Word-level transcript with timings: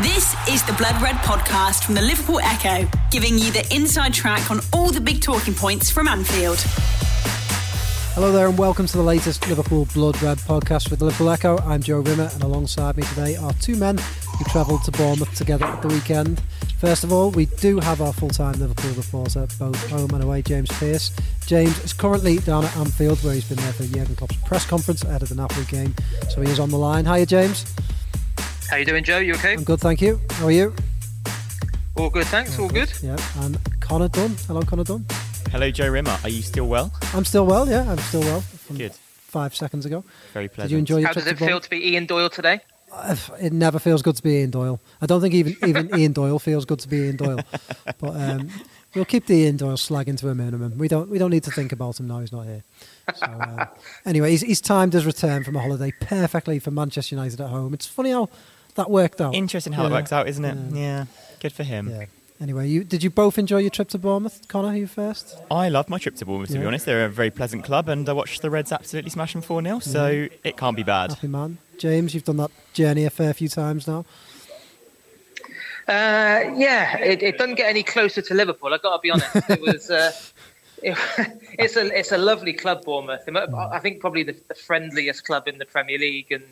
This 0.00 0.34
is 0.48 0.62
the 0.64 0.72
Blood 0.72 1.00
Red 1.02 1.16
podcast 1.16 1.84
from 1.84 1.94
the 1.94 2.00
Liverpool 2.00 2.40
Echo, 2.40 2.88
giving 3.10 3.38
you 3.38 3.52
the 3.52 3.64
inside 3.72 4.14
track 4.14 4.50
on 4.50 4.60
all 4.72 4.90
the 4.90 5.02
big 5.02 5.20
talking 5.20 5.52
points 5.52 5.90
from 5.90 6.08
Anfield. 6.08 6.58
Hello 8.14 8.32
there, 8.32 8.48
and 8.48 8.56
welcome 8.56 8.86
to 8.86 8.96
the 8.96 9.02
latest 9.02 9.46
Liverpool 9.48 9.86
Blood 9.92 10.20
Red 10.22 10.38
podcast 10.38 10.88
with 10.88 11.00
the 11.00 11.04
Liverpool 11.04 11.28
Echo. 11.28 11.58
I'm 11.58 11.82
Joe 11.82 12.00
Rimmer, 12.00 12.30
and 12.32 12.42
alongside 12.42 12.96
me 12.96 13.02
today 13.02 13.36
are 13.36 13.52
two 13.54 13.76
men 13.76 13.98
who 13.98 14.44
travelled 14.46 14.82
to 14.84 14.92
Bournemouth 14.92 15.34
together 15.34 15.66
at 15.66 15.82
the 15.82 15.88
weekend. 15.88 16.40
First 16.78 17.04
of 17.04 17.12
all, 17.12 17.30
we 17.30 17.44
do 17.44 17.78
have 17.78 18.00
our 18.00 18.14
full 18.14 18.30
time 18.30 18.58
Liverpool 18.58 18.92
reporter, 18.92 19.46
both 19.58 19.90
home 19.90 20.10
and 20.14 20.24
away, 20.24 20.40
James 20.40 20.70
Pearce. 20.70 21.12
James 21.46 21.78
is 21.84 21.92
currently 21.92 22.38
down 22.38 22.64
at 22.64 22.74
Anfield, 22.78 23.22
where 23.22 23.34
he's 23.34 23.44
been 23.46 23.58
there 23.58 23.74
for 23.74 23.84
Jurgen 23.84 24.16
Klopp's 24.16 24.36
press 24.36 24.64
conference 24.64 25.04
ahead 25.04 25.22
of 25.22 25.28
the 25.28 25.34
Napoli 25.34 25.66
game, 25.66 25.94
so 26.30 26.40
he 26.40 26.50
is 26.50 26.58
on 26.58 26.70
the 26.70 26.78
line. 26.78 27.04
Hiya, 27.04 27.26
James. 27.26 27.66
How 28.72 28.78
you 28.78 28.86
doing, 28.86 29.04
Joe? 29.04 29.18
You 29.18 29.34
okay? 29.34 29.52
I'm 29.52 29.64
good, 29.64 29.80
thank 29.80 30.00
you. 30.00 30.18
How 30.30 30.46
are 30.46 30.50
you? 30.50 30.74
All 31.94 32.08
good, 32.08 32.24
thanks. 32.28 32.58
All 32.58 32.70
good. 32.70 32.90
Yeah, 33.02 33.18
and 33.40 33.58
Connor 33.80 34.08
Dunn. 34.08 34.34
Hello, 34.46 34.62
Connor 34.62 34.84
Dunn. 34.84 35.04
Hello, 35.50 35.70
Joe 35.70 35.90
Rimmer. 35.90 36.16
Are 36.22 36.30
you 36.30 36.40
still 36.40 36.66
well? 36.68 36.90
I'm 37.12 37.26
still 37.26 37.44
well. 37.44 37.68
Yeah, 37.68 37.84
I'm 37.86 37.98
still 37.98 38.22
well. 38.22 38.40
From 38.40 38.78
Good. 38.78 38.94
Five 38.94 39.54
seconds 39.54 39.84
ago. 39.84 40.04
Very 40.32 40.48
pleasant. 40.48 40.70
Did 40.70 40.72
you 40.72 40.78
enjoy 40.78 40.98
your 41.00 41.08
How 41.08 41.12
does 41.12 41.26
it 41.26 41.36
to 41.36 41.44
feel 41.44 41.60
to 41.60 41.68
be 41.68 41.86
Ian 41.86 42.06
Doyle 42.06 42.30
today? 42.30 42.60
It 43.40 43.52
never 43.52 43.78
feels 43.78 44.00
good 44.00 44.16
to 44.16 44.22
be 44.22 44.36
Ian 44.36 44.50
Doyle. 44.50 44.80
I 45.02 45.06
don't 45.06 45.20
think 45.20 45.34
even 45.34 45.56
even 45.66 45.94
Ian 45.98 46.12
Doyle 46.12 46.38
feels 46.38 46.64
good 46.64 46.78
to 46.80 46.88
be 46.88 46.96
Ian 46.96 47.16
Doyle. 47.16 47.40
But 47.98 48.16
um, 48.16 48.48
we'll 48.94 49.04
keep 49.04 49.26
the 49.26 49.34
Ian 49.34 49.58
Doyle 49.58 49.76
slagging 49.76 50.18
to 50.18 50.30
a 50.30 50.34
minimum. 50.34 50.78
We 50.78 50.88
don't 50.88 51.10
we 51.10 51.18
don't 51.18 51.30
need 51.30 51.44
to 51.44 51.50
think 51.50 51.72
about 51.72 52.00
him 52.00 52.08
now. 52.08 52.20
He's 52.20 52.32
not 52.32 52.46
here. 52.46 52.64
So, 53.14 53.26
uh, 53.26 53.66
anyway, 54.06 54.30
he's, 54.30 54.40
he's 54.40 54.60
timed 54.60 54.92
his 54.92 55.04
return 55.04 55.44
from 55.44 55.56
a 55.56 55.60
holiday 55.60 55.92
perfectly 56.00 56.58
for 56.58 56.70
Manchester 56.70 57.14
United 57.14 57.40
at 57.40 57.48
home. 57.48 57.74
It's 57.74 57.86
funny 57.86 58.10
how 58.12 58.28
that 58.74 58.90
worked 58.90 59.20
out. 59.20 59.34
Interesting 59.34 59.72
how 59.72 59.86
it 59.86 59.90
works 59.92 60.12
out, 60.12 60.28
isn't 60.28 60.44
it? 60.44 60.56
Yeah. 60.72 60.78
Yeah. 60.78 61.04
Good 61.40 61.52
for 61.52 61.62
him. 61.64 61.88
Yeah. 61.90 62.04
Anyway, 62.40 62.68
you 62.68 62.82
did 62.82 63.04
you 63.04 63.10
both 63.10 63.38
enjoy 63.38 63.58
your 63.58 63.70
trip 63.70 63.88
to 63.90 63.98
Bournemouth, 63.98 64.48
Connor? 64.48 64.76
You 64.76 64.88
first. 64.88 65.38
I 65.50 65.68
love 65.68 65.88
my 65.88 65.98
trip 65.98 66.16
to 66.16 66.26
Bournemouth, 66.26 66.48
to 66.48 66.54
Yeah. 66.54 66.60
be 66.62 66.66
honest. 66.66 66.86
They're 66.86 67.04
a 67.04 67.08
very 67.08 67.30
pleasant 67.30 67.62
club, 67.64 67.88
and 67.88 68.08
I 68.08 68.12
watched 68.12 68.42
the 68.42 68.50
Reds 68.50 68.72
absolutely 68.72 69.10
smash 69.10 69.32
them 69.32 69.42
4 69.42 69.62
0, 69.62 69.78
so 69.78 70.26
it 70.42 70.56
can't 70.56 70.76
be 70.76 70.82
bad. 70.82 71.10
Happy 71.10 71.28
man. 71.28 71.58
James, 71.78 72.14
you've 72.14 72.24
done 72.24 72.38
that 72.38 72.50
journey 72.72 73.04
a 73.04 73.10
fair 73.10 73.32
few 73.32 73.48
times 73.48 73.86
now. 73.86 74.04
Uh, 75.88 76.50
yeah, 76.56 76.96
it, 76.98 77.22
it 77.22 77.38
doesn't 77.38 77.56
get 77.56 77.68
any 77.68 77.82
closer 77.82 78.22
to 78.22 78.34
Liverpool. 78.34 78.72
I've 78.72 78.82
got 78.82 78.96
to 78.96 79.00
be 79.02 79.10
honest. 79.10 79.36
It 79.50 79.60
was. 79.60 79.90
Uh, 79.90 80.12
it, 80.82 80.96
it's 81.58 81.76
a 81.76 81.96
it's 81.96 82.12
a 82.12 82.18
lovely 82.18 82.52
club, 82.52 82.84
Bournemouth. 82.84 83.22
I 83.28 83.78
think 83.78 84.00
probably 84.00 84.22
the, 84.24 84.36
the 84.48 84.54
friendliest 84.54 85.24
club 85.24 85.46
in 85.48 85.58
the 85.58 85.64
Premier 85.64 85.98
League, 85.98 86.30
and 86.32 86.42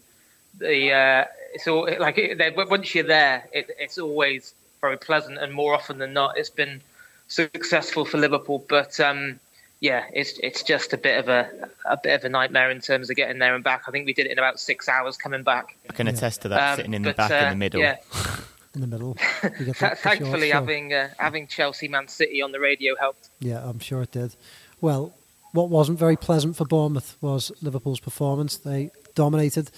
the 0.59 0.93
uh, 0.93 1.25
it's 1.55 1.67
all 1.69 1.89
like 1.99 2.19
it, 2.19 2.39
they- 2.39 2.51
once 2.51 2.95
you're 2.95 3.05
there, 3.05 3.45
it, 3.53 3.71
it's 3.79 3.99
always 3.99 4.55
very 4.81 4.97
pleasant, 4.99 5.39
and 5.39 5.53
more 5.53 5.75
often 5.75 5.99
than 5.99 6.13
not, 6.13 6.39
it's 6.39 6.51
been 6.51 6.81
successful 7.29 8.05
for 8.05 8.19
Liverpool. 8.19 8.65
But 8.69 8.99
um, 9.01 9.41
yeah, 9.81 10.05
it's 10.13 10.39
it's 10.43 10.63
just 10.63 10.93
a 10.93 10.99
bit 10.99 11.19
of 11.19 11.29
a 11.29 11.69
a 11.85 11.97
bit 11.97 12.15
of 12.15 12.25
a 12.25 12.29
nightmare 12.29 12.71
in 12.71 12.81
terms 12.81 13.11
of 13.11 13.17
getting 13.17 13.39
there 13.39 13.55
and 13.55 13.65
back. 13.65 13.83
I 13.89 13.91
think 13.91 14.07
we 14.07 14.13
did 14.13 14.27
it 14.27 14.33
in 14.33 14.39
about 14.39 14.61
six 14.61 14.89
hours 14.89 15.17
coming 15.17 15.43
back. 15.43 15.77
I 15.89 15.93
can 15.93 16.09
attest 16.09 16.43
to 16.43 16.49
that, 16.49 16.73
Um, 16.73 16.77
sitting 16.77 16.95
in 16.95 17.03
the 17.03 17.11
but, 17.11 17.17
back 17.17 17.31
in 17.31 17.47
uh, 17.47 17.51
the 17.51 17.57
middle. 17.57 17.81
Yeah, 17.81 17.97
In 18.75 18.81
the 18.83 18.87
middle. 18.87 19.17
You 19.43 19.49
get 19.51 19.51
Th- 19.51 19.65
the- 19.67 19.73
the 19.73 19.75
short 19.75 19.99
thankfully, 19.99 20.49
straw. 20.49 20.61
having 20.61 20.93
uh, 20.95 21.09
having 21.19 21.47
Chelsea 21.47 21.89
Man 21.89 22.07
City 22.09 22.43
on 22.43 22.53
the 22.53 22.61
radio 22.61 22.95
helped. 22.97 23.29
Yeah, 23.41 23.63
I'm 23.69 23.79
sure 23.81 24.03
it 24.03 24.13
did. 24.13 24.37
Well, 24.81 25.13
what 25.53 25.69
wasn't 25.69 25.99
very 25.99 26.17
pleasant 26.17 26.57
for 26.57 26.65
Bournemouth 26.65 27.17
was 27.21 27.51
Liverpool's 27.63 28.01
performance. 28.01 28.57
They 28.57 28.91
dominated. 29.15 29.71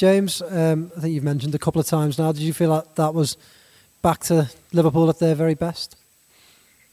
James, 0.00 0.40
um, 0.40 0.90
I 0.96 1.00
think 1.00 1.12
you've 1.12 1.24
mentioned 1.24 1.54
a 1.54 1.58
couple 1.58 1.78
of 1.78 1.86
times 1.86 2.18
now. 2.18 2.32
Did 2.32 2.40
you 2.40 2.54
feel 2.54 2.70
like 2.70 2.94
that 2.94 3.12
was 3.12 3.36
back 4.00 4.20
to 4.20 4.48
Liverpool 4.72 5.10
at 5.10 5.18
their 5.18 5.34
very 5.34 5.52
best? 5.52 5.94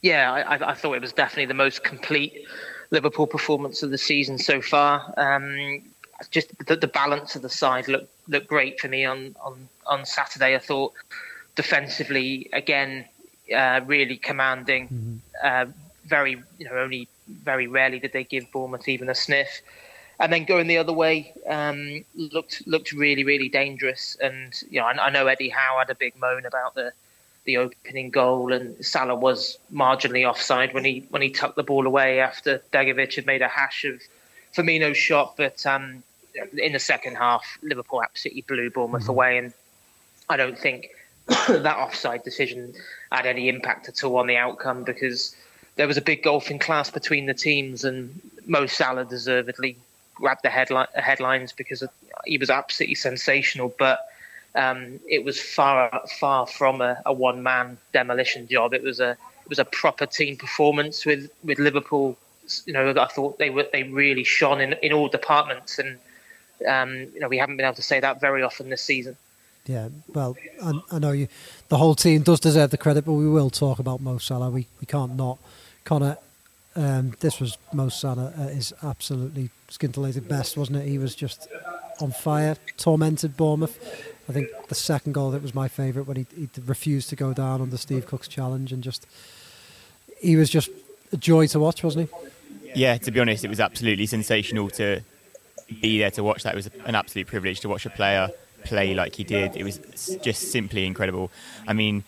Yeah, 0.01 0.29
I, 0.33 0.71
I- 0.71 0.73
thought 0.73 0.91
it 0.91 0.99
was 1.01 1.13
definitely 1.13 1.45
the 1.45 1.53
most 1.53 1.85
complete 1.85 2.45
Liverpool 2.91 3.25
performance 3.25 3.81
of 3.81 3.91
the 3.91 3.97
season 3.97 4.37
so 4.37 4.59
far. 4.61 5.13
Um, 5.15 5.83
just 6.31 6.51
the, 6.67 6.75
the 6.75 6.89
balance 6.89 7.33
of 7.37 7.43
the 7.43 7.49
side 7.49 7.87
looked 7.87 8.11
looked 8.27 8.47
great 8.47 8.77
for 8.77 8.89
me 8.89 9.05
on 9.05 9.37
on, 9.39 9.69
on 9.85 10.05
Saturday. 10.05 10.53
I 10.53 10.59
thought 10.59 10.91
defensively 11.55 12.49
again 12.51 13.05
uh, 13.55 13.79
really 13.85 14.17
commanding. 14.17 15.21
Uh, 15.41 15.67
very 16.07 16.43
you 16.59 16.65
know 16.65 16.75
only 16.75 17.07
very 17.29 17.67
rarely 17.67 17.99
did 17.99 18.11
they 18.11 18.25
give 18.25 18.51
Bournemouth 18.51 18.89
even 18.89 19.07
a 19.07 19.15
sniff. 19.15 19.61
And 20.19 20.33
then 20.33 20.45
going 20.45 20.67
the 20.67 20.77
other 20.77 20.93
way 20.93 21.33
um, 21.47 22.03
looked 22.15 22.65
looked 22.65 22.91
really 22.91 23.23
really 23.23 23.49
dangerous. 23.49 24.17
And 24.21 24.53
you 24.69 24.79
know 24.79 24.87
I, 24.87 25.07
I 25.07 25.09
know 25.09 25.27
Eddie 25.27 25.49
Howe 25.49 25.77
had 25.77 25.89
a 25.89 25.95
big 25.95 26.19
moan 26.19 26.45
about 26.45 26.75
the 26.75 26.91
the 27.47 27.57
opening 27.57 28.11
goal, 28.11 28.51
and 28.53 28.85
Salah 28.85 29.15
was 29.15 29.57
marginally 29.73 30.29
offside 30.29 30.73
when 30.73 30.85
he 30.85 31.05
when 31.09 31.23
he 31.23 31.29
tucked 31.29 31.55
the 31.55 31.63
ball 31.63 31.87
away 31.87 32.19
after 32.19 32.61
Begovic 32.71 33.15
had 33.15 33.25
made 33.25 33.41
a 33.41 33.47
hash 33.47 33.85
of 33.85 34.01
Firmino's 34.55 34.97
shot. 34.97 35.35
But 35.37 35.65
um, 35.65 36.03
in 36.57 36.73
the 36.73 36.79
second 36.79 37.15
half, 37.15 37.57
Liverpool 37.63 38.03
absolutely 38.03 38.41
blew 38.41 38.69
Bournemouth 38.69 39.07
away, 39.07 39.37
and 39.37 39.53
I 40.29 40.37
don't 40.37 40.59
think 40.59 40.89
that 41.27 41.77
offside 41.77 42.23
decision 42.23 42.73
had 43.11 43.25
any 43.25 43.49
impact 43.49 43.87
at 43.87 44.03
all 44.03 44.17
on 44.17 44.27
the 44.27 44.37
outcome 44.37 44.83
because 44.83 45.35
there 45.77 45.87
was 45.87 45.97
a 45.97 46.01
big 46.01 46.23
golfing 46.23 46.59
class 46.59 46.91
between 46.91 47.27
the 47.27 47.33
teams, 47.33 47.85
and 47.85 48.19
Mo 48.45 48.65
Salah 48.65 49.05
deservedly 49.05 49.77
grabbed 50.17 50.43
the 50.43 50.49
headline, 50.49 50.87
headlines 50.95 51.53
because 51.53 51.83
he 52.25 52.37
was 52.37 52.49
absolutely 52.49 52.95
sensational, 52.95 53.73
but 53.77 53.99
um, 54.55 54.99
it 55.07 55.23
was 55.23 55.39
far 55.39 56.01
far 56.19 56.47
from 56.47 56.81
a, 56.81 57.01
a 57.05 57.13
one 57.13 57.43
man 57.43 57.77
demolition 57.93 58.47
job. 58.47 58.73
It 58.73 58.83
was 58.83 58.99
a 58.99 59.11
it 59.11 59.49
was 59.49 59.59
a 59.59 59.65
proper 59.65 60.05
team 60.05 60.35
performance 60.35 61.05
with, 61.05 61.31
with 61.43 61.59
Liverpool. 61.59 62.17
You 62.65 62.73
know, 62.73 62.93
I 62.99 63.05
thought 63.07 63.37
they 63.37 63.49
were 63.49 63.67
they 63.71 63.83
really 63.83 64.23
shone 64.23 64.59
in, 64.59 64.73
in 64.81 64.91
all 64.93 65.07
departments, 65.07 65.79
and 65.79 65.97
um, 66.67 66.95
you 67.13 67.19
know 67.19 67.27
we 67.27 67.37
haven't 67.37 67.57
been 67.57 67.65
able 67.65 67.75
to 67.75 67.81
say 67.81 67.99
that 67.99 68.19
very 68.19 68.41
often 68.41 68.69
this 68.69 68.81
season. 68.81 69.15
Yeah, 69.65 69.89
well, 70.07 70.35
I, 70.63 70.81
I 70.91 70.99
know 70.99 71.11
you. 71.11 71.27
The 71.67 71.77
whole 71.77 71.93
team 71.93 72.23
does 72.23 72.39
deserve 72.39 72.71
the 72.71 72.77
credit, 72.77 73.05
but 73.05 73.13
we 73.13 73.29
will 73.29 73.49
talk 73.49 73.79
about 73.79 74.01
Mo 74.01 74.17
Salah. 74.17 74.49
We 74.49 74.67
we 74.81 74.87
can't 74.87 75.15
not. 75.15 75.37
Connor, 75.83 76.17
um, 76.77 77.13
this 77.19 77.39
was 77.39 77.57
Mo 77.73 77.89
Salah 77.89 78.31
at 78.37 78.53
his 78.53 78.71
absolutely 78.83 79.49
scintillated 79.67 80.27
best, 80.27 80.55
wasn't 80.55 80.77
it? 80.77 80.87
He 80.87 80.99
was 80.99 81.15
just 81.15 81.47
on 81.99 82.11
fire, 82.11 82.55
tormented 82.77 83.35
Bournemouth. 83.35 83.77
I 84.29 84.33
think 84.33 84.49
the 84.67 84.75
second 84.75 85.13
goal 85.13 85.31
that 85.31 85.41
was 85.41 85.55
my 85.55 85.67
favourite 85.67 86.07
when 86.07 86.17
he, 86.17 86.27
he 86.35 86.49
refused 86.65 87.09
to 87.09 87.15
go 87.15 87.33
down 87.33 87.61
under 87.61 87.77
Steve 87.77 88.05
Cook's 88.05 88.27
challenge 88.27 88.71
and 88.71 88.83
just 88.83 89.07
he 90.19 90.35
was 90.35 90.49
just 90.49 90.69
a 91.11 91.17
joy 91.17 91.47
to 91.47 91.59
watch, 91.59 91.83
wasn't 91.83 92.09
he? 92.09 92.71
Yeah, 92.75 92.97
to 92.97 93.11
be 93.11 93.19
honest, 93.19 93.43
it 93.43 93.49
was 93.49 93.59
absolutely 93.59 94.05
sensational 94.05 94.69
to 94.71 95.01
be 95.81 95.99
there 95.99 96.11
to 96.11 96.23
watch 96.23 96.43
that. 96.43 96.53
It 96.53 96.57
was 96.57 96.69
an 96.85 96.93
absolute 96.95 97.27
privilege 97.27 97.61
to 97.61 97.69
watch 97.69 97.85
a 97.85 97.89
player 97.89 98.29
play 98.65 98.93
like 98.93 99.15
he 99.15 99.23
did. 99.23 99.55
It 99.55 99.63
was 99.63 99.79
just 100.21 100.51
simply 100.51 100.85
incredible. 100.85 101.31
I 101.67 101.73
mean, 101.73 102.03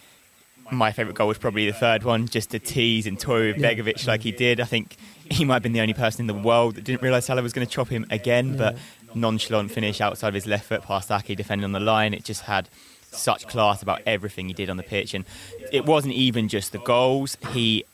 my 0.72 0.92
favourite 0.92 1.16
goal 1.16 1.28
was 1.28 1.38
probably 1.38 1.66
the 1.66 1.78
third 1.78 2.04
one, 2.04 2.28
just 2.28 2.52
to 2.52 2.60
tease 2.60 3.08
and 3.08 3.20
toy 3.20 3.54
with 3.54 3.62
Begovic 3.62 4.06
like 4.08 4.22
he 4.22 4.32
did. 4.32 4.60
I 4.60 4.66
think 4.66 4.98
he 5.30 5.46
might 5.46 5.56
have 5.56 5.64
been 5.64 5.74
the 5.74 5.82
only 5.82 5.94
person 5.94 6.22
in 6.22 6.28
the 6.28 6.42
world 6.42 6.76
that 6.76 6.84
didn't 6.84 7.02
realise 7.02 7.26
Salah 7.26 7.42
was 7.42 7.54
going 7.54 7.66
to 7.66 7.72
chop 7.72 7.90
him 7.90 8.06
again, 8.10 8.58
but 8.58 8.78
nonchalant 9.14 9.72
finish 9.72 10.02
outside 10.02 10.30
of 10.30 10.34
his 10.34 10.46
left 10.46 10.66
foot 10.66 10.84
past 10.84 11.12
Ake 11.12 11.36
defending 11.36 11.66
on 11.66 11.72
the 11.72 11.80
line. 11.80 12.14
It 12.14 12.24
just 12.24 12.42
had 12.42 12.70
such 13.12 13.48
class 13.48 13.82
about 13.82 14.02
everything 14.06 14.48
he 14.48 14.54
did 14.54 14.70
on 14.70 14.78
the 14.78 14.84
pitch. 14.84 15.14
And 15.14 15.26
it 15.72 15.86
wasn't 15.86 16.14
even 16.14 16.48
just 16.48 16.72
the 16.72 16.80
goals. 16.80 17.38
He 17.52 17.86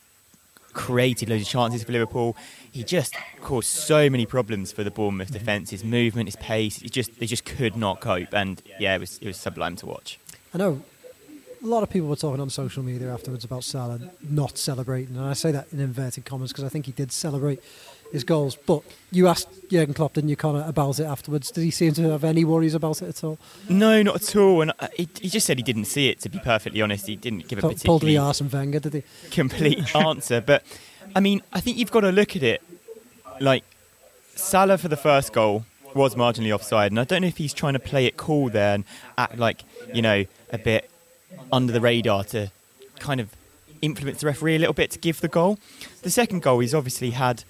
created 0.74 1.30
loads 1.30 1.44
of 1.44 1.48
chances 1.48 1.84
for 1.84 1.92
Liverpool. 1.92 2.36
He 2.72 2.84
just 2.84 3.16
caused 3.42 3.70
so 3.70 4.10
many 4.10 4.26
problems 4.26 4.72
for 4.72 4.84
the 4.84 4.92
Bournemouth 4.92 5.30
mm-hmm. 5.30 5.38
defence. 5.38 5.70
His 5.70 5.84
movement, 5.84 6.28
his 6.28 6.36
pace, 6.36 6.78
he 6.78 6.90
just 6.90 7.20
they 7.20 7.26
just 7.26 7.46
could 7.46 7.76
not 7.76 8.02
cope. 8.02 8.34
And 8.34 8.62
yeah, 8.80 8.96
it 8.96 9.00
was 9.00 9.18
it 9.20 9.28
was 9.28 9.38
sublime 9.38 9.76
to 9.78 9.86
watch. 9.86 10.20
I 10.54 10.58
know 10.58 10.82
a 11.64 11.68
lot 11.68 11.84
of 11.84 11.90
people 11.90 12.08
were 12.08 12.16
talking 12.16 12.42
on 12.42 12.50
social 12.50 12.84
media 12.84 13.12
afterwards 13.14 13.44
about 13.44 13.64
Salah 13.64 14.00
not 14.28 14.58
celebrating, 14.58 15.16
and 15.16 15.26
I 15.26 15.34
say 15.34 15.52
that 15.52 15.68
in 15.72 15.80
inverted 15.80 16.26
commas 16.26 16.52
because 16.52 16.64
I 16.64 16.70
think 16.70 16.86
he 16.86 16.92
did 16.92 17.12
celebrate 17.12 17.62
his 18.12 18.24
goals. 18.24 18.56
But 18.56 18.84
you 19.12 19.28
asked 19.28 19.50
Jurgen 19.70 19.94
Klopp, 19.94 20.14
didn't 20.14 20.30
you, 20.30 20.36
Connor, 20.36 20.64
about 20.68 21.00
it 21.00 21.06
afterwards? 21.06 21.52
Did 21.52 21.64
he 21.64 21.72
seem 21.72 21.94
to 21.94 22.12
have 22.12 22.24
any 22.24 22.46
worries 22.46 22.76
about 22.76 23.02
it 23.02 23.10
at 23.10 23.24
all? 23.24 23.38
No, 23.68 24.02
not 24.04 24.16
at 24.16 24.36
all. 24.36 24.62
And 24.62 24.72
uh, 24.80 24.88
he, 24.96 25.10
he 25.20 25.30
just 25.30 25.46
said 25.46 25.58
he 25.58 25.64
didn't 25.64 25.86
see 25.86 26.10
it. 26.10 26.20
To 26.22 26.30
be 26.30 26.40
perfectly 26.40 26.82
honest, 26.82 27.08
he 27.08 27.16
didn't 27.16 27.48
give 27.48 27.60
a 27.60 27.62
Pu- 27.62 27.68
Pulled 27.70 27.80
the 27.80 27.84
particularly 27.86 28.18
Arsene 28.18 28.50
Wenger, 28.50 28.80
did 28.80 28.94
he? 28.94 29.04
complete 29.32 29.96
answer. 29.96 30.42
But 30.42 30.64
I 31.16 31.20
mean, 31.20 31.42
I 31.52 31.60
think 31.62 31.78
you've 31.78 31.92
got 31.92 32.02
to 32.02 32.12
look 32.12 32.36
at 32.36 32.44
it 32.44 32.62
like 33.40 33.64
Salah 34.36 34.78
for 34.78 34.88
the 34.88 34.98
first 34.98 35.34
goal 35.34 35.66
was 35.94 36.16
marginally 36.16 36.54
offside, 36.54 36.92
and 36.92 37.00
I 37.00 37.06
don't 37.06 37.22
know 37.22 37.28
if 37.28 37.38
he's 37.38 37.54
trying 37.54 37.74
to 37.74 37.80
play 37.80 38.06
it 38.06 38.18
cool 38.18 38.50
there 38.50 38.76
and 38.76 38.84
act 39.18 39.38
like 39.38 39.64
you 39.94 40.02
know 40.02 40.26
a 40.52 40.58
bit 40.58 40.90
under 41.52 41.72
the 41.74 41.82
radar 41.82 42.24
to 42.26 42.52
kind 43.00 43.20
of 43.20 43.30
influence 43.82 44.22
the 44.22 44.26
referee 44.28 44.56
a 44.56 44.60
little 44.60 44.74
bit 44.74 44.92
to 44.92 45.00
give 45.00 45.22
the 45.22 45.28
goal. 45.28 45.60
The 46.02 46.10
second 46.10 46.42
goal, 46.42 46.60
he's 46.60 46.74
obviously 46.74 47.12
had 47.12 47.44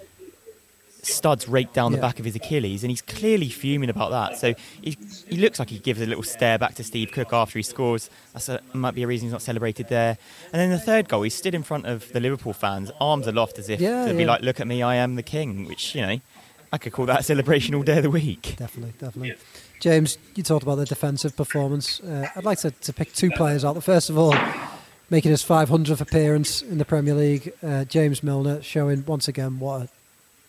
studs 1.02 1.48
raked 1.48 1.74
down 1.74 1.92
Yeah. 1.92 1.98
the 1.98 2.02
back 2.02 2.18
of 2.18 2.26
his 2.26 2.36
Achilles, 2.36 2.84
and 2.84 2.90
he's 2.90 3.02
clearly 3.04 3.48
fuming 3.50 3.90
about 3.92 4.10
that. 4.10 4.40
So 4.40 4.56
he, 4.82 4.98
he 5.30 5.38
looks 5.38 5.60
like 5.60 5.70
he 5.70 5.78
gives 5.78 6.02
a 6.02 6.06
little 6.08 6.24
stare 6.24 6.58
back 6.58 6.74
to 6.76 6.84
Steve 6.84 7.12
Cook 7.12 7.32
after 7.32 7.60
he 7.60 7.64
scores. 7.64 8.10
That 8.34 8.64
might 8.74 8.96
be 8.96 9.04
a 9.04 9.08
reason 9.08 9.28
he's 9.28 9.32
not 9.32 9.44
celebrated 9.44 9.88
there. 9.90 10.18
And 10.52 10.60
then 10.60 10.72
the 10.72 10.80
third 10.80 11.08
goal, 11.08 11.22
he 11.22 11.30
stood 11.30 11.54
in 11.54 11.62
front 11.62 11.86
of 11.86 12.12
the 12.12 12.20
Liverpool 12.20 12.54
fans, 12.54 12.92
arms 13.00 13.28
aloft 13.28 13.60
as 13.60 13.70
if 13.70 13.80
Yeah, 13.80 14.08
to 14.08 14.14
be 14.16 14.26
like, 14.26 14.42
"Look 14.42 14.60
at 14.60 14.66
me, 14.66 14.82
I 14.82 14.96
am 14.96 15.16
the 15.16 15.24
king." 15.24 15.68
Which 15.68 15.94
you 15.94 16.02
know, 16.02 16.20
I 16.76 16.78
could 16.78 16.92
call 16.92 17.06
that 17.06 17.22
a 17.22 17.24
celebration 17.24 17.74
all 17.74 17.84
day 17.84 17.96
of 17.96 18.04
the 18.04 18.10
week. 18.10 18.56
Definitely, 18.58 18.94
definitely. 19.00 19.36
James, 19.80 20.18
you 20.36 20.44
talked 20.44 20.64
about 20.64 20.76
the 20.76 20.84
defensive 20.84 21.34
performance. 21.34 22.02
Uh, 22.02 22.28
I'd 22.36 22.44
like 22.44 22.60
to, 22.60 22.72
to 22.72 22.92
pick 22.92 23.14
two 23.14 23.32
players 23.32 23.64
out. 23.64 23.82
First 23.82 24.10
of 24.10 24.18
all, 24.18 24.36
making 25.10 25.32
his 25.32 25.42
500th 25.42 26.02
appearance 26.02 26.62
in 26.62 26.78
the 26.78 26.84
Premier 26.84 27.14
League, 27.14 27.54
uh, 27.64 27.86
James 27.86 28.22
Milner, 28.24 28.62
showing 28.62 29.06
once 29.06 29.30
again 29.30 29.58
what 29.58 29.84
a 29.84 29.90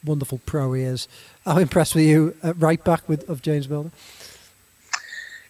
wonderful 0.04 0.40
pro 0.46 0.72
he 0.72 0.82
is. 0.82 1.06
How 1.44 1.58
impressed 1.58 1.94
were 1.94 2.00
you 2.00 2.34
at 2.42 2.60
right 2.60 2.82
back 2.82 3.08
with 3.08 3.30
of 3.30 3.40
James 3.40 3.68
Milner? 3.68 3.92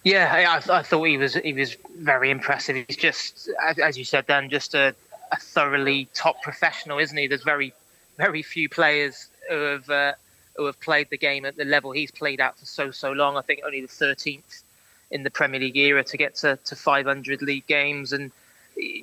Yeah, 0.04 0.60
I, 0.68 0.78
I 0.78 0.82
thought 0.82 1.04
he 1.04 1.16
was 1.16 1.36
he 1.36 1.54
was 1.54 1.74
very 2.00 2.30
impressive. 2.30 2.84
He's 2.86 2.98
just, 2.98 3.48
as, 3.64 3.78
as 3.78 3.96
you 3.96 4.04
said, 4.04 4.26
Dan, 4.26 4.50
just 4.50 4.74
a, 4.74 4.94
a 5.32 5.36
thoroughly 5.38 6.06
top 6.12 6.42
professional, 6.42 6.98
isn't 6.98 7.16
he? 7.16 7.28
There's 7.28 7.44
very 7.44 7.72
very 8.18 8.42
few 8.42 8.68
players 8.68 9.28
who 9.48 9.56
have 9.56 9.88
uh, 9.88 10.12
who 10.56 10.66
have 10.66 10.80
played 10.80 11.10
the 11.10 11.18
game 11.18 11.44
at 11.44 11.56
the 11.56 11.64
level 11.64 11.92
he's 11.92 12.10
played 12.10 12.40
at 12.40 12.58
for 12.58 12.64
so 12.64 12.90
so 12.90 13.12
long. 13.12 13.36
I 13.36 13.42
think 13.42 13.60
only 13.64 13.80
the 13.80 13.88
13th 13.88 14.62
in 15.10 15.22
the 15.22 15.30
Premier 15.30 15.60
League 15.60 15.76
era 15.76 16.02
to 16.04 16.16
get 16.16 16.34
to, 16.36 16.58
to 16.64 16.76
500 16.76 17.42
league 17.42 17.66
games, 17.66 18.12
and 18.12 18.30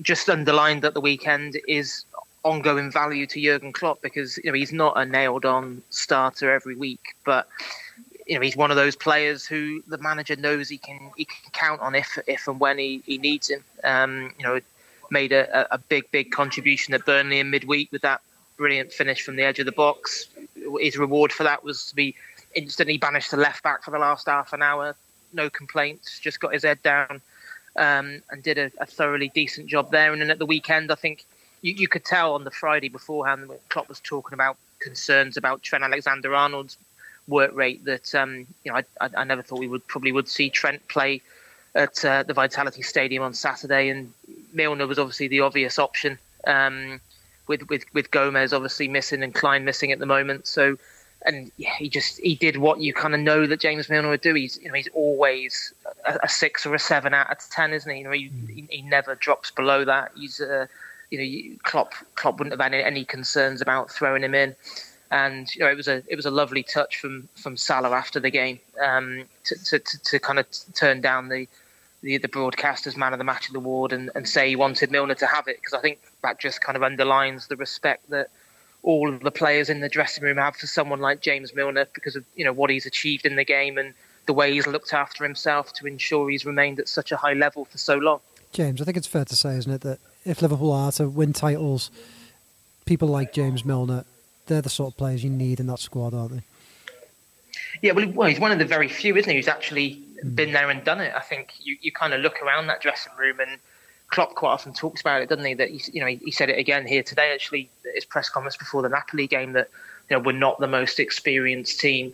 just 0.01 0.29
underlined 0.29 0.81
that 0.81 0.93
the 0.93 1.01
weekend 1.01 1.59
is 1.67 2.05
ongoing 2.43 2.91
value 2.91 3.25
to 3.25 3.41
Jurgen 3.41 3.71
Klopp 3.71 4.01
because 4.01 4.37
you 4.37 4.51
know 4.51 4.53
he's 4.53 4.73
not 4.73 4.93
a 4.97 5.05
nailed 5.05 5.45
on 5.45 5.81
starter 5.89 6.51
every 6.51 6.75
week, 6.75 7.15
but 7.25 7.47
you 8.27 8.35
know 8.35 8.41
he's 8.41 8.55
one 8.55 8.71
of 8.71 8.77
those 8.77 8.95
players 8.95 9.45
who 9.45 9.81
the 9.87 9.97
manager 9.97 10.35
knows 10.35 10.69
he 10.69 10.77
can 10.77 11.11
he 11.17 11.25
can 11.25 11.51
count 11.51 11.81
on 11.81 11.95
if 11.95 12.17
if 12.27 12.47
and 12.47 12.59
when 12.59 12.77
he, 12.77 13.01
he 13.05 13.17
needs 13.17 13.49
him. 13.49 13.63
Um, 13.83 14.33
you 14.37 14.45
know, 14.45 14.59
made 15.09 15.31
a, 15.31 15.73
a 15.73 15.77
big 15.77 16.09
big 16.11 16.31
contribution 16.31 16.93
at 16.93 17.05
Burnley 17.05 17.39
in 17.39 17.49
midweek 17.49 17.91
with 17.91 18.01
that 18.01 18.21
brilliant 18.57 18.91
finish 18.91 19.21
from 19.21 19.35
the 19.35 19.43
edge 19.43 19.59
of 19.59 19.65
the 19.65 19.71
box. 19.71 20.27
His 20.79 20.97
reward 20.97 21.31
for 21.31 21.43
that 21.43 21.63
was 21.63 21.87
to 21.87 21.95
be 21.95 22.15
instantly 22.55 22.97
banished 22.97 23.31
to 23.31 23.37
left 23.37 23.63
back 23.63 23.83
for 23.83 23.91
the 23.91 23.99
last 23.99 24.27
half 24.27 24.53
an 24.53 24.61
hour. 24.61 24.95
No 25.33 25.49
complaints, 25.49 26.19
just 26.19 26.39
got 26.39 26.53
his 26.53 26.63
head 26.63 26.81
down 26.83 27.21
um, 27.75 28.21
and 28.29 28.43
did 28.43 28.57
a, 28.57 28.71
a 28.79 28.85
thoroughly 28.85 29.29
decent 29.33 29.67
job 29.67 29.91
there. 29.91 30.11
And 30.11 30.21
then 30.21 30.29
at 30.29 30.39
the 30.39 30.45
weekend, 30.45 30.91
I 30.91 30.95
think 30.95 31.25
you, 31.61 31.73
you 31.73 31.87
could 31.87 32.05
tell 32.05 32.35
on 32.35 32.43
the 32.43 32.51
Friday 32.51 32.89
beforehand 32.89 33.47
when 33.47 33.57
Klopp 33.69 33.89
was 33.89 33.99
talking 33.99 34.33
about 34.33 34.57
concerns 34.79 35.37
about 35.37 35.63
Trent 35.63 35.83
Alexander-Arnold's 35.83 36.77
work 37.27 37.55
rate 37.55 37.85
that 37.85 38.13
um, 38.15 38.45
you 38.63 38.71
know 38.71 38.75
I, 38.75 38.83
I, 38.99 39.09
I 39.17 39.23
never 39.23 39.41
thought 39.41 39.59
we 39.59 39.67
would 39.67 39.87
probably 39.87 40.11
would 40.11 40.27
see 40.27 40.49
Trent 40.49 40.85
play 40.87 41.21
at 41.73 42.03
uh, 42.05 42.23
the 42.23 42.33
Vitality 42.33 42.81
Stadium 42.81 43.23
on 43.23 43.33
Saturday, 43.33 43.89
and 43.89 44.13
Milner 44.51 44.85
was 44.85 44.99
obviously 44.99 45.27
the 45.27 45.39
obvious 45.39 45.79
option. 45.79 46.19
Um, 46.45 46.99
with, 47.47 47.69
with 47.69 47.85
with 47.93 48.11
Gomez 48.11 48.53
obviously 48.53 48.87
missing 48.87 49.23
and 49.23 49.33
Clyne 49.33 49.65
missing 49.65 49.91
at 49.91 49.99
the 49.99 50.05
moment, 50.05 50.47
so 50.47 50.77
and 51.25 51.51
yeah, 51.57 51.73
he 51.77 51.89
just 51.89 52.19
he 52.19 52.35
did 52.35 52.57
what 52.57 52.79
you 52.79 52.93
kind 52.93 53.13
of 53.13 53.19
know 53.19 53.47
that 53.47 53.59
James 53.59 53.89
Milner 53.89 54.09
would 54.09 54.21
do. 54.21 54.33
He's 54.33 54.59
you 54.61 54.67
know 54.67 54.73
he's 54.73 54.89
always 54.93 55.73
a, 56.05 56.19
a 56.23 56.29
six 56.29 56.65
or 56.65 56.75
a 56.75 56.79
seven 56.79 57.13
out 57.13 57.31
of 57.31 57.37
ten, 57.49 57.73
isn't 57.73 57.89
he? 57.89 57.99
You 57.99 58.03
know 58.03 58.11
he, 58.11 58.31
he, 58.47 58.67
he 58.69 58.81
never 58.81 59.15
drops 59.15 59.51
below 59.51 59.85
that. 59.85 60.11
He's 60.15 60.41
uh, 60.41 60.67
you 61.09 61.17
know 61.17 61.57
Klopp 61.63 61.93
Klopp 62.15 62.39
wouldn't 62.39 62.53
have 62.53 62.61
had 62.61 62.73
any, 62.73 62.83
any 62.83 63.05
concerns 63.05 63.61
about 63.61 63.91
throwing 63.91 64.23
him 64.23 64.35
in, 64.35 64.55
and 65.11 65.53
you 65.55 65.61
know 65.61 65.71
it 65.71 65.77
was 65.77 65.87
a 65.87 66.03
it 66.07 66.15
was 66.15 66.25
a 66.25 66.31
lovely 66.31 66.63
touch 66.63 66.97
from 66.97 67.27
from 67.35 67.57
Salah 67.57 67.91
after 67.91 68.19
the 68.19 68.31
game 68.31 68.59
um, 68.81 69.23
to, 69.45 69.55
to, 69.65 69.79
to 69.79 70.03
to 70.03 70.19
kind 70.19 70.39
of 70.39 70.45
turn 70.73 71.01
down 71.01 71.29
the. 71.29 71.47
The, 72.01 72.17
the 72.17 72.27
broadcaster's 72.27 72.97
man 72.97 73.13
of 73.13 73.17
the 73.17 73.23
match 73.23 73.47
of 73.47 73.53
the 73.53 73.59
award 73.59 73.93
and, 73.93 74.11
and 74.13 74.27
say 74.27 74.49
he 74.49 74.57
wanted 74.57 74.91
Milner 74.91 75.15
to 75.15 75.25
have 75.25 75.47
it 75.47 75.55
because 75.55 75.73
I 75.73 75.79
think 75.79 75.99
that 76.23 76.39
just 76.39 76.61
kind 76.61 76.75
of 76.75 76.83
underlines 76.83 77.47
the 77.47 77.55
respect 77.55 78.09
that 78.09 78.29
all 78.81 79.13
of 79.13 79.21
the 79.21 79.31
players 79.31 79.69
in 79.69 79.79
the 79.79 79.89
dressing 79.89 80.23
room 80.23 80.37
have 80.37 80.55
for 80.55 80.67
someone 80.67 80.99
like 80.99 81.21
James 81.21 81.53
Milner 81.53 81.87
because 81.93 82.15
of 82.15 82.25
you 82.35 82.43
know 82.43 82.53
what 82.53 82.69
he's 82.69 82.85
achieved 82.85 83.25
in 83.25 83.35
the 83.35 83.45
game 83.45 83.77
and 83.77 83.93
the 84.25 84.33
way 84.33 84.53
he's 84.53 84.67
looked 84.67 84.93
after 84.93 85.23
himself 85.23 85.73
to 85.73 85.85
ensure 85.85 86.29
he's 86.29 86.45
remained 86.45 86.79
at 86.79 86.87
such 86.87 87.11
a 87.11 87.17
high 87.17 87.33
level 87.33 87.65
for 87.65 87.77
so 87.77 87.95
long. 87.95 88.19
James, 88.51 88.81
I 88.81 88.85
think 88.85 88.97
it's 88.97 89.07
fair 89.07 89.25
to 89.25 89.35
say, 89.35 89.57
isn't 89.57 89.71
it, 89.71 89.81
that 89.81 89.99
if 90.25 90.41
Liverpool 90.41 90.71
are 90.71 90.91
to 90.93 91.09
win 91.09 91.33
titles, 91.33 91.91
people 92.85 93.07
like 93.07 93.33
James 93.33 93.65
Milner, 93.65 94.05
they're 94.45 94.61
the 94.61 94.69
sort 94.69 94.93
of 94.93 94.97
players 94.97 95.23
you 95.23 95.29
need 95.29 95.59
in 95.59 95.67
that 95.67 95.79
squad, 95.79 96.13
aren't 96.13 96.33
they? 96.33 96.43
Yeah, 97.81 97.93
well, 97.93 98.07
well, 98.09 98.29
he's 98.29 98.39
one 98.39 98.51
of 98.51 98.59
the 98.59 98.65
very 98.65 98.87
few, 98.87 99.17
isn't 99.17 99.29
he, 99.29 99.35
who's 99.37 99.47
actually 99.47 99.93
hmm. 100.21 100.35
been 100.35 100.51
there 100.51 100.69
and 100.69 100.83
done 100.83 101.01
it. 101.01 101.13
I 101.15 101.19
think 101.19 101.53
you, 101.59 101.77
you 101.81 101.91
kind 101.91 102.13
of 102.13 102.21
look 102.21 102.41
around 102.41 102.67
that 102.67 102.81
dressing 102.81 103.13
room 103.17 103.39
and 103.39 103.59
Klopp 104.13 104.35
quite 104.35 104.51
often 104.51 104.73
talks 104.73 105.01
about 105.01 105.23
it, 105.23 105.29
doesn't 105.29 105.43
he? 105.43 105.55
That 105.55 105.69
he, 105.69 105.81
you 105.91 105.99
know, 105.99 106.05
he, 106.05 106.17
he 106.17 106.29
said 106.29 106.47
it 106.47 106.59
again 106.59 106.85
here 106.85 107.01
today, 107.01 107.33
actually, 107.33 107.67
at 107.83 107.95
his 107.95 108.05
press 108.05 108.29
conference 108.29 108.55
before 108.55 108.83
the 108.83 108.89
Napoli 108.89 109.25
game, 109.25 109.53
that 109.53 109.69
you 110.07 110.15
know 110.15 110.21
we're 110.21 110.33
not 110.33 110.59
the 110.59 110.67
most 110.67 110.99
experienced 110.99 111.79
team. 111.79 112.13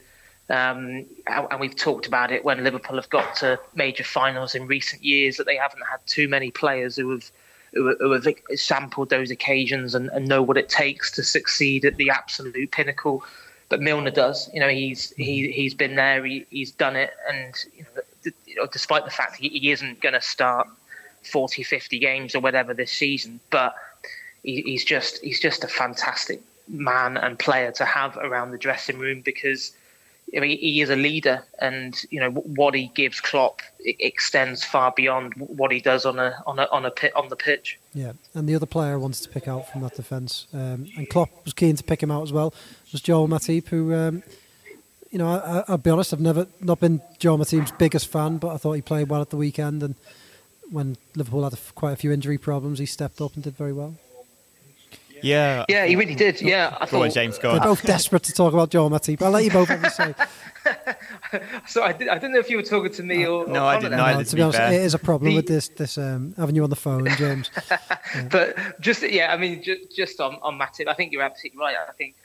Um, 0.50 1.06
and 1.28 1.48
and 1.52 1.60
we've 1.60 1.76
talked 1.76 2.08
about 2.08 2.32
it 2.32 2.46
when 2.46 2.64
Liverpool 2.64 2.96
have 2.96 3.10
got 3.10 3.36
to 3.38 3.60
major 3.76 4.06
finals 4.06 4.56
in 4.56 4.66
recent 4.66 5.04
years 5.04 5.36
that 5.38 5.46
they 5.46 5.58
haven't 5.58 5.84
had 5.92 6.00
too 6.06 6.30
many 6.30 6.52
players 6.52 6.96
who 6.96 7.10
have 7.12 7.30
who, 7.74 7.94
who 8.00 8.12
have 8.14 8.26
sampled 8.56 9.10
those 9.10 9.30
occasions 9.30 9.94
and, 9.94 10.10
and 10.12 10.26
know 10.26 10.42
what 10.42 10.56
it 10.56 10.70
takes 10.70 11.12
to 11.12 11.24
succeed 11.24 11.84
at 11.84 11.98
the 11.98 12.10
absolute 12.10 12.72
pinnacle. 12.72 13.26
But 13.68 13.82
Milner 13.82 14.12
does. 14.12 14.50
You 14.54 14.62
know, 14.62 14.70
he's 14.70 15.12
he 15.18 15.52
he's 15.52 15.74
been 15.74 15.96
there. 15.96 16.24
He, 16.24 16.46
he's 16.50 16.72
done 16.72 16.96
it, 16.96 17.12
and 17.30 17.54
you 17.76 17.84
know, 17.84 18.02
th- 18.24 18.36
you 18.46 18.56
know, 18.56 18.68
despite 18.72 19.04
the 19.04 19.12
fact 19.12 19.36
he, 19.36 19.50
he 19.50 19.72
isn't 19.72 20.00
going 20.00 20.14
to 20.14 20.22
start 20.22 20.70
40, 21.24 21.64
50 21.64 22.00
games 22.00 22.36
or 22.36 22.40
whatever 22.40 22.74
this 22.74 22.92
season, 22.92 23.40
but 23.50 23.76
he, 24.44 24.62
he's 24.62 24.86
just 24.86 25.24
he's 25.24 25.40
just 25.40 25.64
a 25.64 25.68
fantastic 25.68 26.42
man 26.68 27.18
and 27.18 27.38
player 27.40 27.72
to 27.72 27.86
have 27.86 28.16
around 28.18 28.52
the 28.52 28.58
dressing 28.58 29.00
room 29.00 29.22
because 29.22 29.74
I 30.36 30.42
mean, 30.42 30.58
he 30.60 30.82
is 30.82 30.90
a 30.90 30.96
leader, 30.96 31.44
and 31.60 32.00
you 32.12 32.20
know 32.20 32.30
what 32.32 32.76
he 32.76 32.92
gives 32.94 33.20
Klopp 33.20 33.62
extends 33.80 34.64
far 34.64 34.92
beyond 34.92 35.34
what 35.36 35.72
he 35.72 35.80
does 35.80 36.06
on 36.06 36.20
a 36.20 36.42
on 36.46 36.60
a 36.60 36.68
on 36.72 36.86
a 36.86 36.92
pit 36.92 37.16
on 37.16 37.30
the 37.30 37.36
pitch. 37.36 37.80
Yeah, 37.94 38.14
and 38.36 38.48
the 38.48 38.56
other 38.56 38.66
player 38.66 38.94
I 38.94 38.98
wanted 38.98 39.24
to 39.24 39.30
pick 39.30 39.48
out 39.48 39.72
from 39.72 39.82
that 39.82 39.96
defence, 39.96 40.48
um, 40.54 40.88
and 40.96 41.10
Klopp 41.10 41.30
was 41.46 41.54
keen 41.54 41.76
to 41.78 41.84
pick 41.84 42.04
him 42.04 42.12
out 42.12 42.24
as 42.24 42.32
well, 42.32 42.54
was 42.92 43.02
Joel 43.02 43.28
Matip, 43.28 43.68
who, 43.70 43.94
um, 43.94 44.22
you 45.10 45.18
know, 45.18 45.28
I, 45.28 45.60
I, 45.60 45.64
I'll 45.70 45.78
be 45.78 45.90
honest, 45.90 46.14
I've 46.14 46.20
never 46.20 46.48
not 46.62 46.80
been 46.80 47.02
Joel 47.18 47.40
Matip's 47.40 47.72
biggest 47.72 48.08
fan, 48.08 48.38
but 48.38 48.54
I 48.54 48.58
thought 48.58 48.74
he 48.74 48.82
played 48.82 49.10
well 49.10 49.22
at 49.22 49.32
the 49.32 49.38
weekend, 49.38 49.82
and 49.82 49.96
when 50.72 50.98
Liverpool 51.16 51.44
had 51.44 51.54
a 51.54 51.58
f- 51.58 51.74
quite 51.76 51.94
a 51.94 51.96
few 51.96 52.12
injury 52.12 52.38
problems, 52.38 52.80
he 52.80 52.86
stepped 52.86 53.22
up 53.22 53.34
and 53.36 53.44
did 53.44 53.56
very 53.58 53.74
well. 53.74 53.96
Yeah, 55.22 55.66
Yeah, 55.68 55.86
he 55.86 55.98
really 55.98 56.16
did. 56.16 56.42
Yeah, 56.42 56.78
I 56.80 56.86
Go 56.86 57.02
on, 57.04 57.10
thought. 57.10 57.14
James. 57.14 57.38
Go 57.38 57.52
They're 57.52 57.62
on. 57.62 57.68
both 57.68 57.84
desperate 57.84 58.24
to 58.24 58.32
talk 58.32 58.54
about 58.54 58.70
Joel 58.70 58.90
Matip. 58.90 59.22
I'll 59.22 59.32
let 59.32 59.44
you 59.44 59.52
both 59.52 59.68
have 59.68 59.84
a 59.84 59.90
say. 59.90 60.14
So 61.68 61.84
I, 61.84 61.92
did, 61.94 62.08
I 62.08 62.16
didn't 62.16 62.34
know 62.34 62.40
if 62.40 62.50
you 62.50 62.58
were 62.58 62.64
talking 62.64 62.92
to 62.94 63.04
me 63.04 63.26
or 63.26 63.46
No, 63.48 63.64
or 63.64 63.68
I 63.68 63.80
didn't 63.80 63.92
there. 63.92 64.00
either. 64.02 64.18
No, 64.20 64.24
to 64.24 64.30
to 64.30 64.36
be 64.36 64.40
be 64.40 64.44
honest, 64.44 64.58
fair. 64.58 64.74
it 64.74 64.82
is 64.82 64.94
a 64.94 65.00
problem 65.00 65.30
The- 65.32 65.36
with 65.38 65.48
this 65.48 65.68
this 65.70 65.98
um, 65.98 66.34
having 66.38 66.56
you 66.56 66.64
on 66.64 66.70
the 66.70 66.76
phone, 66.76 67.08
James. 67.18 67.52
but 68.32 68.56
just 68.80 69.02
yeah, 69.04 69.32
I 69.34 69.38
mean, 69.38 69.62
just, 69.62 69.96
just 69.96 70.20
on 70.20 70.36
on 70.42 70.58
Matip, 70.58 70.88
I 70.88 70.94
think 70.94 71.12
you're 71.12 71.22
absolutely 71.22 71.60
right. 71.60 71.76
I 71.88 71.92
think 71.94 72.16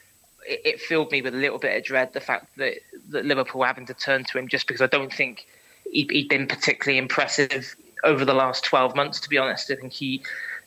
it, 0.49 0.61
it 0.65 0.81
filled 0.81 1.11
me 1.13 1.21
with 1.21 1.35
a 1.35 1.37
little 1.37 1.59
bit 1.59 1.77
of 1.77 1.85
dread 1.85 2.13
the 2.13 2.21
fact 2.21 2.47
that 2.57 2.75
that 3.11 3.25
Liverpool 3.27 3.63
having 3.63 3.87
to 3.87 3.95
turn 3.95 4.25
to 4.25 4.39
him 4.39 4.49
just 4.49 4.67
because 4.67 4.81
I 4.81 4.87
don't 4.87 5.13
think 5.13 5.47
he, 5.91 6.07
he'd 6.11 6.29
been 6.29 6.47
particularly 6.47 6.99
impressive 6.99 7.77
over 8.05 8.25
the 8.25 8.35
last 8.35 8.65
12 8.65 8.95
months. 8.95 9.21
To 9.21 9.29
be 9.29 9.39
honest, 9.39 9.71
I 9.71 9.77
think 9.77 9.93
he, 9.93 10.23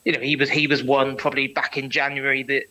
you 0.05 0.11
know, 0.11 0.19
he 0.19 0.35
was 0.35 0.49
he 0.49 0.67
was 0.67 0.83
one 0.83 1.15
probably 1.15 1.47
back 1.47 1.77
in 1.77 1.89
January 1.89 2.43
that 2.43 2.63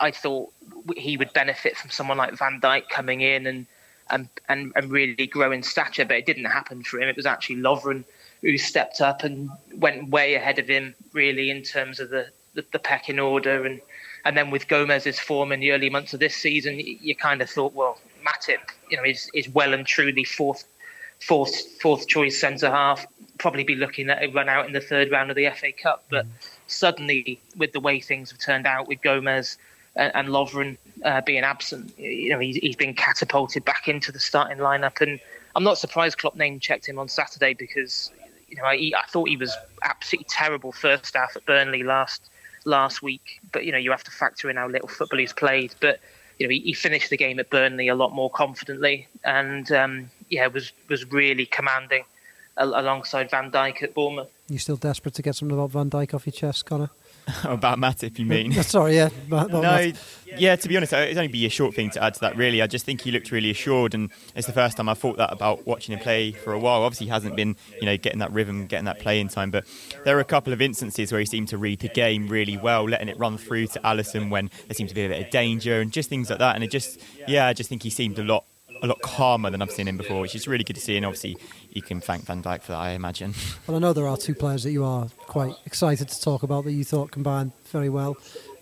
I 0.00 0.10
thought 0.10 0.52
he 0.96 1.16
would 1.16 1.32
benefit 1.32 1.76
from 1.76 1.90
someone 1.90 2.18
like 2.18 2.36
Van 2.36 2.60
Dijk 2.60 2.88
coming 2.88 3.20
in 3.20 3.46
and 3.46 3.66
and 4.10 4.28
and, 4.48 4.72
and 4.76 4.90
really 4.90 5.26
grow 5.26 5.52
in 5.52 5.62
stature, 5.62 6.04
but 6.04 6.16
it 6.16 6.26
didn't 6.26 6.46
happen 6.46 6.82
for 6.82 7.00
him. 7.00 7.08
It 7.08 7.16
was 7.16 7.26
actually 7.26 7.56
Lovren 7.56 8.04
who 8.42 8.56
stepped 8.56 9.00
up 9.00 9.22
and 9.22 9.50
went 9.76 10.08
way 10.08 10.34
ahead 10.34 10.58
of 10.58 10.66
him, 10.66 10.94
really, 11.12 11.50
in 11.50 11.62
terms 11.62 12.00
of 12.00 12.10
the, 12.10 12.26
the, 12.54 12.64
the 12.72 12.78
pecking 12.78 13.18
order. 13.18 13.66
And, 13.66 13.80
and 14.24 14.36
then 14.36 14.50
with 14.50 14.68
Gomez's 14.68 15.18
form 15.18 15.52
in 15.52 15.60
the 15.60 15.72
early 15.72 15.90
months 15.90 16.14
of 16.14 16.20
this 16.20 16.34
season, 16.34 16.78
you, 16.78 16.98
you 17.00 17.14
kind 17.14 17.42
of 17.42 17.50
thought, 17.50 17.74
well, 17.74 17.98
Matip, 18.26 18.60
you 18.90 18.96
know, 18.96 19.04
is, 19.04 19.30
is 19.34 19.48
well 19.50 19.74
and 19.74 19.86
truly 19.86 20.24
fourth, 20.24 20.64
fourth, 21.20 21.80
fourth 21.80 22.06
choice 22.06 22.40
centre 22.40 22.70
half. 22.70 23.06
Probably 23.38 23.64
be 23.64 23.74
looking 23.74 24.10
at 24.10 24.22
a 24.22 24.28
run 24.28 24.48
out 24.48 24.66
in 24.66 24.72
the 24.72 24.80
third 24.80 25.10
round 25.10 25.30
of 25.30 25.36
the 25.36 25.48
FA 25.50 25.72
Cup. 25.72 26.04
But 26.10 26.26
suddenly, 26.66 27.40
with 27.56 27.72
the 27.72 27.80
way 27.80 28.00
things 28.00 28.30
have 28.30 28.40
turned 28.40 28.66
out 28.66 28.88
with 28.88 29.00
Gomez 29.00 29.56
and, 29.96 30.14
and 30.14 30.28
Lovren 30.28 30.76
uh, 31.04 31.22
being 31.22 31.42
absent, 31.42 31.98
you 31.98 32.30
know, 32.30 32.38
he's, 32.38 32.56
he's 32.56 32.76
been 32.76 32.94
catapulted 32.94 33.64
back 33.64 33.88
into 33.88 34.12
the 34.12 34.20
starting 34.20 34.58
lineup. 34.58 35.00
And 35.00 35.20
I'm 35.56 35.64
not 35.64 35.78
surprised 35.78 36.18
Klopp 36.18 36.36
name 36.36 36.60
checked 36.60 36.86
him 36.86 36.98
on 36.98 37.08
Saturday 37.08 37.54
because 37.54 38.10
you 38.50 38.56
know, 38.56 38.64
I, 38.64 38.92
I 38.96 39.06
thought 39.08 39.28
he 39.28 39.36
was 39.36 39.56
absolutely 39.82 40.26
terrible 40.28 40.72
first 40.72 41.14
half 41.14 41.36
at 41.36 41.46
Burnley 41.46 41.82
last 41.82 42.30
last 42.64 43.00
week. 43.00 43.40
But 43.52 43.64
you 43.64 43.72
know, 43.72 43.78
you 43.78 43.90
have 43.90 44.04
to 44.04 44.10
factor 44.10 44.50
in 44.50 44.56
how 44.56 44.68
little 44.68 44.88
football 44.88 45.18
he's 45.18 45.32
played. 45.32 45.74
But 45.80 46.00
you 46.40 46.46
know, 46.46 46.50
he, 46.50 46.60
he, 46.60 46.72
finished 46.72 47.10
the 47.10 47.18
game 47.18 47.38
at 47.38 47.50
Burnley 47.50 47.88
a 47.88 47.94
lot 47.94 48.14
more 48.14 48.30
confidently, 48.30 49.06
and 49.24 49.70
um, 49.70 50.10
yeah, 50.30 50.46
was 50.46 50.72
was 50.88 51.04
really 51.12 51.44
commanding 51.44 52.04
alongside 52.56 53.30
Van 53.30 53.50
Dijk 53.50 53.82
at 53.82 53.94
Bournemouth. 53.94 54.30
You 54.48 54.58
still 54.58 54.76
desperate 54.76 55.14
to 55.14 55.22
get 55.22 55.36
something 55.36 55.56
about 55.56 55.70
Van 55.70 55.90
Dijk 55.90 56.14
off 56.14 56.26
your 56.26 56.32
chest, 56.32 56.64
Connor? 56.64 56.90
about 57.44 57.78
Matip, 57.78 58.18
you 58.18 58.26
mean? 58.26 58.52
Sorry, 58.62 58.96
yeah. 58.96 59.08
no, 59.28 59.92
yeah. 60.36 60.56
To 60.56 60.68
be 60.68 60.76
honest, 60.76 60.92
uh, 60.92 60.98
it'd 60.98 61.16
only 61.16 61.28
be 61.28 61.46
a 61.46 61.50
short 61.50 61.74
thing 61.74 61.90
to 61.90 62.02
add 62.02 62.14
to 62.14 62.20
that. 62.20 62.36
Really, 62.36 62.62
I 62.62 62.66
just 62.66 62.84
think 62.84 63.00
he 63.02 63.10
looked 63.10 63.30
really 63.30 63.50
assured, 63.50 63.94
and 63.94 64.10
it's 64.34 64.46
the 64.46 64.52
first 64.52 64.76
time 64.76 64.88
I 64.88 64.94
thought 64.94 65.16
that 65.18 65.32
about 65.32 65.66
watching 65.66 65.92
him 65.92 66.00
play 66.00 66.32
for 66.32 66.52
a 66.52 66.58
while. 66.58 66.82
Obviously, 66.82 67.06
he 67.06 67.10
hasn't 67.10 67.36
been, 67.36 67.56
you 67.80 67.86
know, 67.86 67.96
getting 67.96 68.18
that 68.20 68.32
rhythm, 68.32 68.66
getting 68.66 68.86
that 68.86 69.00
playing 69.00 69.28
time, 69.28 69.50
but 69.50 69.64
there 70.04 70.16
are 70.16 70.20
a 70.20 70.24
couple 70.24 70.52
of 70.52 70.60
instances 70.60 71.12
where 71.12 71.20
he 71.20 71.26
seemed 71.26 71.48
to 71.48 71.58
read 71.58 71.80
the 71.80 71.88
game 71.88 72.28
really 72.28 72.56
well, 72.56 72.84
letting 72.84 73.08
it 73.08 73.18
run 73.18 73.38
through 73.38 73.66
to 73.68 73.80
Alisson 73.80 74.30
when 74.30 74.50
there 74.66 74.74
seemed 74.74 74.88
to 74.88 74.94
be 74.94 75.04
a 75.04 75.08
bit 75.08 75.24
of 75.24 75.30
danger 75.30 75.80
and 75.80 75.92
just 75.92 76.08
things 76.08 76.30
like 76.30 76.38
that. 76.38 76.54
And 76.54 76.64
it 76.64 76.70
just, 76.70 77.00
yeah, 77.26 77.46
I 77.46 77.52
just 77.52 77.68
think 77.68 77.82
he 77.82 77.90
seemed 77.90 78.18
a 78.18 78.24
lot 78.24 78.44
a 78.82 78.86
lot 78.86 79.00
calmer 79.02 79.50
than 79.50 79.62
I've 79.62 79.70
seen 79.70 79.88
him 79.88 79.96
before, 79.96 80.20
which 80.20 80.34
is 80.34 80.48
really 80.48 80.64
good 80.64 80.76
to 80.76 80.80
see. 80.80 80.96
And 80.96 81.06
obviously, 81.06 81.36
you 81.70 81.82
can 81.82 82.00
thank 82.00 82.24
Van 82.24 82.42
Dijk 82.42 82.62
for 82.62 82.72
that, 82.72 82.78
I 82.78 82.90
imagine. 82.90 83.34
Well, 83.66 83.76
I 83.76 83.80
know 83.80 83.92
there 83.92 84.08
are 84.08 84.16
two 84.16 84.34
players 84.34 84.64
that 84.64 84.72
you 84.72 84.84
are 84.84 85.06
quite 85.26 85.54
excited 85.64 86.08
to 86.08 86.20
talk 86.20 86.42
about 86.42 86.64
that 86.64 86.72
you 86.72 86.82
thought 86.84 87.12
combined 87.12 87.52
very 87.66 87.88
well. 87.88 88.16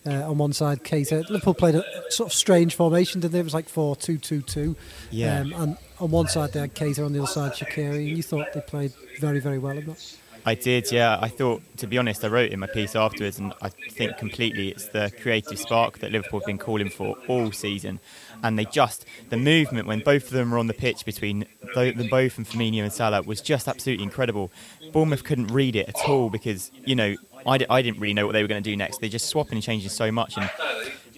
Uh, 0.07 0.29
on 0.31 0.39
one 0.39 0.53
side, 0.53 0.85
Keita. 0.85 1.29
Liverpool 1.29 1.55
played 1.55 1.75
a 1.75 1.85
sort 2.11 2.31
of 2.31 2.35
strange 2.35 2.75
formation, 2.75 3.21
didn't 3.21 3.33
they? 3.33 3.41
It 3.41 3.45
was 3.45 3.55
like 3.55 3.69
4 3.69 3.97
2 3.97 4.19
2 4.19 4.43
2. 4.43 4.77
Yeah. 5.11 5.41
Um, 5.41 5.53
and 5.55 5.77
on 6.01 6.11
one 6.11 6.29
side, 6.29 6.53
they 6.53 6.61
had 6.61 6.75
Keita, 6.75 7.05
on 7.05 7.13
the 7.13 7.21
other 7.21 7.29
side, 7.29 7.53
Shaqiri. 7.53 8.09
And 8.09 8.17
you 8.17 8.23
thought 8.23 8.53
they 8.53 8.61
played 8.61 8.93
very, 9.21 9.41
very 9.41 9.59
well 9.59 9.77
in 9.79 9.87
that? 9.87 10.17
I 10.49 10.55
did, 10.55 10.91
yeah. 10.91 11.19
I 11.21 11.29
thought, 11.29 11.61
to 11.77 11.87
be 11.87 11.99
honest, 11.99 12.25
I 12.25 12.29
wrote 12.29 12.53
in 12.53 12.59
my 12.59 12.67
piece 12.67 12.97
afterwards, 12.97 13.39
and 13.39 13.53
I 13.61 13.69
think 13.69 14.17
completely 14.17 14.71
it's 14.71 14.89
the 14.89 15.13
creative 15.21 15.59
spark 15.59 15.99
that 15.99 16.11
Liverpool 16.11 16.41
have 16.41 16.47
been 16.47 16.57
calling 16.57 16.89
for 16.89 17.19
all 17.29 17.53
season. 17.53 18.01
And 18.43 18.59
they 18.59 18.65
just, 18.65 19.05
the 19.29 19.37
movement 19.37 19.87
when 19.87 20.01
both 20.01 20.25
of 20.25 20.31
them 20.31 20.51
were 20.51 20.59
on 20.59 20.67
the 20.67 20.73
pitch 20.73 21.05
between 21.05 21.45
them 21.75 22.09
both 22.09 22.39
and 22.39 22.47
Firmino 22.47 22.83
and 22.83 22.91
Salah 22.91 23.21
was 23.21 23.43
just 23.43 23.69
absolutely 23.69 24.05
incredible. 24.05 24.51
Bournemouth 24.91 25.23
couldn't 25.23 25.49
read 25.49 25.77
it 25.77 25.87
at 25.87 26.09
all 26.09 26.31
because, 26.31 26.71
you 26.83 26.95
know, 26.95 27.15
I, 27.47 27.59
I 27.69 27.83
didn't 27.83 28.01
really 28.01 28.15
know 28.15 28.25
what 28.25 28.33
they 28.33 28.41
were 28.41 28.49
going 28.49 28.63
to 28.63 28.71
do 28.71 28.75
next. 28.75 29.03
They're 29.03 29.11
just 29.11 29.27
swapping 29.27 29.57
and 29.57 29.63
changing 29.63 29.91
so 29.91 30.11
much, 30.11 30.39
and 30.39 30.51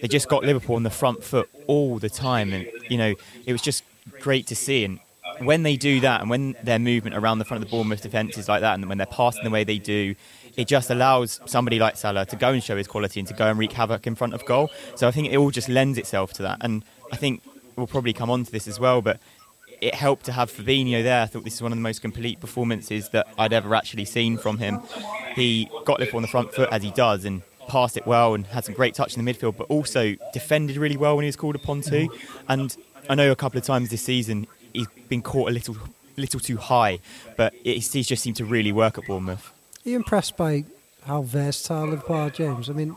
they 0.01 0.09
just 0.09 0.27
got 0.27 0.43
Liverpool 0.43 0.75
on 0.75 0.83
the 0.83 0.89
front 0.89 1.23
foot 1.23 1.49
all 1.67 1.99
the 1.99 2.09
time. 2.09 2.51
And, 2.51 2.67
you 2.89 2.97
know, 2.97 3.15
it 3.45 3.53
was 3.53 3.61
just 3.61 3.85
great 4.19 4.45
to 4.47 4.57
see. 4.57 4.83
And 4.83 4.99
when 5.39 5.63
they 5.63 5.75
do 5.75 5.99
that 6.01 6.21
and 6.21 6.29
when 6.29 6.55
their 6.63 6.79
movement 6.79 7.15
around 7.15 7.39
the 7.39 7.45
front 7.45 7.63
of 7.63 7.69
the 7.69 7.75
Bournemouth 7.75 8.01
defence 8.01 8.37
is 8.37 8.47
like 8.47 8.61
that 8.61 8.75
and 8.75 8.87
when 8.87 8.97
they're 8.97 9.07
passing 9.07 9.43
the 9.43 9.49
way 9.49 9.63
they 9.63 9.77
do, 9.77 10.15
it 10.57 10.67
just 10.67 10.89
allows 10.89 11.39
somebody 11.45 11.79
like 11.79 11.97
Salah 11.97 12.25
to 12.25 12.35
go 12.35 12.51
and 12.51 12.63
show 12.63 12.77
his 12.77 12.87
quality 12.87 13.19
and 13.19 13.27
to 13.27 13.33
go 13.33 13.47
and 13.47 13.57
wreak 13.57 13.71
havoc 13.71 14.05
in 14.07 14.15
front 14.15 14.33
of 14.33 14.45
goal. 14.45 14.69
So 14.95 15.07
I 15.07 15.11
think 15.11 15.31
it 15.31 15.37
all 15.37 15.51
just 15.51 15.69
lends 15.69 15.97
itself 15.97 16.33
to 16.33 16.43
that. 16.43 16.59
And 16.61 16.83
I 17.11 17.15
think 17.15 17.41
we'll 17.75 17.87
probably 17.87 18.13
come 18.13 18.29
on 18.29 18.43
to 18.43 18.51
this 18.51 18.67
as 18.67 18.79
well, 18.79 19.01
but 19.01 19.19
it 19.79 19.95
helped 19.95 20.25
to 20.25 20.31
have 20.31 20.51
Fabinho 20.51 21.01
there. 21.03 21.23
I 21.23 21.25
thought 21.25 21.43
this 21.43 21.55
is 21.55 21.61
one 21.61 21.71
of 21.71 21.77
the 21.77 21.81
most 21.81 22.01
complete 22.01 22.39
performances 22.39 23.09
that 23.09 23.27
I'd 23.37 23.53
ever 23.53 23.73
actually 23.73 24.05
seen 24.05 24.37
from 24.37 24.59
him. 24.59 24.79
He 25.35 25.69
got 25.85 25.99
Liverpool 25.99 26.19
on 26.19 26.21
the 26.21 26.27
front 26.27 26.53
foot 26.53 26.69
as 26.71 26.83
he 26.83 26.91
does 26.91 27.25
and 27.25 27.41
passed 27.67 27.97
it 27.97 28.05
well 28.05 28.35
and 28.35 28.45
had 28.45 28.65
some 28.65 28.75
great 28.75 28.93
touch 28.93 29.15
in 29.15 29.23
the 29.23 29.33
midfield, 29.33 29.57
but 29.57 29.63
also 29.67 30.15
defended 30.33 30.77
really 30.77 30.97
well 30.97 31.15
when 31.15 31.23
he 31.23 31.27
was 31.27 31.35
called 31.35 31.55
upon 31.55 31.81
to. 31.81 32.07
And 32.47 32.75
I 33.09 33.15
know 33.15 33.31
a 33.31 33.35
couple 33.35 33.57
of 33.57 33.65
times 33.65 33.89
this 33.89 34.03
season 34.03 34.45
he's 34.73 34.87
been 35.09 35.21
caught 35.21 35.49
a 35.49 35.53
little 35.53 35.75
little 36.17 36.39
too 36.39 36.57
high, 36.57 36.99
but 37.37 37.53
he's 37.63 37.89
just 37.89 38.21
seemed 38.21 38.35
to 38.37 38.45
really 38.45 38.71
work 38.71 38.97
at 38.97 39.05
Bournemouth. 39.05 39.51
Are 39.85 39.89
you 39.89 39.95
impressed 39.95 40.37
by 40.37 40.65
how 41.03 41.23
versatile 41.23 41.87
Liverpool 41.87 42.15
are, 42.15 42.29
James? 42.29 42.69
I 42.69 42.73
mean, 42.73 42.95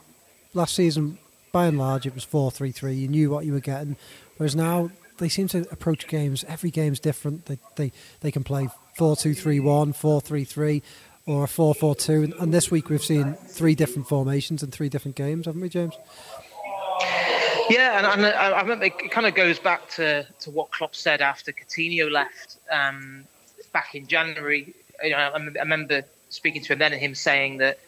last 0.52 0.74
season, 0.74 1.18
by 1.52 1.66
and 1.66 1.78
large, 1.78 2.06
it 2.06 2.14
was 2.14 2.24
4 2.24 2.50
3 2.50 2.72
3. 2.72 2.94
You 2.94 3.08
knew 3.08 3.30
what 3.30 3.46
you 3.46 3.52
were 3.52 3.60
getting. 3.60 3.96
Whereas 4.36 4.56
now, 4.56 4.90
they 5.18 5.28
seem 5.28 5.48
to 5.48 5.60
approach 5.70 6.08
games, 6.08 6.44
every 6.48 6.70
game's 6.70 7.00
different. 7.00 7.46
They, 7.46 7.58
they, 7.76 7.92
they 8.20 8.30
can 8.30 8.44
play 8.44 8.68
4 8.96 9.16
2 9.16 9.34
3 9.34 9.60
1, 9.60 9.92
4 9.92 10.20
3 10.20 10.44
3, 10.44 10.82
or 11.26 11.46
4 11.46 11.74
4 11.74 11.94
2. 11.94 12.34
And 12.40 12.52
this 12.52 12.70
week, 12.70 12.90
we've 12.90 13.02
seen 13.02 13.34
three 13.34 13.74
different 13.74 14.08
formations 14.08 14.62
in 14.62 14.70
three 14.70 14.88
different 14.88 15.16
games, 15.16 15.46
haven't 15.46 15.60
we, 15.60 15.68
James? 15.68 15.94
Yeah, 17.70 17.98
and, 17.98 18.06
and 18.06 18.26
I, 18.26 18.60
remember 18.60 18.84
it 18.84 19.10
kind 19.10 19.26
of 19.26 19.34
goes 19.34 19.58
back 19.58 19.88
to, 19.90 20.26
to 20.40 20.50
what 20.50 20.70
Klopp 20.70 20.94
said 20.94 21.20
after 21.20 21.52
Coutinho 21.52 22.10
left 22.10 22.58
um, 22.70 23.24
back 23.72 23.94
in 23.94 24.06
January. 24.06 24.74
You 25.02 25.10
know, 25.10 25.16
I, 25.16 25.28
I, 25.30 25.38
remember 25.38 26.02
speaking 26.28 26.62
to 26.62 26.72
him 26.72 26.78
then 26.78 26.92
and 26.92 27.00
him 27.00 27.14
saying 27.14 27.58
that 27.58 27.78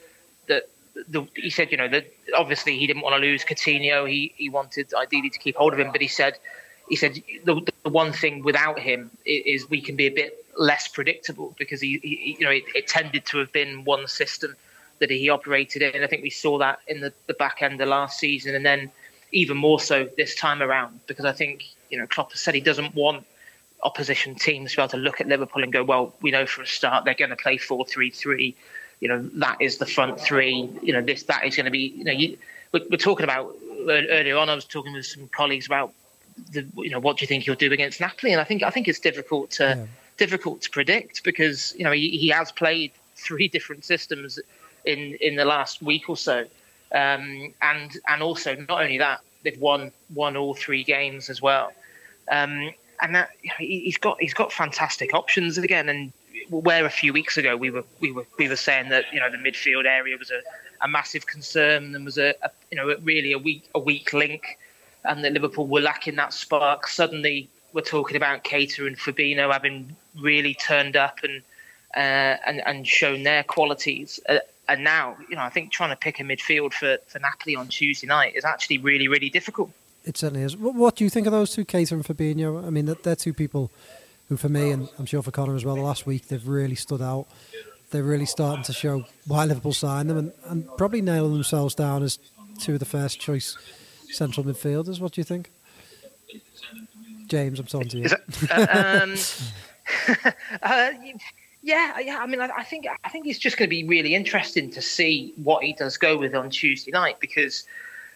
that 0.48 0.68
the, 1.08 1.26
he 1.34 1.50
said, 1.50 1.70
you 1.70 1.76
know, 1.76 1.88
that 1.88 2.06
obviously 2.36 2.78
he 2.78 2.86
didn't 2.86 3.02
want 3.02 3.14
to 3.14 3.20
lose 3.20 3.44
Coutinho. 3.44 4.08
He 4.08 4.32
he 4.36 4.48
wanted 4.48 4.92
ideally 4.94 5.30
to 5.30 5.38
keep 5.38 5.56
hold 5.56 5.72
of 5.72 5.80
him, 5.80 5.92
but 5.92 6.00
he 6.00 6.08
said 6.08 6.38
he 6.88 6.96
said 6.96 7.20
the, 7.44 7.60
the 7.82 7.90
one 7.90 8.12
thing 8.12 8.42
without 8.42 8.78
him 8.78 9.10
is 9.24 9.68
we 9.68 9.80
can 9.80 9.96
be 9.96 10.06
a 10.06 10.10
bit 10.10 10.44
less 10.56 10.88
predictable 10.88 11.54
because 11.58 11.80
he, 11.80 11.98
he 12.02 12.36
you 12.38 12.44
know 12.44 12.50
it, 12.50 12.64
it, 12.74 12.86
tended 12.86 13.24
to 13.26 13.38
have 13.38 13.52
been 13.52 13.84
one 13.84 14.06
system 14.06 14.56
that 15.00 15.10
he 15.10 15.28
operated 15.28 15.82
in. 15.82 16.02
I 16.02 16.06
think 16.06 16.22
we 16.22 16.30
saw 16.30 16.58
that 16.58 16.80
in 16.86 17.00
the, 17.00 17.12
the 17.26 17.34
back 17.34 17.60
end 17.60 17.80
of 17.80 17.88
last 17.88 18.18
season, 18.18 18.54
and 18.54 18.64
then 18.64 18.90
even 19.32 19.56
more 19.56 19.80
so 19.80 20.08
this 20.16 20.34
time 20.34 20.62
around 20.62 21.00
because 21.06 21.24
I 21.24 21.32
think 21.32 21.64
you 21.90 21.98
know 21.98 22.06
Klopp 22.06 22.32
has 22.32 22.40
said 22.40 22.54
he 22.54 22.60
doesn't 22.60 22.94
want 22.94 23.24
opposition 23.82 24.34
teams 24.34 24.70
to 24.72 24.76
be 24.76 24.82
able 24.82 24.90
to 24.90 24.96
look 24.96 25.20
at 25.20 25.26
Liverpool 25.26 25.62
and 25.62 25.72
go, 25.72 25.84
well, 25.84 26.14
we 26.22 26.30
know 26.30 26.46
for 26.46 26.62
a 26.62 26.66
start 26.66 27.04
they're 27.04 27.14
going 27.14 27.30
to 27.30 27.36
play 27.36 27.56
four 27.56 27.84
three 27.84 28.10
three. 28.10 28.54
You 29.00 29.08
know 29.08 29.22
that 29.34 29.60
is 29.60 29.78
the 29.78 29.86
front 29.86 30.20
three. 30.20 30.68
You 30.82 30.92
know 30.92 31.02
this 31.02 31.24
that 31.24 31.44
is 31.44 31.56
going 31.56 31.66
to 31.66 31.70
be. 31.70 31.92
You 31.96 32.04
know 32.04 32.12
you, 32.12 32.38
we're, 32.72 32.82
we're 32.90 32.96
talking 32.96 33.24
about 33.24 33.54
earlier 33.88 34.36
on. 34.36 34.48
I 34.48 34.54
was 34.54 34.64
talking 34.64 34.92
with 34.92 35.06
some 35.06 35.28
colleagues 35.28 35.66
about 35.66 35.92
the 36.52 36.66
you 36.76 36.90
know 36.90 37.00
what 37.00 37.18
do 37.18 37.22
you 37.22 37.26
think 37.26 37.44
he'll 37.44 37.54
do 37.54 37.72
against 37.72 38.00
Napoli, 38.00 38.32
and 38.32 38.40
I 38.40 38.44
think 38.44 38.62
I 38.62 38.70
think 38.70 38.88
it's 38.88 39.00
difficult 39.00 39.50
to 39.52 39.64
yeah. 39.64 39.86
difficult 40.16 40.62
to 40.62 40.70
predict 40.70 41.24
because 41.24 41.74
you 41.76 41.84
know 41.84 41.92
he, 41.92 42.10
he 42.10 42.28
has 42.28 42.52
played 42.52 42.92
three 43.14 43.48
different 43.48 43.84
systems 43.84 44.38
in 44.84 45.16
in 45.20 45.36
the 45.36 45.44
last 45.44 45.82
week 45.82 46.08
or 46.08 46.16
so. 46.16 46.46
Um, 46.92 47.52
and 47.62 47.96
and 48.08 48.22
also 48.22 48.54
not 48.54 48.82
only 48.82 48.98
that, 48.98 49.20
they've 49.42 49.58
won 49.58 49.92
won 50.14 50.36
all 50.36 50.54
three 50.54 50.84
games 50.84 51.28
as 51.30 51.42
well. 51.42 51.72
Um, 52.30 52.72
and 53.02 53.14
that 53.14 53.30
he's 53.58 53.98
got 53.98 54.20
he's 54.20 54.34
got 54.34 54.52
fantastic 54.52 55.14
options 55.14 55.58
again. 55.58 55.88
And 55.88 56.12
where 56.50 56.84
a 56.84 56.90
few 56.90 57.12
weeks 57.12 57.36
ago 57.36 57.56
we 57.56 57.70
were 57.70 57.84
we 58.00 58.12
were 58.12 58.26
we 58.38 58.48
were 58.48 58.56
saying 58.56 58.88
that 58.90 59.04
you 59.12 59.20
know 59.20 59.30
the 59.30 59.36
midfield 59.36 59.84
area 59.84 60.16
was 60.16 60.30
a, 60.30 60.40
a 60.82 60.88
massive 60.88 61.26
concern 61.26 61.94
and 61.94 62.04
was 62.04 62.18
a, 62.18 62.34
a 62.42 62.50
you 62.70 62.76
know 62.76 62.94
really 63.02 63.32
a 63.32 63.38
weak 63.38 63.68
a 63.74 63.78
weak 63.78 64.12
link, 64.12 64.58
and 65.04 65.24
that 65.24 65.32
Liverpool 65.32 65.66
were 65.66 65.80
lacking 65.80 66.16
that 66.16 66.32
spark. 66.32 66.86
Suddenly 66.86 67.48
we're 67.72 67.82
talking 67.82 68.16
about 68.16 68.44
Keita 68.44 68.86
and 68.86 68.98
Fabinho 68.98 69.52
having 69.52 69.94
really 70.18 70.54
turned 70.54 70.96
up 70.96 71.18
and 71.22 71.42
uh, 71.96 72.36
and 72.46 72.66
and 72.66 72.86
shown 72.86 73.22
their 73.22 73.42
qualities. 73.42 74.20
Uh, 74.28 74.38
and 74.68 74.82
now, 74.82 75.16
you 75.28 75.36
know, 75.36 75.42
I 75.42 75.50
think 75.50 75.70
trying 75.70 75.90
to 75.90 75.96
pick 75.96 76.20
a 76.20 76.22
midfield 76.22 76.72
for, 76.72 76.98
for 77.06 77.18
Napoli 77.18 77.56
on 77.56 77.68
Tuesday 77.68 78.06
night 78.06 78.34
is 78.34 78.44
actually 78.44 78.78
really, 78.78 79.08
really 79.08 79.30
difficult. 79.30 79.70
It 80.04 80.16
certainly 80.16 80.44
is. 80.44 80.56
What, 80.56 80.74
what 80.74 80.96
do 80.96 81.04
you 81.04 81.10
think 81.10 81.26
of 81.26 81.32
those 81.32 81.52
two, 81.52 81.64
Keita 81.64 81.92
and 81.92 82.04
Fabinho? 82.04 82.64
I 82.64 82.70
mean, 82.70 82.86
they're 83.02 83.16
two 83.16 83.32
people 83.32 83.70
who, 84.28 84.36
for 84.36 84.48
me, 84.48 84.70
and 84.70 84.88
I'm 84.98 85.06
sure 85.06 85.22
for 85.22 85.30
Connor 85.30 85.56
as 85.56 85.64
well, 85.64 85.76
the 85.76 85.82
last 85.82 86.06
week 86.06 86.28
they've 86.28 86.46
really 86.46 86.74
stood 86.74 87.02
out. 87.02 87.26
They're 87.90 88.02
really 88.02 88.26
starting 88.26 88.64
to 88.64 88.72
show 88.72 89.04
why 89.26 89.44
Liverpool 89.44 89.72
signed 89.72 90.10
them 90.10 90.18
and, 90.18 90.32
and 90.44 90.68
probably 90.76 91.00
nailing 91.00 91.32
themselves 91.32 91.74
down 91.74 92.02
as 92.02 92.18
two 92.58 92.74
of 92.74 92.78
the 92.80 92.84
first 92.84 93.20
choice 93.20 93.56
central 94.10 94.44
midfielders. 94.44 95.00
What 95.00 95.12
do 95.12 95.20
you 95.20 95.24
think? 95.24 95.50
James, 97.28 97.58
I'm 97.58 97.66
talking 97.66 97.88
to 97.88 97.98
you. 97.98 98.08
uh, 98.50 99.02
um, 99.02 99.14
uh, 100.62 100.90
yeah, 101.66 101.98
yeah. 101.98 102.18
I 102.20 102.26
mean, 102.26 102.40
I, 102.40 102.48
I 102.58 102.62
think 102.62 102.86
I 103.02 103.08
think 103.08 103.26
it's 103.26 103.40
just 103.40 103.56
going 103.56 103.68
to 103.68 103.70
be 103.70 103.82
really 103.82 104.14
interesting 104.14 104.70
to 104.70 104.80
see 104.80 105.34
what 105.42 105.64
he 105.64 105.72
does 105.72 105.96
go 105.96 106.16
with 106.16 106.32
on 106.32 106.48
Tuesday 106.48 106.92
night 106.92 107.18
because 107.18 107.64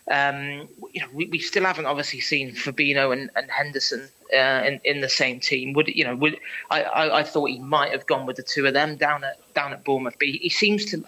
um, 0.08 0.68
you 0.92 1.00
know 1.00 1.08
we, 1.12 1.26
we, 1.26 1.40
still 1.40 1.64
haven't 1.64 1.86
obviously 1.86 2.20
seen 2.20 2.54
Fabinho 2.54 3.12
and, 3.12 3.28
and 3.34 3.50
Henderson 3.50 4.08
uh, 4.32 4.62
in, 4.64 4.80
in 4.84 5.00
the 5.00 5.08
same 5.08 5.40
team. 5.40 5.72
Would 5.72 5.88
you 5.88 6.04
know? 6.04 6.14
Would 6.14 6.38
I, 6.70 6.84
I, 6.84 7.18
I? 7.18 7.22
thought 7.24 7.46
he 7.46 7.58
might 7.58 7.90
have 7.90 8.06
gone 8.06 8.24
with 8.24 8.36
the 8.36 8.44
two 8.44 8.66
of 8.66 8.72
them 8.72 8.94
down 8.94 9.24
at 9.24 9.40
down 9.52 9.72
at 9.72 9.82
Bournemouth, 9.82 10.14
but 10.20 10.28
he, 10.28 10.38
he 10.38 10.48
seems 10.48 10.84
to. 10.86 11.04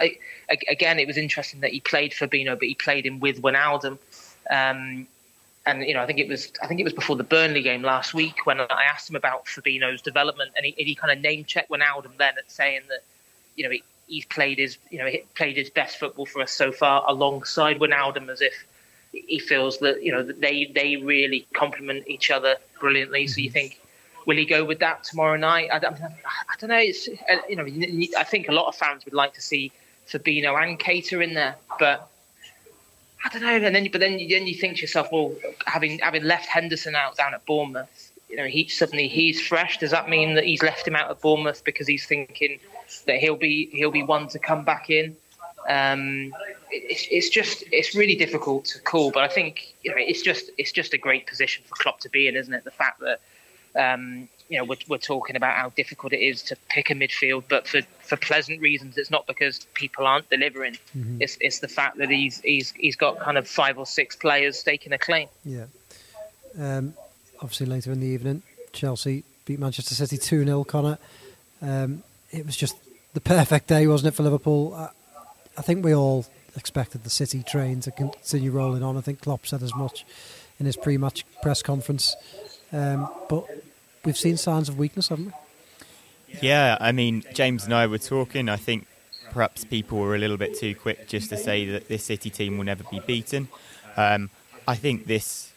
again, 0.68 0.98
it 0.98 1.06
was 1.06 1.16
interesting 1.16 1.60
that 1.60 1.70
he 1.70 1.78
played 1.78 2.10
Fabinho, 2.10 2.58
but 2.58 2.66
he 2.66 2.74
played 2.74 3.06
him 3.06 3.20
with 3.20 3.40
Wijnaldum. 3.40 3.98
Um, 4.50 5.06
and 5.64 5.82
you 5.82 5.94
know, 5.94 6.02
I 6.02 6.06
think 6.06 6.18
it 6.18 6.28
was 6.28 6.52
I 6.62 6.66
think 6.66 6.80
it 6.80 6.84
was 6.84 6.92
before 6.92 7.16
the 7.16 7.24
Burnley 7.24 7.62
game 7.62 7.82
last 7.82 8.14
week 8.14 8.46
when 8.46 8.60
I 8.60 8.84
asked 8.90 9.08
him 9.08 9.16
about 9.16 9.46
Fabinho's 9.46 10.02
development, 10.02 10.52
and 10.56 10.66
he, 10.66 10.74
he 10.76 10.94
kind 10.94 11.12
of 11.12 11.20
name 11.20 11.44
checked 11.44 11.70
Wijnaldum 11.70 12.16
then 12.18 12.34
at 12.36 12.50
saying 12.50 12.82
that 12.88 13.00
you 13.54 13.64
know 13.64 13.70
he, 13.70 13.82
he's 14.08 14.24
played 14.24 14.58
his 14.58 14.78
you 14.90 14.98
know 14.98 15.06
he 15.06 15.24
played 15.36 15.56
his 15.56 15.70
best 15.70 15.98
football 15.98 16.26
for 16.26 16.42
us 16.42 16.50
so 16.50 16.72
far 16.72 17.04
alongside 17.08 17.78
Wijnaldum 17.78 18.28
as 18.28 18.40
if 18.40 18.66
he 19.12 19.38
feels 19.38 19.78
that 19.78 20.02
you 20.02 20.10
know 20.10 20.22
that 20.24 20.40
they 20.40 20.64
they 20.74 20.96
really 20.96 21.46
complement 21.52 22.08
each 22.08 22.30
other 22.30 22.56
brilliantly. 22.80 23.26
So 23.26 23.40
you 23.40 23.48
mm-hmm. 23.48 23.54
think. 23.54 23.78
Will 24.24 24.36
he 24.36 24.44
go 24.44 24.64
with 24.64 24.78
that 24.78 25.02
tomorrow 25.02 25.36
night? 25.36 25.68
I, 25.72 25.78
I, 25.78 25.88
I 25.88 26.54
don't 26.60 26.70
know. 26.70 26.76
It's 26.78 27.08
uh, 27.08 27.38
you 27.48 27.56
know. 27.56 27.66
I 28.16 28.22
think 28.22 28.48
a 28.48 28.52
lot 28.52 28.68
of 28.68 28.76
fans 28.76 29.04
would 29.04 29.14
like 29.14 29.34
to 29.34 29.40
see 29.40 29.72
Fabinho 30.06 30.62
and 30.62 30.78
Keita 30.78 31.20
in 31.24 31.34
there, 31.34 31.56
but 31.80 32.08
I 33.24 33.28
don't 33.28 33.42
know. 33.42 33.66
And 33.66 33.74
then, 33.74 33.88
but 33.90 34.00
then, 34.00 34.16
then 34.16 34.46
you 34.46 34.54
think 34.54 34.76
to 34.76 34.82
yourself, 34.82 35.08
well, 35.12 35.34
having 35.66 35.98
having 36.00 36.24
left 36.24 36.46
Henderson 36.46 36.94
out 36.94 37.16
down 37.16 37.34
at 37.34 37.44
Bournemouth, 37.46 38.12
you 38.28 38.36
know, 38.36 38.46
he 38.46 38.68
suddenly 38.68 39.08
he's 39.08 39.40
fresh. 39.40 39.78
Does 39.78 39.90
that 39.90 40.08
mean 40.08 40.34
that 40.34 40.44
he's 40.44 40.62
left 40.62 40.86
him 40.86 40.96
out 40.96 41.10
at 41.10 41.20
Bournemouth 41.20 41.62
because 41.64 41.86
he's 41.86 42.06
thinking 42.06 42.58
that 43.06 43.18
he'll 43.18 43.36
be 43.36 43.68
he'll 43.72 43.90
be 43.90 44.02
one 44.02 44.28
to 44.28 44.38
come 44.38 44.64
back 44.64 44.90
in? 44.90 45.16
Um, 45.68 46.32
it's, 46.70 47.06
it's 47.10 47.28
just 47.28 47.62
it's 47.70 47.94
really 47.94 48.16
difficult 48.16 48.64
to 48.66 48.80
call, 48.80 49.10
but 49.10 49.22
I 49.22 49.28
think 49.28 49.74
you 49.82 49.90
know 49.90 49.96
it's 49.98 50.22
just 50.22 50.50
it's 50.58 50.72
just 50.72 50.92
a 50.94 50.98
great 50.98 51.26
position 51.26 51.64
for 51.66 51.74
Klopp 51.76 52.00
to 52.00 52.08
be 52.08 52.26
in, 52.26 52.36
isn't 52.36 52.52
it? 52.52 52.64
The 52.64 52.70
fact 52.70 53.00
that 53.00 53.20
um, 53.76 54.28
you 54.48 54.58
know 54.58 54.64
we're, 54.64 54.76
we're 54.88 54.98
talking 54.98 55.36
about 55.36 55.56
how 55.56 55.70
difficult 55.70 56.12
it 56.12 56.20
is 56.20 56.42
to 56.42 56.56
pick 56.68 56.90
a 56.90 56.94
midfield, 56.94 57.44
but 57.48 57.66
for, 57.66 57.80
for 58.00 58.16
pleasant 58.16 58.60
reasons. 58.60 58.98
It's 58.98 59.10
not 59.10 59.26
because 59.26 59.66
people 59.74 60.06
aren't 60.06 60.28
delivering. 60.30 60.74
Mm-hmm. 60.96 61.22
It's 61.22 61.36
it's 61.40 61.60
the 61.60 61.68
fact 61.68 61.98
that 61.98 62.10
he's 62.10 62.40
he's 62.40 62.72
he's 62.72 62.96
got 62.96 63.18
kind 63.18 63.38
of 63.38 63.48
five 63.48 63.78
or 63.78 63.86
six 63.86 64.16
players 64.16 64.58
staking 64.58 64.92
a 64.92 64.98
claim. 64.98 65.28
Yeah. 65.44 65.66
Um, 66.58 66.94
obviously, 67.40 67.66
later 67.66 67.92
in 67.92 68.00
the 68.00 68.06
evening, 68.06 68.42
Chelsea 68.72 69.24
beat 69.44 69.58
Manchester 69.58 69.94
City 69.94 70.18
two 70.18 70.44
0 70.44 70.64
Connor. 70.64 70.98
Um, 71.60 72.02
it 72.30 72.46
was 72.46 72.56
just 72.56 72.76
the 73.14 73.20
perfect 73.20 73.68
day, 73.68 73.86
wasn't 73.86 74.14
it, 74.14 74.16
for 74.16 74.22
Liverpool? 74.22 74.74
I, 74.74 74.88
I 75.56 75.62
think 75.62 75.84
we 75.84 75.94
all 75.94 76.26
expected 76.56 77.04
the 77.04 77.10
City 77.10 77.42
train 77.42 77.80
to 77.80 77.90
continue 77.90 78.50
rolling 78.50 78.82
on. 78.82 78.96
I 78.96 79.00
think 79.00 79.20
Klopp 79.20 79.46
said 79.46 79.62
as 79.62 79.74
much 79.74 80.04
in 80.58 80.66
his 80.66 80.76
pre-match 80.76 81.24
press 81.42 81.62
conference. 81.62 82.16
Um, 82.72 83.08
but 83.28 83.46
we've 84.04 84.16
seen 84.16 84.36
signs 84.36 84.68
of 84.68 84.78
weakness, 84.78 85.08
haven't 85.08 85.26
we? 85.26 85.32
Yeah, 86.40 86.78
I 86.80 86.92
mean, 86.92 87.24
James 87.34 87.64
and 87.64 87.74
I 87.74 87.86
were 87.86 87.98
talking. 87.98 88.48
I 88.48 88.56
think 88.56 88.86
perhaps 89.32 89.64
people 89.64 89.98
were 89.98 90.14
a 90.14 90.18
little 90.18 90.36
bit 90.36 90.56
too 90.56 90.74
quick 90.74 91.08
just 91.08 91.28
to 91.30 91.36
say 91.36 91.66
that 91.66 91.88
this 91.88 92.04
City 92.04 92.30
team 92.30 92.56
will 92.56 92.64
never 92.64 92.84
be 92.84 93.00
beaten. 93.00 93.48
Um, 93.96 94.30
I 94.66 94.74
think 94.74 95.06
this 95.06 95.52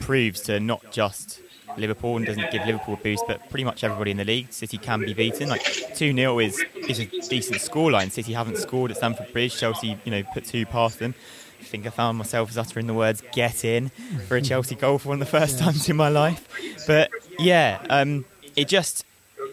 proves 0.00 0.40
to 0.42 0.60
not 0.60 0.90
just 0.90 1.40
Liverpool 1.76 2.16
and 2.16 2.26
doesn't 2.26 2.50
give 2.50 2.64
Liverpool 2.64 2.94
a 2.94 2.96
boost, 2.96 3.24
but 3.26 3.48
pretty 3.50 3.64
much 3.64 3.84
everybody 3.84 4.10
in 4.10 4.16
the 4.16 4.24
league. 4.24 4.52
City 4.52 4.78
can 4.78 5.00
be 5.00 5.12
beaten. 5.12 5.48
Like 5.48 5.62
2 5.94 6.14
0 6.14 6.38
is, 6.38 6.64
is 6.88 7.00
a 7.00 7.06
decent 7.06 7.58
scoreline. 7.60 8.10
City 8.10 8.32
haven't 8.32 8.58
scored 8.58 8.90
at 8.90 8.96
Stamford 8.96 9.32
Bridge. 9.32 9.58
Chelsea, 9.58 9.98
you 10.04 10.10
know, 10.10 10.22
put 10.32 10.44
two 10.44 10.64
past 10.66 10.98
them. 10.98 11.14
I 11.60 11.64
think 11.64 11.86
I 11.86 11.90
found 11.90 12.16
myself 12.16 12.50
as 12.50 12.58
uttering 12.58 12.86
the 12.86 12.94
words 12.94 13.22
"get 13.32 13.64
in" 13.64 13.90
for 14.28 14.36
a 14.36 14.42
Chelsea 14.42 14.74
goal 14.76 14.98
for 14.98 15.08
one 15.08 15.20
of 15.20 15.26
the 15.28 15.38
first 15.38 15.58
times 15.58 15.88
in 15.88 15.96
my 15.96 16.08
life. 16.08 16.48
But 16.86 17.10
yeah, 17.38 17.84
um, 17.90 18.24
it 18.56 18.68
just 18.68 19.04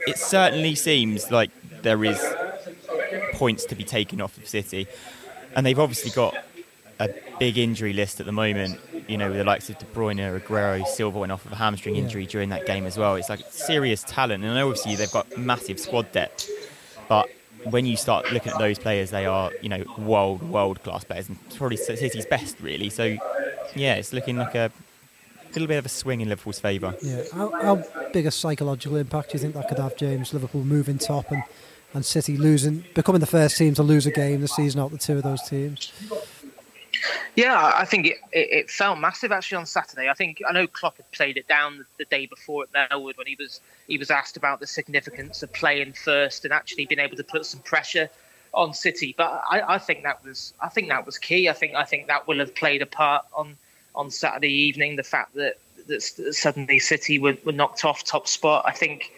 it 0.07 0.17
certainly 0.17 0.75
seems 0.75 1.31
like 1.31 1.51
there 1.81 2.03
is 2.03 2.19
points 3.33 3.65
to 3.65 3.75
be 3.75 3.83
taken 3.83 4.21
off 4.21 4.37
of 4.37 4.47
City, 4.47 4.87
and 5.55 5.65
they've 5.65 5.79
obviously 5.79 6.11
got 6.11 6.35
a 6.99 7.09
big 7.39 7.57
injury 7.57 7.93
list 7.93 8.19
at 8.19 8.25
the 8.25 8.31
moment. 8.31 8.79
You 9.07 9.17
know, 9.17 9.27
with 9.27 9.37
the 9.37 9.43
likes 9.43 9.69
of 9.69 9.77
De 9.77 9.85
Bruyne, 9.85 10.39
Aguero, 10.39 10.85
Silva 10.87 11.19
went 11.19 11.31
off 11.31 11.45
of 11.45 11.51
a 11.51 11.55
hamstring 11.55 11.95
injury 11.95 12.25
during 12.25 12.49
that 12.49 12.65
game 12.65 12.85
as 12.85 12.97
well. 12.97 13.15
It's 13.15 13.29
like 13.29 13.41
serious 13.49 14.03
talent, 14.03 14.43
and 14.43 14.57
obviously 14.57 14.95
they've 14.95 15.11
got 15.11 15.37
massive 15.37 15.79
squad 15.79 16.11
depth, 16.11 16.49
but 17.07 17.29
when 17.69 17.85
you 17.85 17.97
start 17.97 18.31
looking 18.31 18.51
at 18.51 18.59
those 18.59 18.79
players, 18.79 19.11
they 19.11 19.25
are 19.25 19.51
you 19.61 19.69
know 19.69 19.83
world 19.97 20.41
world 20.49 20.81
class 20.83 21.03
players, 21.03 21.29
and 21.29 21.37
probably 21.55 21.77
City's 21.77 22.25
best 22.25 22.59
really. 22.61 22.89
So 22.89 23.15
yeah, 23.75 23.95
it's 23.95 24.13
looking 24.13 24.37
like 24.37 24.55
a 24.55 24.71
little 25.59 25.67
bit 25.67 25.77
of 25.77 25.85
a 25.85 25.89
swing 25.89 26.21
in 26.21 26.29
Liverpool's 26.29 26.59
favour. 26.59 26.95
Yeah, 27.01 27.23
how, 27.33 27.51
how, 27.61 27.83
big 28.13 28.25
a 28.25 28.31
psychological 28.31 28.97
impact 28.97 29.31
do 29.31 29.37
you 29.37 29.39
think 29.39 29.53
that 29.55 29.67
could 29.67 29.79
have, 29.79 29.95
James? 29.97 30.33
Liverpool 30.33 30.63
moving 30.63 30.97
top 30.97 31.31
and 31.31 31.43
and 31.95 32.05
City 32.05 32.35
losing, 32.35 32.83
becoming 32.93 33.21
the 33.21 33.25
first 33.25 33.57
team 33.57 33.73
to 33.73 33.81
lose 33.81 34.05
a 34.05 34.11
game 34.11 34.41
this 34.41 34.53
season 34.53 34.81
out 34.81 34.91
the 34.91 34.97
two 34.97 35.15
of 35.15 35.23
those 35.23 35.41
teams. 35.43 35.93
Yeah, 37.35 37.71
I 37.75 37.85
think 37.85 38.07
it, 38.07 38.17
it, 38.31 38.49
it, 38.51 38.69
felt 38.69 38.99
massive 38.99 39.31
actually 39.31 39.57
on 39.57 39.65
Saturday. 39.65 40.09
I 40.09 40.13
think 40.13 40.41
I 40.47 40.51
know 40.51 40.67
Klopp 40.67 40.97
had 40.97 41.09
played 41.11 41.37
it 41.37 41.47
down 41.47 41.77
the, 41.77 41.85
the, 41.99 42.05
day 42.05 42.25
before 42.25 42.63
at 42.63 42.91
Melwood 42.91 43.17
when 43.17 43.27
he 43.27 43.35
was 43.37 43.61
he 43.87 43.97
was 43.97 44.11
asked 44.11 44.37
about 44.37 44.59
the 44.59 44.67
significance 44.67 45.43
of 45.43 45.51
playing 45.53 45.93
first 45.93 46.45
and 46.45 46.53
actually 46.53 46.85
being 46.85 46.99
able 46.99 47.17
to 47.17 47.23
put 47.23 47.45
some 47.45 47.61
pressure 47.61 48.09
on 48.53 48.73
City. 48.73 49.13
But 49.17 49.43
I, 49.49 49.75
I 49.75 49.77
think 49.77 50.03
that 50.03 50.23
was 50.23 50.53
I 50.61 50.69
think 50.69 50.89
that 50.89 51.05
was 51.05 51.17
key. 51.17 51.49
I 51.49 51.53
think 51.53 51.75
I 51.75 51.83
think 51.83 52.07
that 52.07 52.27
will 52.27 52.39
have 52.39 52.55
played 52.55 52.81
a 52.81 52.85
part 52.85 53.25
on 53.33 53.57
on 53.95 54.11
Saturday 54.11 54.51
evening. 54.51 54.95
The 54.95 55.03
fact 55.03 55.33
that 55.35 55.55
that 55.87 56.01
suddenly 56.01 56.79
City 56.79 57.19
were, 57.19 57.37
were 57.45 57.51
knocked 57.51 57.85
off 57.85 58.03
top 58.03 58.27
spot. 58.27 58.63
I 58.65 58.71
think 58.71 59.11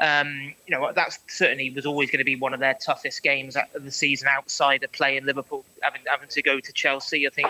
um, 0.00 0.54
you 0.66 0.76
know, 0.76 0.90
that 0.92 1.18
certainly 1.28 1.70
was 1.70 1.84
always 1.84 2.10
going 2.10 2.18
to 2.18 2.24
be 2.24 2.36
one 2.36 2.54
of 2.54 2.60
their 2.60 2.74
toughest 2.74 3.22
games 3.22 3.56
of 3.74 3.84
the 3.84 3.90
season 3.90 4.28
outside 4.28 4.82
of 4.82 4.90
playing 4.92 5.26
Liverpool, 5.26 5.64
having, 5.82 6.00
having 6.06 6.28
to 6.28 6.42
go 6.42 6.58
to 6.58 6.72
Chelsea. 6.72 7.26
I 7.26 7.30
think 7.30 7.48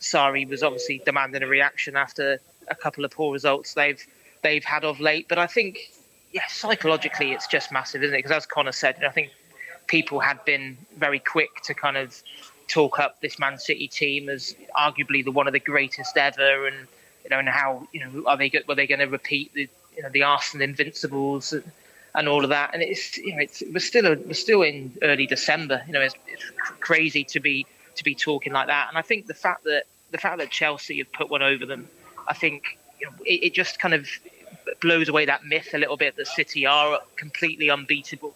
Sarri 0.00 0.48
was 0.48 0.62
obviously 0.62 1.02
demanding 1.04 1.42
a 1.42 1.46
reaction 1.46 1.96
after 1.96 2.40
a 2.68 2.74
couple 2.74 3.04
of 3.04 3.10
poor 3.10 3.32
results 3.32 3.74
they've 3.74 4.04
they've 4.42 4.64
had 4.64 4.84
of 4.84 5.00
late. 5.00 5.28
But 5.28 5.38
I 5.38 5.46
think, 5.46 5.92
yeah, 6.32 6.46
psychologically, 6.48 7.32
it's 7.32 7.46
just 7.46 7.70
massive, 7.70 8.02
isn't 8.02 8.14
it? 8.14 8.18
Because 8.18 8.32
as 8.32 8.46
Connor 8.46 8.72
said, 8.72 9.04
I 9.04 9.10
think 9.10 9.30
people 9.86 10.18
had 10.18 10.42
been 10.46 10.78
very 10.96 11.18
quick 11.18 11.62
to 11.64 11.74
kind 11.74 11.98
of 11.98 12.22
talk 12.68 12.98
up 12.98 13.20
this 13.20 13.38
Man 13.38 13.58
City 13.58 13.88
team 13.88 14.28
as 14.28 14.54
arguably 14.76 15.24
the 15.24 15.30
one 15.30 15.46
of 15.46 15.52
the 15.52 15.60
greatest 15.60 16.16
ever, 16.16 16.66
and 16.66 16.86
you 17.24 17.30
know, 17.30 17.38
and 17.38 17.48
how 17.48 17.86
you 17.92 18.00
know 18.00 18.26
are 18.26 18.36
they 18.36 18.50
were 18.66 18.74
they 18.74 18.86
going 18.86 19.00
to 19.00 19.06
repeat 19.06 19.52
the 19.54 19.68
you 19.96 20.02
know 20.02 20.10
the 20.10 20.22
Arsenal 20.22 20.64
Invincibles 20.64 21.52
and, 21.52 21.70
and 22.14 22.28
all 22.28 22.44
of 22.44 22.50
that. 22.50 22.70
And 22.74 22.82
it's 22.82 23.16
you 23.18 23.34
know 23.34 23.42
it's 23.42 23.62
we're 23.72 23.78
still 23.80 24.06
a, 24.06 24.16
we're 24.16 24.34
still 24.34 24.62
in 24.62 24.92
early 25.02 25.26
December. 25.26 25.82
You 25.86 25.92
know 25.92 26.00
it's, 26.00 26.14
it's 26.26 26.44
crazy 26.80 27.24
to 27.24 27.40
be 27.40 27.66
to 27.96 28.04
be 28.04 28.14
talking 28.14 28.52
like 28.52 28.68
that. 28.68 28.88
And 28.88 28.98
I 28.98 29.02
think 29.02 29.26
the 29.26 29.34
fact 29.34 29.64
that 29.64 29.84
the 30.10 30.18
fact 30.18 30.38
that 30.38 30.50
Chelsea 30.50 30.98
have 30.98 31.12
put 31.12 31.30
one 31.30 31.42
over 31.42 31.66
them, 31.66 31.88
I 32.28 32.34
think 32.34 32.78
you 33.00 33.06
know, 33.06 33.12
it, 33.24 33.44
it 33.44 33.54
just 33.54 33.78
kind 33.78 33.94
of 33.94 34.08
blows 34.80 35.08
away 35.08 35.26
that 35.26 35.44
myth 35.44 35.70
a 35.74 35.78
little 35.78 35.96
bit 35.96 36.16
that 36.16 36.26
City 36.26 36.66
are 36.66 37.00
completely 37.16 37.70
unbeatable. 37.70 38.34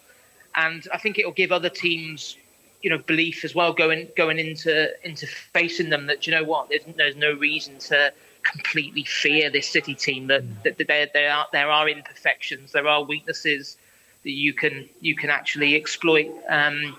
And 0.54 0.86
I 0.92 0.98
think 0.98 1.18
it'll 1.18 1.32
give 1.32 1.52
other 1.52 1.68
teams 1.68 2.36
you 2.82 2.90
know 2.90 2.98
belief 2.98 3.44
as 3.44 3.54
well 3.54 3.72
going 3.72 4.08
going 4.16 4.38
into 4.38 4.88
into 5.06 5.26
facing 5.26 5.90
them 5.90 6.06
that 6.06 6.26
you 6.26 6.32
know 6.32 6.44
what 6.44 6.68
there's 6.68 6.82
there's 6.96 7.16
no 7.16 7.32
reason 7.34 7.78
to 7.78 8.12
completely 8.42 9.04
fear 9.04 9.50
this 9.50 9.68
City 9.68 9.94
team. 9.94 10.26
That, 10.28 10.42
that, 10.64 10.78
that 10.78 10.86
there, 10.88 11.08
there 11.12 11.32
are 11.32 11.46
there 11.52 11.70
are 11.70 11.88
imperfections, 11.88 12.72
there 12.72 12.86
are 12.86 13.02
weaknesses 13.02 13.76
that 14.22 14.30
you 14.30 14.52
can 14.52 14.88
you 15.00 15.16
can 15.16 15.30
actually 15.30 15.76
exploit. 15.76 16.30
Um, 16.48 16.96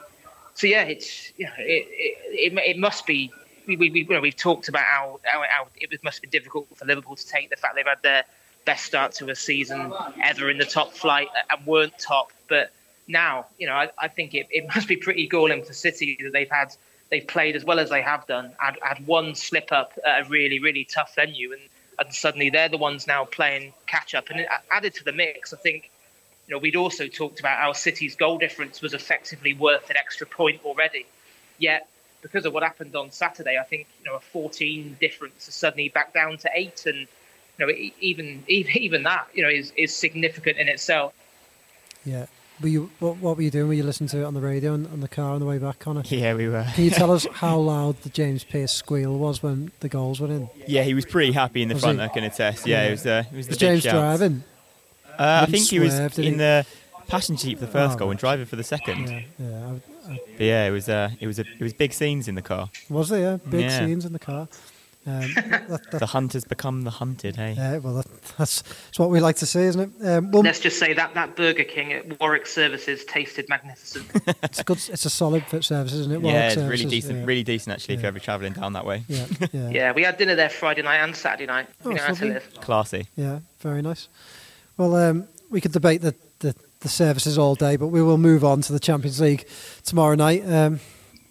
so 0.54 0.68
yeah, 0.68 0.84
it's 0.84 1.32
you 1.38 1.46
know, 1.46 1.54
it, 1.58 1.88
it, 1.90 2.54
it, 2.54 2.70
it 2.70 2.78
must 2.78 3.06
be. 3.06 3.32
We, 3.68 3.76
we, 3.76 3.92
you 3.92 4.10
know, 4.10 4.20
we've 4.20 4.36
talked 4.36 4.70
about 4.70 4.84
how, 4.84 5.20
how, 5.24 5.44
how 5.48 5.68
it 5.76 6.04
must 6.04 6.22
be 6.22 6.28
difficult 6.28 6.68
for 6.76 6.84
Liverpool 6.84 7.16
to 7.16 7.28
take 7.28 7.52
the 7.52 7.56
fact 7.56 7.76
they've 7.76 7.86
had 7.86 8.02
their 8.02 8.24
best 8.66 8.86
start 8.86 9.14
to 9.14 9.30
a 9.30 9.36
season 9.36 9.94
ever 10.22 10.50
in 10.50 10.58
the 10.58 10.66
top 10.66 10.94
flight 10.94 11.28
and 11.50 11.66
weren't 11.66 11.98
top. 12.00 12.32
But 12.50 12.72
now, 13.12 13.48
you 13.58 13.68
know, 13.68 13.74
I, 13.74 13.90
I 13.98 14.08
think 14.08 14.34
it, 14.34 14.48
it 14.50 14.66
must 14.74 14.88
be 14.88 14.96
pretty 14.96 15.28
galling 15.28 15.64
for 15.64 15.74
City 15.74 16.18
that 16.24 16.34
they've 16.34 16.50
had 16.50 16.76
they've 17.10 17.28
played 17.28 17.56
as 17.56 17.64
well 17.64 17.80
as 17.80 17.90
they 17.90 18.02
have 18.02 18.26
done, 18.26 18.52
had, 18.58 18.78
had 18.82 19.06
one 19.06 19.36
slip 19.36 19.72
up 19.72 19.92
at 20.06 20.26
a 20.26 20.30
really, 20.30 20.60
really 20.60 20.86
tough 20.86 21.14
venue, 21.14 21.52
and, 21.52 21.62
and 22.00 22.14
suddenly 22.14 22.50
they're 22.50 22.70
the 22.70 22.78
ones 22.78 23.06
now 23.06 23.26
playing 23.26 23.74
catch 23.86 24.16
up. 24.16 24.30
And 24.30 24.48
added 24.72 24.96
to 24.96 25.04
the 25.04 25.12
mix, 25.12 25.54
I 25.54 25.58
think, 25.58 25.92
you 26.48 26.56
know, 26.56 26.60
we'd 26.60 26.78
also 26.78 27.08
talked 27.08 27.40
about 27.40 27.60
how 27.60 27.74
City's 27.74 28.16
goal 28.16 28.38
difference 28.38 28.82
was 28.82 28.94
effectively 28.94 29.54
worth 29.54 29.90
an 29.90 29.98
extra 29.98 30.26
point 30.26 30.62
already. 30.66 31.06
Yet, 31.60 31.88
because 32.22 32.46
of 32.46 32.54
what 32.54 32.64
happened 32.64 32.96
on 32.96 33.12
Saturday, 33.12 33.58
I 33.60 33.64
think 33.64 33.88
you 34.00 34.10
know 34.10 34.16
a 34.16 34.20
14 34.20 34.98
difference 35.00 35.48
is 35.48 35.54
suddenly 35.54 35.90
back 35.90 36.14
down 36.14 36.38
to 36.40 36.50
eight, 36.54 36.86
and 36.86 37.08
you 37.58 37.66
know 37.66 37.72
even 38.00 38.44
even 38.48 38.72
even 38.78 39.04
that 39.04 39.28
you 39.34 39.44
know 39.44 39.50
is 39.50 39.74
is 39.76 39.96
significant 39.96 40.58
in 40.58 40.68
itself. 40.68 41.14
Yeah, 42.06 42.26
were 42.62 42.68
you 42.68 42.90
what, 43.00 43.18
what 43.18 43.38
were 43.38 43.44
you 43.44 43.52
doing? 43.52 43.68
Were 43.68 43.74
you 43.74 43.84
listening 43.84 44.10
to 44.10 44.20
it 44.20 44.24
on 44.24 44.34
the 44.34 44.42
radio 44.42 44.74
and 44.74 44.88
on 44.88 45.00
the 45.00 45.08
car 45.08 45.32
on 45.32 45.40
the 45.40 45.46
way 45.46 45.58
back, 45.58 45.80
Connor? 45.80 46.04
Yeah, 46.12 46.36
we 46.36 46.48
were. 46.48 46.66
Can 46.76 46.84
you 46.84 46.90
tell 46.92 47.12
us 47.12 47.26
how 47.32 47.58
loud 47.58 48.02
the 48.04 48.10
James 48.10 48.44
Pearce 48.44 48.72
squeal 48.72 49.18
was 49.18 49.42
when 49.42 49.72
the 49.80 49.90
goals 49.90 50.20
were 50.20 50.28
in? 50.28 50.50
Yeah, 50.68 50.84
he 50.84 50.94
was 50.94 51.06
pretty 51.06 51.32
happy 51.32 51.62
in 51.62 51.68
the 51.68 51.76
was 51.76 51.84
front. 51.84 52.00
He? 52.00 52.06
I 52.06 52.08
can 52.10 52.24
attest. 52.24 52.68
Yeah, 52.68 52.84
yeah, 52.84 52.88
it 52.88 52.92
was. 52.92 53.06
Uh, 53.06 53.24
it 53.32 53.36
was, 53.36 53.48
was 53.48 53.58
James 53.58 53.84
shouts. 53.84 53.94
driving. 53.94 54.44
Uh, 55.18 55.46
I 55.48 55.52
think 55.52 55.68
he 55.70 55.80
was 55.80 55.98
in 56.18 56.24
he? 56.24 56.32
the 56.32 56.66
passenger 57.08 57.42
seat 57.42 57.60
for 57.60 57.66
the 57.66 57.72
first 57.72 57.96
oh, 57.96 58.00
goal 58.00 58.12
and 58.12 58.20
driving 58.20 58.46
for 58.46 58.56
the 58.56 58.64
second. 58.64 59.10
Yeah, 59.10 59.22
yeah. 59.40 59.68
I, 60.08 60.12
I, 60.12 60.20
but 60.38 60.44
yeah, 60.44 60.68
it 60.68 60.72
was. 60.72 60.90
Uh, 60.90 61.10
it 61.20 61.28
was. 61.28 61.40
A, 61.40 61.42
it 61.42 61.62
was 61.62 61.74
big 61.74 61.94
scenes 61.94 62.28
in 62.28 62.36
the 62.36 62.42
car. 62.42 62.70
Was 62.90 63.10
there? 63.10 63.20
Yeah, 63.20 63.38
big 63.50 63.72
scenes 63.72 64.06
in 64.06 64.14
the 64.14 64.20
car. 64.20 64.48
Um, 65.08 65.34
that, 65.36 65.68
that, 65.68 66.00
the 66.00 66.06
hunters 66.06 66.46
become 66.46 66.84
the 66.84 66.92
hunted, 66.92 67.36
hey? 67.36 67.54
Yeah, 67.54 67.78
well, 67.78 67.96
that, 67.96 68.22
that's, 68.38 68.62
that's 68.62 69.00
what 69.00 69.10
we 69.10 69.20
like 69.20 69.38
to 69.38 69.48
say, 69.48 69.66
isn't 69.66 69.82
it? 69.82 70.08
Um, 70.08 70.30
well, 70.30 70.44
Let's 70.44 70.60
just 70.60 70.78
say 70.78 70.94
that 70.94 71.16
that 71.16 71.36
Burger 71.36 71.64
King 71.64 71.94
at 71.94 72.20
Warwick 72.20 72.46
Services 72.46 73.04
tasted 73.06 73.50
magnificent. 73.50 74.06
it's 74.44 74.60
a 74.60 74.64
good, 74.64 74.78
it's 74.78 75.06
a 75.06 75.10
solid 75.10 75.44
fit 75.48 75.64
service, 75.64 75.94
isn't 75.94 76.12
it? 76.12 76.22
Warwick 76.22 76.34
yeah, 76.34 76.46
it's 76.48 76.56
services, 76.56 76.84
really 76.84 76.96
decent, 76.96 77.20
yeah. 77.20 77.26
really 77.26 77.44
decent 77.44 77.74
actually. 77.74 77.96
Yeah. 77.96 77.98
If 77.98 78.04
you're 78.04 78.08
ever 78.10 78.20
travelling 78.20 78.54
down 78.54 78.74
that 78.74 78.86
way. 78.86 79.04
Yeah, 79.08 79.26
yeah. 79.52 79.70
yeah, 79.70 79.92
we 79.92 80.04
had 80.04 80.18
dinner 80.18 80.36
there 80.36 80.50
Friday 80.50 80.84
night 80.84 80.98
and 80.98 81.16
Saturday 81.16 81.48
night. 81.48 81.68
Oh, 81.84 81.90
you 81.90 81.96
know 81.96 82.40
Classy. 82.60 83.08
Yeah, 83.16 83.40
very 83.60 83.82
nice. 83.82 84.08
Well, 84.78 84.96
um, 84.96 85.28
we 85.50 85.62
could 85.62 85.72
debate 85.72 86.02
the, 86.02 86.14
the, 86.40 86.56
the 86.82 86.90
services 86.90 87.40
all 87.40 87.56
day, 87.56 87.76
but 87.76 87.88
we 87.88 88.04
will 88.04 88.20
move 88.20 88.44
on 88.44 88.62
to 88.62 88.74
the 88.74 88.80
Champions 88.80 89.20
League 89.20 89.48
tomorrow 89.84 90.14
night. 90.14 90.48
Um, 90.48 90.80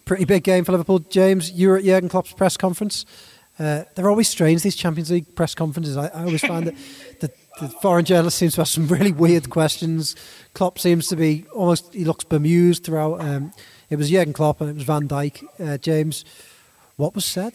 pretty 0.03 0.25
big 0.25 0.43
game 0.43 0.65
for 0.65 0.73
Liverpool. 0.73 0.99
James, 0.99 1.51
you 1.51 1.69
were 1.69 1.77
at 1.77 1.85
Jurgen 1.85 2.09
Klopp's 2.09 2.33
press 2.33 2.57
conference. 2.57 3.05
Uh, 3.61 3.83
they're 3.93 4.09
always 4.09 4.27
strange, 4.27 4.63
these 4.63 4.75
Champions 4.75 5.11
League 5.11 5.35
press 5.35 5.53
conferences. 5.53 5.95
I, 5.95 6.07
I 6.07 6.23
always 6.23 6.41
find 6.41 6.65
that 6.65 6.75
the, 7.19 7.31
the, 7.59 7.69
foreign 7.69 8.05
journalist 8.05 8.39
seems 8.39 8.55
to 8.55 8.61
ask 8.61 8.73
some 8.73 8.87
really 8.87 9.11
weird 9.11 9.51
questions. 9.51 10.15
Klopp 10.55 10.79
seems 10.79 11.07
to 11.09 11.15
be 11.15 11.45
almost, 11.53 11.93
he 11.93 12.03
looks 12.03 12.23
bemused 12.23 12.83
throughout. 12.83 13.21
Um, 13.21 13.53
it 13.91 13.97
was 13.97 14.09
Jurgen 14.09 14.33
Klopp 14.33 14.61
and 14.61 14.69
it 14.71 14.73
was 14.73 14.83
Van 14.83 15.07
Dijk. 15.07 15.43
Uh, 15.59 15.77
James, 15.77 16.25
what 16.95 17.13
was 17.13 17.23
said? 17.23 17.53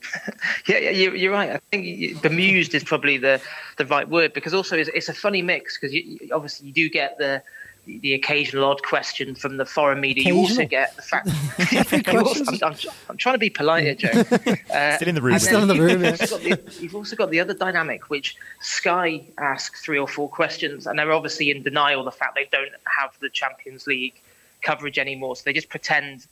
yeah, 0.66 0.78
yeah, 0.78 1.10
you're 1.10 1.32
right. 1.32 1.50
I 1.50 1.60
think 1.70 2.22
bemused 2.22 2.74
is 2.74 2.82
probably 2.82 3.18
the, 3.18 3.38
the 3.76 3.84
right 3.84 4.08
word 4.08 4.32
because 4.32 4.54
also 4.54 4.78
it's, 4.78 4.88
it's 4.94 5.10
a 5.10 5.14
funny 5.14 5.42
mix 5.42 5.78
because 5.78 5.94
obviously 6.32 6.68
you 6.68 6.72
do 6.72 6.88
get 6.88 7.18
the 7.18 7.42
the 7.84 8.14
occasional 8.14 8.64
odd 8.64 8.82
question 8.82 9.34
from 9.34 9.56
the 9.56 9.66
foreign 9.66 10.00
media. 10.00 10.22
Occasional. 10.22 10.42
You 10.42 10.48
also 10.48 10.66
get 10.66 10.96
the 10.96 11.02
fact. 11.02 11.28
also, 12.14 12.44
I'm, 12.44 12.72
I'm, 12.72 12.78
I'm, 13.10 13.16
trying 13.16 13.34
to 13.34 13.38
be 13.38 13.50
polite 13.50 13.84
here, 13.84 13.94
Joe. 13.94 14.24
Uh, 14.72 14.96
still 14.96 15.08
in 15.08 15.14
the 15.14 15.22
room. 15.22 15.38
Still 15.38 15.62
in 15.62 15.68
the 15.68 15.80
room. 15.80 16.02
You've, 16.04 16.20
also 16.20 16.38
the, 16.38 16.76
you've 16.80 16.94
also 16.94 17.16
got 17.16 17.30
the 17.30 17.40
other 17.40 17.52
dynamic, 17.52 18.08
which 18.08 18.36
Sky 18.60 19.22
ask 19.38 19.76
three 19.76 19.98
or 19.98 20.08
four 20.08 20.28
questions, 20.28 20.86
and 20.86 20.98
they're 20.98 21.12
obviously 21.12 21.50
in 21.50 21.62
denial 21.62 22.04
the 22.04 22.10
fact 22.10 22.34
they 22.34 22.48
don't 22.50 22.70
have 22.86 23.16
the 23.20 23.28
Champions 23.28 23.86
League 23.86 24.14
coverage 24.62 24.98
anymore. 24.98 25.36
So 25.36 25.42
they 25.44 25.52
just 25.52 25.68
pretend 25.68 26.26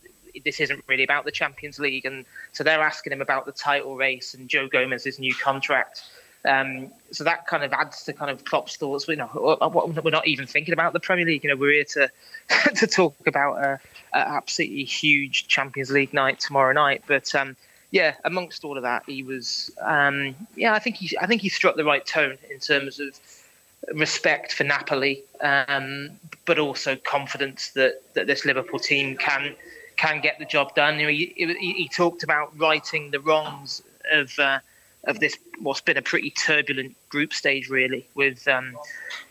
this 0.45 0.61
isn't 0.61 0.85
really 0.87 1.03
about 1.03 1.25
the 1.25 1.33
Champions 1.33 1.79
League, 1.79 2.07
and 2.07 2.25
so 2.53 2.65
they're 2.65 2.81
asking 2.81 3.13
him 3.13 3.21
about 3.21 3.47
the 3.47 3.53
title 3.53 3.97
race 3.97 4.35
and 4.35 4.49
Joe 4.49 4.69
Gomez's 4.69 5.19
new 5.19 5.35
contract. 5.35 6.05
Um, 6.45 6.91
so 7.11 7.25
that 7.25 7.47
kind 7.47 7.65
of 7.65 7.73
adds 7.73 8.05
to 8.05 8.13
kind 8.13 8.31
of 8.31 8.45
Klopp's 8.45 8.77
thoughts. 8.77 9.07
You 9.09 9.17
know, 9.17 9.29
we're 10.05 10.11
not 10.11 10.27
even 10.27 10.47
thinking 10.47 10.73
about 10.73 10.93
the 10.93 11.01
Premier 11.01 11.27
League. 11.27 11.45
You 11.45 11.51
know, 11.51 11.57
we're 11.57 11.73
here 11.73 11.85
to 11.85 12.11
to 12.77 12.87
talk 12.87 13.15
about 13.27 13.59
a, 13.59 13.81
a 14.15 14.19
absolutely 14.19 14.85
huge 14.85 15.49
Champions 15.49 15.91
League 15.91 16.15
night 16.15 16.41
tomorrow 16.41 16.73
night. 16.73 17.05
But 17.07 17.35
um, 17.35 17.57
yeah, 17.91 18.15
amongst 18.25 18.65
all 18.65 18.77
of 18.77 18.83
that, 18.85 19.03
he 19.07 19.23
was 19.23 19.71
um, 19.83 20.35
yeah. 20.57 20.73
I 20.73 20.79
think 20.79 20.97
he 20.97 21.17
I 21.19 21.27
think 21.27 21.43
he 21.43 21.49
struck 21.49 21.77
the 21.77 21.85
right 21.85 22.05
tone 22.07 22.39
in 22.51 22.59
terms 22.59 23.01
of 23.01 23.19
respect 23.93 24.53
for 24.53 24.65
Napoli, 24.65 25.23
um, 25.41 26.11
but 26.47 26.59
also 26.59 26.97
confidence 26.97 27.71
that 27.71 28.03
that 28.15 28.27
this 28.27 28.47
Liverpool 28.47 28.79
team 28.79 29.17
can 29.17 29.55
can 29.97 30.23
get 30.23 30.39
the 30.39 30.47
job 30.47 30.75
done. 30.75 30.99
You 30.99 31.07
know, 31.07 31.13
he, 31.13 31.35
he, 31.37 31.73
he 31.75 31.89
talked 31.89 32.23
about 32.23 32.59
righting 32.59 33.11
the 33.11 33.21
wrongs 33.21 33.83
of. 34.11 34.39
Uh, 34.39 34.61
of 35.05 35.21
this 35.21 35.37
what's 35.61 35.81
been 35.81 35.97
a 35.97 36.03
pretty 36.03 36.31
turbulent 36.31 36.95
group 37.09 37.33
stage, 37.33 37.69
really. 37.69 38.07
With 38.15 38.47
um, 38.49 38.77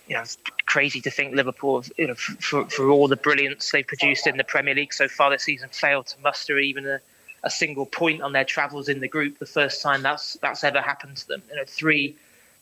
you 0.08 0.15
know, 0.15 0.21
it's 0.21 0.38
crazy 0.65 1.01
to 1.01 1.12
think 1.12 1.36
Liverpool, 1.36 1.84
you 1.97 2.08
know, 2.08 2.15
for, 2.15 2.65
for 2.65 2.89
all 2.89 3.08
the 3.08 3.15
brilliance 3.15 3.71
they've 3.71 3.86
produced 3.86 4.27
in 4.27 4.38
the 4.38 4.43
Premier 4.43 4.73
League 4.73 4.93
so 4.93 5.08
far 5.08 5.29
this 5.29 5.43
season, 5.43 5.69
failed 5.71 6.08
to 6.08 6.19
muster 6.21 6.58
even 6.58 6.88
a, 6.88 6.99
a 7.43 7.49
single 7.49 7.86
point 7.86 8.21
on 8.21 8.34
their 8.34 8.45
travels 8.45 8.89
in 8.89 8.99
the 8.99 9.08
group. 9.08 9.39
The 9.39 9.45
first 9.45 9.82
time 9.82 10.01
that's 10.01 10.34
that's 10.36 10.63
ever 10.63 10.82
happened 10.82 11.17
to 11.17 11.27
them. 11.27 11.43
You 11.49 11.58
know, 11.58 11.65
three 11.65 12.15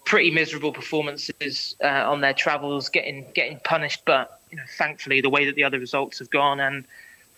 pretty 0.05 0.31
miserable 0.31 0.71
performances 0.71 1.75
uh, 1.83 1.87
on 1.87 2.21
their 2.21 2.33
travels, 2.33 2.89
getting 2.89 3.25
getting 3.33 3.59
punished. 3.63 4.03
But 4.05 4.41
you 4.51 4.57
know, 4.57 4.63
thankfully, 4.77 5.21
the 5.21 5.29
way 5.29 5.45
that 5.45 5.55
the 5.55 5.63
other 5.63 5.79
results 5.79 6.19
have 6.19 6.29
gone 6.29 6.59
and 6.59 6.85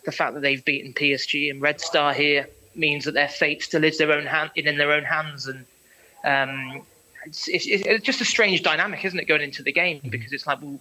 the 0.05 0.11
fact 0.11 0.33
that 0.33 0.41
they've 0.41 0.63
beaten 0.63 0.93
PSG 0.93 1.51
and 1.51 1.61
Red 1.61 1.81
Star 1.81 2.13
here 2.13 2.47
means 2.75 3.05
that 3.05 3.13
their 3.13 3.27
fate 3.27 3.63
still 3.63 3.83
is 3.83 3.97
their 3.97 4.11
own 4.11 4.25
hand 4.25 4.51
in, 4.55 4.77
their 4.77 4.91
own 4.91 5.03
hands. 5.03 5.47
And 5.47 5.65
um, 6.23 6.81
it's, 7.25 7.47
it's, 7.47 7.65
it's, 7.65 8.03
just 8.03 8.21
a 8.21 8.25
strange 8.25 8.63
dynamic, 8.63 9.03
isn't 9.05 9.19
it, 9.19 9.25
going 9.25 9.41
into 9.41 9.63
the 9.63 9.71
game? 9.71 9.97
Mm-hmm. 9.97 10.09
Because 10.09 10.31
it's 10.31 10.47
like, 10.47 10.61
well, 10.61 10.79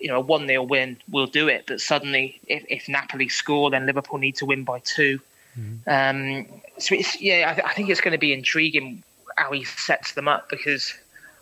you 0.00 0.08
know, 0.08 0.16
a 0.16 0.20
one 0.20 0.46
nil 0.46 0.66
win 0.66 0.96
will 1.10 1.26
do 1.26 1.48
it, 1.48 1.64
but 1.66 1.80
suddenly, 1.80 2.40
if, 2.46 2.64
if, 2.68 2.88
Napoli 2.88 3.28
score, 3.28 3.70
then 3.70 3.86
Liverpool 3.86 4.18
need 4.18 4.36
to 4.36 4.46
win 4.46 4.64
by 4.64 4.78
2 4.80 5.20
mm-hmm. 5.58 5.90
um, 5.90 6.46
so 6.78 6.94
yeah, 7.18 7.50
I, 7.50 7.54
th- 7.54 7.66
I 7.66 7.72
think 7.74 7.88
it's 7.88 8.00
going 8.00 8.12
to 8.12 8.18
be 8.18 8.32
intriguing 8.32 9.02
how 9.36 9.52
he 9.52 9.64
sets 9.64 10.12
them 10.12 10.28
up 10.28 10.48
because 10.48 10.94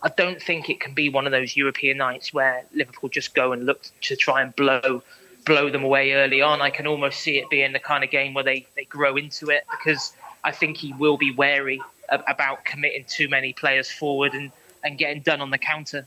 I 0.03 0.09
don't 0.09 0.41
think 0.41 0.71
it 0.71 0.81
can 0.81 0.95
be 0.95 1.09
one 1.09 1.27
of 1.27 1.33
those 1.33 1.57
European 1.57 1.99
nights 1.99 2.33
where 2.33 2.65
Liverpool 2.75 3.09
just 3.09 3.35
go 3.35 3.53
and 3.53 3.67
look 3.67 3.83
to 4.03 4.17
try 4.17 4.43
and 4.43 4.55
blow 4.55 5.03
blow 5.47 5.71
them 5.71 5.85
away 5.85 6.13
early 6.13 6.43
on. 6.43 6.61
I 6.61 6.69
can 6.71 6.87
almost 6.87 7.21
see 7.21 7.39
it 7.39 7.49
being 7.49 7.73
the 7.73 7.79
kind 7.79 8.05
of 8.05 8.11
game 8.11 8.35
where 8.35 8.45
they, 8.45 8.67
they 8.77 8.85
grow 8.85 9.17
into 9.17 9.49
it 9.49 9.65
because 9.71 10.13
I 10.45 10.53
think 10.53 10.77
he 10.77 10.93
will 10.93 11.17
be 11.17 11.33
wary 11.33 11.81
about 12.11 12.65
committing 12.65 13.05
too 13.09 13.29
many 13.29 13.53
players 13.53 13.91
forward 13.91 14.35
and, 14.35 14.53
and 14.85 14.99
getting 14.99 15.23
done 15.23 15.41
on 15.41 15.51
the 15.51 15.59
counter. 15.59 16.07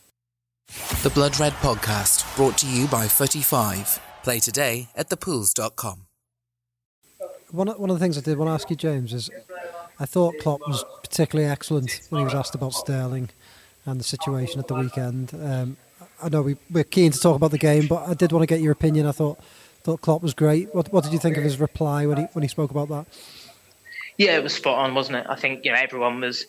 The 1.02 1.10
Blood 1.10 1.40
Red 1.40 1.54
Podcast, 1.54 2.36
brought 2.36 2.58
to 2.60 2.68
you 2.68 2.88
by 2.88 3.06
Footy5. 3.08 4.00
Play 4.24 4.40
today 4.40 4.90
at 4.96 5.10
thepools.com. 5.10 6.06
One, 7.52 7.68
one 7.70 7.90
of 7.90 7.98
the 7.98 8.00
things 8.00 8.18
I 8.18 8.22
did 8.22 8.38
want 8.38 8.50
to 8.50 8.54
ask 8.54 8.70
you, 8.70 8.76
James, 8.76 9.14
is 9.14 9.32
I 10.00 10.06
thought 10.06 10.36
Klopp 10.40 10.62
was 10.68 10.86
particularly 11.02 11.50
excellent 11.50 12.02
when 12.10 12.20
he 12.20 12.26
was 12.26 12.36
asked 12.36 12.54
about 12.54 12.74
Sterling 12.74 13.30
and 13.86 14.00
the 14.00 14.04
situation 14.04 14.60
at 14.60 14.68
the 14.68 14.76
weekend. 14.76 15.34
Um, 15.34 15.78
I 16.22 16.30
know 16.30 16.42
we, 16.42 16.58
we're 16.70 16.84
keen 16.84 17.12
to 17.12 17.20
talk 17.20 17.36
about 17.36 17.52
the 17.52 17.58
game, 17.58 17.88
but 17.88 18.08
I 18.08 18.14
did 18.14 18.32
want 18.32 18.44
to 18.44 18.48
get 18.48 18.62
your 18.62 18.72
opinion. 18.72 19.06
I 19.06 19.12
thought 19.12 19.40
thought 19.84 20.02
Klopp 20.02 20.22
was 20.22 20.34
great. 20.34 20.74
What, 20.76 20.92
what 20.92 21.04
did 21.04 21.14
you 21.14 21.20
think 21.20 21.38
of 21.38 21.44
his 21.44 21.60
reply 21.60 22.06
when 22.06 22.18
he 22.18 22.24
when 22.34 22.44
he 22.44 22.48
spoke 22.48 22.72
about 22.72 22.90
that? 22.90 23.06
Yeah, 24.18 24.36
it 24.36 24.44
was 24.44 24.54
spot 24.54 24.78
on, 24.78 24.94
wasn't 24.96 25.18
it? 25.18 25.26
I 25.30 25.36
think 25.36 25.64
you 25.64 25.72
know 25.72 25.78
everyone 25.78 26.20
was 26.20 26.46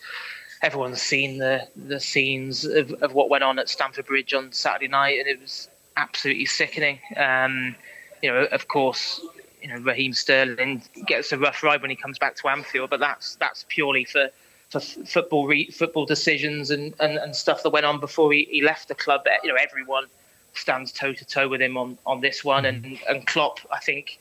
everyone's 0.62 1.00
seen 1.00 1.38
the 1.38 1.68
the 1.76 2.00
scenes 2.00 2.64
of, 2.64 2.92
of 3.02 3.14
what 3.14 3.30
went 3.30 3.44
on 3.44 3.59
at 3.59 3.68
Stamford 3.68 4.06
Bridge 4.06 4.35
on 4.35 4.52
Saturday 4.52 4.88
night, 4.88 5.18
and 5.18 5.28
it 5.28 5.40
was 5.40 5.68
absolutely 5.96 6.46
sickening. 6.46 6.98
Um, 7.16 7.76
you 8.22 8.30
know, 8.30 8.44
of 8.52 8.68
course, 8.68 9.20
you 9.62 9.68
know 9.68 9.76
Raheem 9.76 10.12
Sterling 10.12 10.83
gets 11.06 11.33
a 11.33 11.38
rough 11.38 11.62
ride 11.62 11.80
when 11.80 11.90
he 11.90 11.96
comes 11.96 12.18
back 12.18 12.37
to 12.37 12.48
Anfield, 12.48 12.90
but 12.90 13.00
that's 13.00 13.37
that's 13.37 13.64
purely 13.68 14.04
for 14.04 14.30
for 14.70 14.80
football 14.80 15.46
re- 15.46 15.70
football 15.70 16.06
decisions 16.06 16.70
and, 16.70 16.94
and, 17.00 17.18
and 17.18 17.35
stuff 17.35 17.62
that 17.64 17.70
went 17.70 17.85
on 17.85 17.98
before 18.00 18.33
he, 18.33 18.46
he 18.50 18.62
left 18.62 18.88
the 18.88 18.94
club. 18.94 19.22
You 19.42 19.50
know, 19.50 19.59
everyone 19.61 20.06
stands 20.54 20.92
toe 20.92 21.12
to 21.12 21.24
toe 21.24 21.48
with 21.48 21.61
him 21.61 21.76
on, 21.76 21.98
on 22.06 22.20
this 22.20 22.44
one, 22.44 22.64
and 22.64 22.98
and 23.09 23.26
Klopp, 23.26 23.59
I 23.70 23.80
think, 23.80 24.20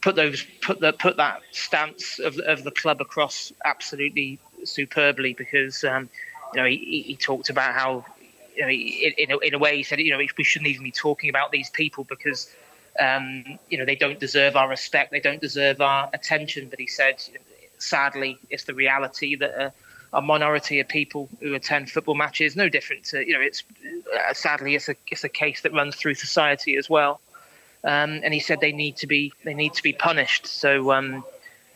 put 0.00 0.14
those 0.14 0.46
put 0.62 0.80
the 0.80 0.92
put 0.92 1.16
that 1.16 1.42
stance 1.50 2.20
of 2.20 2.38
of 2.38 2.64
the 2.64 2.70
club 2.70 3.00
across 3.00 3.52
absolutely 3.64 4.38
superbly 4.64 5.34
because 5.34 5.82
um, 5.84 6.08
you 6.54 6.60
know 6.60 6.66
he, 6.66 7.02
he 7.02 7.16
talked 7.16 7.50
about 7.50 7.74
how 7.74 8.04
you 8.54 8.62
know 8.62 8.68
in 8.70 9.30
a, 9.32 9.38
in 9.38 9.54
a 9.54 9.58
way 9.58 9.76
he 9.76 9.82
said 9.82 9.98
you 9.98 10.12
know 10.12 10.18
we 10.18 10.44
shouldn't 10.44 10.68
even 10.68 10.84
be 10.84 10.92
talking 10.92 11.28
about 11.28 11.50
these 11.52 11.70
people 11.70 12.04
because. 12.04 12.54
Um, 13.00 13.44
you 13.68 13.78
know 13.78 13.84
they 13.84 13.94
don't 13.94 14.18
deserve 14.18 14.56
our 14.56 14.68
respect. 14.68 15.12
They 15.12 15.20
don't 15.20 15.40
deserve 15.40 15.80
our 15.80 16.10
attention. 16.12 16.66
But 16.68 16.80
he 16.80 16.88
said, 16.88 17.22
sadly, 17.78 18.38
it's 18.50 18.64
the 18.64 18.74
reality 18.74 19.36
that 19.36 19.66
uh, 19.66 19.70
a 20.12 20.22
minority 20.22 20.80
of 20.80 20.88
people 20.88 21.28
who 21.40 21.54
attend 21.54 21.90
football 21.90 22.14
matches. 22.14 22.56
No 22.56 22.68
different 22.68 23.04
to 23.06 23.26
you 23.26 23.34
know, 23.34 23.40
it's 23.40 23.62
uh, 24.28 24.32
sadly 24.32 24.74
it's 24.74 24.88
a 24.88 24.96
it's 25.08 25.24
a 25.24 25.28
case 25.28 25.60
that 25.62 25.72
runs 25.72 25.96
through 25.96 26.14
society 26.14 26.76
as 26.76 26.88
well. 26.88 27.20
Um, 27.84 28.20
and 28.24 28.34
he 28.34 28.40
said 28.40 28.60
they 28.60 28.72
need 28.72 28.96
to 28.98 29.06
be 29.06 29.32
they 29.44 29.54
need 29.54 29.74
to 29.74 29.82
be 29.82 29.92
punished. 29.92 30.46
So 30.46 30.92
um, 30.92 31.24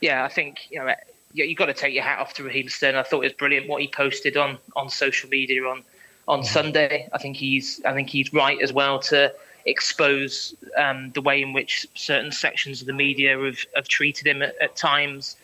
yeah, 0.01 0.23
I 0.23 0.29
think 0.29 0.69
you 0.69 0.79
know 0.79 0.93
you, 1.33 1.47
have 1.47 1.57
got 1.57 1.65
to 1.67 1.73
take 1.73 1.93
your 1.93 2.03
hat 2.03 2.19
off 2.19 2.33
to 2.35 2.43
Raheem 2.43 2.69
Sterling. 2.69 2.97
I 2.97 3.03
thought 3.03 3.21
it 3.21 3.27
was 3.27 3.33
brilliant 3.33 3.67
what 3.67 3.81
he 3.81 3.87
posted 3.87 4.37
on 4.37 4.57
on 4.75 4.89
social 4.89 5.29
media 5.29 5.63
on 5.65 5.83
on 6.27 6.43
Sunday. 6.43 7.09
I 7.13 7.17
think 7.17 7.37
he's 7.37 7.81
I 7.85 7.93
think 7.93 8.09
he's 8.09 8.33
right 8.33 8.61
as 8.61 8.73
well 8.73 8.99
to 8.99 9.33
expose 9.65 10.55
um, 10.77 11.11
the 11.11 11.21
way 11.21 11.41
in 11.41 11.53
which 11.53 11.87
certain 11.95 12.31
sections 12.31 12.81
of 12.81 12.87
the 12.87 12.93
media 12.93 13.39
have, 13.39 13.57
have 13.75 13.87
treated 13.87 14.27
him 14.27 14.41
at, 14.41 14.55
at 14.61 14.75
times 14.75 15.37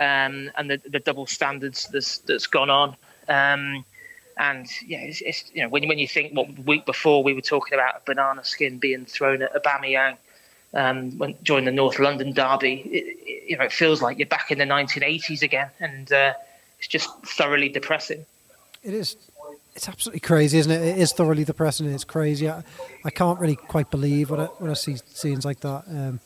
um, 0.00 0.50
and 0.56 0.70
the, 0.70 0.80
the 0.88 1.00
double 1.00 1.26
standards 1.26 1.88
that's, 1.88 2.18
that's 2.18 2.46
gone 2.46 2.70
on. 2.70 2.96
Um, 3.28 3.84
and 4.38 4.68
yeah, 4.86 4.98
it's, 4.98 5.20
it's, 5.22 5.44
you 5.54 5.62
know 5.62 5.68
when 5.68 5.88
when 5.88 5.98
you 5.98 6.06
think 6.06 6.34
what 6.34 6.58
week 6.58 6.84
before 6.84 7.22
we 7.22 7.32
were 7.32 7.40
talking 7.40 7.72
about 7.72 7.96
a 7.96 8.00
banana 8.04 8.44
skin 8.44 8.78
being 8.78 9.06
thrown 9.06 9.40
at 9.40 9.54
Aubameyang 9.54 10.18
um, 10.74 11.16
when 11.16 11.34
during 11.42 11.64
the 11.64 11.72
North 11.72 11.98
London 11.98 12.32
derby, 12.32 12.82
it, 12.84 13.16
it, 13.26 13.50
you 13.50 13.56
know 13.56 13.64
it 13.64 13.72
feels 13.72 14.02
like 14.02 14.18
you're 14.18 14.26
back 14.26 14.50
in 14.50 14.58
the 14.58 14.64
1980s 14.64 15.42
again, 15.42 15.70
and 15.80 16.12
uh, 16.12 16.34
it's 16.78 16.88
just 16.88 17.08
thoroughly 17.24 17.68
depressing. 17.68 18.26
It 18.82 18.94
is. 18.94 19.16
It's 19.74 19.88
absolutely 19.88 20.20
crazy, 20.20 20.58
isn't 20.58 20.72
it? 20.72 20.82
It 20.82 20.98
is 20.98 21.12
thoroughly 21.12 21.44
depressing. 21.44 21.86
It's 21.92 22.04
crazy. 22.04 22.48
I, 22.48 22.62
I 23.04 23.10
can't 23.10 23.38
really 23.38 23.56
quite 23.56 23.90
believe 23.90 24.30
when 24.30 24.40
I, 24.40 24.48
I 24.62 24.72
see 24.72 24.96
scenes 24.96 25.44
like 25.44 25.60
that. 25.60 25.84
Um, 25.86 26.20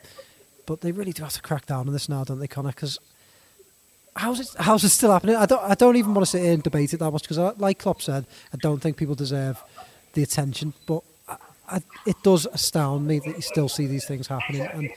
but 0.66 0.83
they 0.83 0.92
really 0.92 1.12
do 1.12 1.24
have 1.24 1.33
to 1.33 1.42
crack 1.42 1.66
down 1.66 1.88
on 1.88 1.92
this 1.92 2.09
now, 2.09 2.22
don't 2.22 2.38
they, 2.38 2.46
Connor? 2.46 2.68
Because 2.68 3.00
how's 4.16 4.40
it 4.40 4.49
how's 4.59 4.85
it 4.85 4.90
still 4.90 5.12
happening? 5.12 5.37
I 5.37 5.46
don't 5.46 5.62
I 5.62 5.75
don't 5.75 5.96
even 5.96 6.14
want 6.14 6.27
to 6.27 6.31
sit 6.31 6.42
here 6.42 6.53
and 6.53 6.62
debate 6.62 6.92
it 6.94 6.99
that 6.99 7.11
much 7.11 7.23
because, 7.23 7.38
like 7.59 7.79
Klopp 7.79 8.03
said, 8.03 8.27
I 8.53 8.57
don't 8.57 8.81
think 8.81 8.96
people 8.96 9.14
deserve 9.14 9.62
the 10.14 10.23
attention. 10.23 10.73
But 10.87 11.03
I, 11.29 11.37
I, 11.68 11.81
it 12.07 12.16
does 12.23 12.46
astound 12.46 13.07
me 13.07 13.18
that 13.20 13.37
you 13.37 13.42
still 13.42 13.68
see 13.68 13.87
these 13.87 14.07
things 14.07 14.27
happening, 14.27 14.62
and 14.62 14.90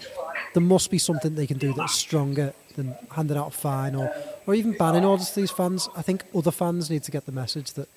there 0.53 0.63
must 0.63 0.91
be 0.91 0.97
something 0.97 1.35
they 1.35 1.47
can 1.47 1.57
do 1.57 1.73
that's 1.73 1.93
stronger 1.93 2.53
than 2.75 2.95
handing 3.11 3.37
out 3.37 3.47
a 3.47 3.51
fine 3.51 3.95
or 3.95 4.13
or 4.47 4.55
even 4.55 4.73
banning 4.73 5.05
orders 5.05 5.29
to 5.31 5.41
these 5.41 5.51
fans. 5.51 5.89
I 5.95 6.01
think 6.01 6.23
other 6.35 6.51
fans 6.51 6.89
need 6.89 7.03
to 7.03 7.11
get 7.11 7.25
the 7.25 7.31
message 7.31 7.73
that, 7.73 7.87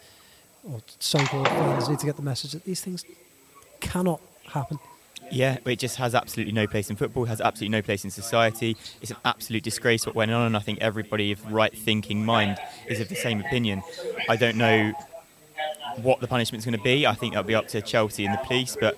or 0.71 0.81
so-called 0.99 1.49
fans 1.49 1.89
need 1.89 1.99
to 2.01 2.07
get 2.07 2.17
the 2.17 2.23
message 2.23 2.53
that 2.53 2.65
these 2.65 2.81
things 2.81 3.05
cannot 3.81 4.21
happen. 4.47 4.79
Yeah, 5.31 5.59
it 5.65 5.79
just 5.79 5.97
has 5.97 6.15
absolutely 6.15 6.53
no 6.53 6.67
place 6.67 6.91
in 6.91 6.97
football, 6.97 7.25
has 7.25 7.41
absolutely 7.41 7.77
no 7.77 7.83
place 7.83 8.05
in 8.05 8.11
society. 8.11 8.77
It's 9.03 9.11
an 9.11 9.17
absolute 9.25 9.63
disgrace 9.63 10.07
what 10.07 10.15
went 10.15 10.31
on, 10.31 10.47
and 10.47 10.57
I 10.57 10.61
think 10.61 10.81
everybody 10.81 11.33
of 11.33 11.53
right 11.53 11.77
thinking 11.77 12.25
mind 12.25 12.59
is 12.87 13.01
of 13.01 13.09
the 13.09 13.17
same 13.17 13.41
opinion. 13.41 13.83
I 14.29 14.37
don't 14.37 14.57
know 14.57 14.93
what 16.03 16.21
the 16.21 16.29
punishment 16.29 16.61
is 16.61 16.65
going 16.65 16.79
to 16.79 16.85
be. 16.85 17.07
I 17.07 17.15
think 17.15 17.35
that'll 17.35 17.47
be 17.47 17.55
up 17.55 17.69
to 17.69 17.81
Chelsea 17.81 18.25
and 18.25 18.35
the 18.35 18.39
police, 18.45 18.77
but 18.79 18.97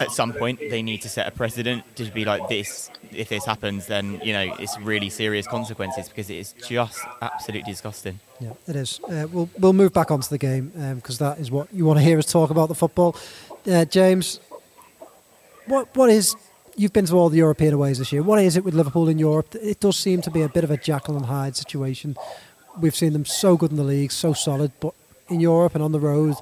at 0.00 0.10
some 0.10 0.32
point 0.32 0.58
they 0.58 0.82
need 0.82 1.02
to 1.02 1.08
set 1.08 1.28
a 1.28 1.30
precedent 1.30 1.84
to 1.96 2.04
be 2.10 2.24
like 2.24 2.48
this. 2.48 2.90
If 3.12 3.28
this 3.28 3.44
happens, 3.44 3.86
then 3.86 4.20
you 4.24 4.32
know 4.32 4.54
it's 4.58 4.78
really 4.80 5.10
serious 5.10 5.46
consequences 5.46 6.08
because 6.08 6.30
it 6.30 6.36
is 6.36 6.54
just 6.66 7.00
absolutely 7.20 7.70
disgusting. 7.70 8.18
Yeah, 8.40 8.52
it 8.66 8.76
is. 8.76 9.00
Uh, 9.00 9.26
we'll 9.30 9.50
we'll 9.58 9.74
move 9.74 9.92
back 9.92 10.10
onto 10.10 10.28
the 10.28 10.38
game 10.38 10.72
because 10.96 11.20
um, 11.20 11.28
that 11.28 11.38
is 11.38 11.50
what 11.50 11.72
you 11.72 11.84
want 11.84 11.98
to 11.98 12.04
hear 12.04 12.18
us 12.18 12.26
talk 12.26 12.50
about 12.50 12.68
the 12.68 12.74
football. 12.74 13.14
Uh, 13.70 13.84
James, 13.84 14.40
what 15.70 15.96
what 15.96 16.10
is 16.10 16.36
you've 16.76 16.92
been 16.92 17.06
to 17.06 17.14
all 17.14 17.28
the 17.28 17.38
European 17.38 17.74
aways 17.74 17.98
this 17.98 18.12
year. 18.12 18.22
What 18.22 18.38
is 18.40 18.56
it 18.56 18.64
with 18.64 18.74
Liverpool 18.74 19.08
in 19.08 19.18
Europe? 19.18 19.54
It 19.54 19.80
does 19.80 19.96
seem 19.96 20.22
to 20.22 20.30
be 20.30 20.42
a 20.42 20.48
bit 20.48 20.64
of 20.64 20.70
a 20.70 20.76
Jekyll 20.76 21.16
and 21.16 21.26
Hyde 21.26 21.56
situation. 21.56 22.16
We've 22.78 22.94
seen 22.94 23.12
them 23.12 23.24
so 23.24 23.56
good 23.56 23.70
in 23.70 23.76
the 23.76 23.84
league, 23.84 24.12
so 24.12 24.32
solid, 24.32 24.72
but 24.80 24.94
in 25.28 25.40
Europe 25.40 25.74
and 25.74 25.82
on 25.82 25.92
the 25.92 26.00
road, 26.00 26.36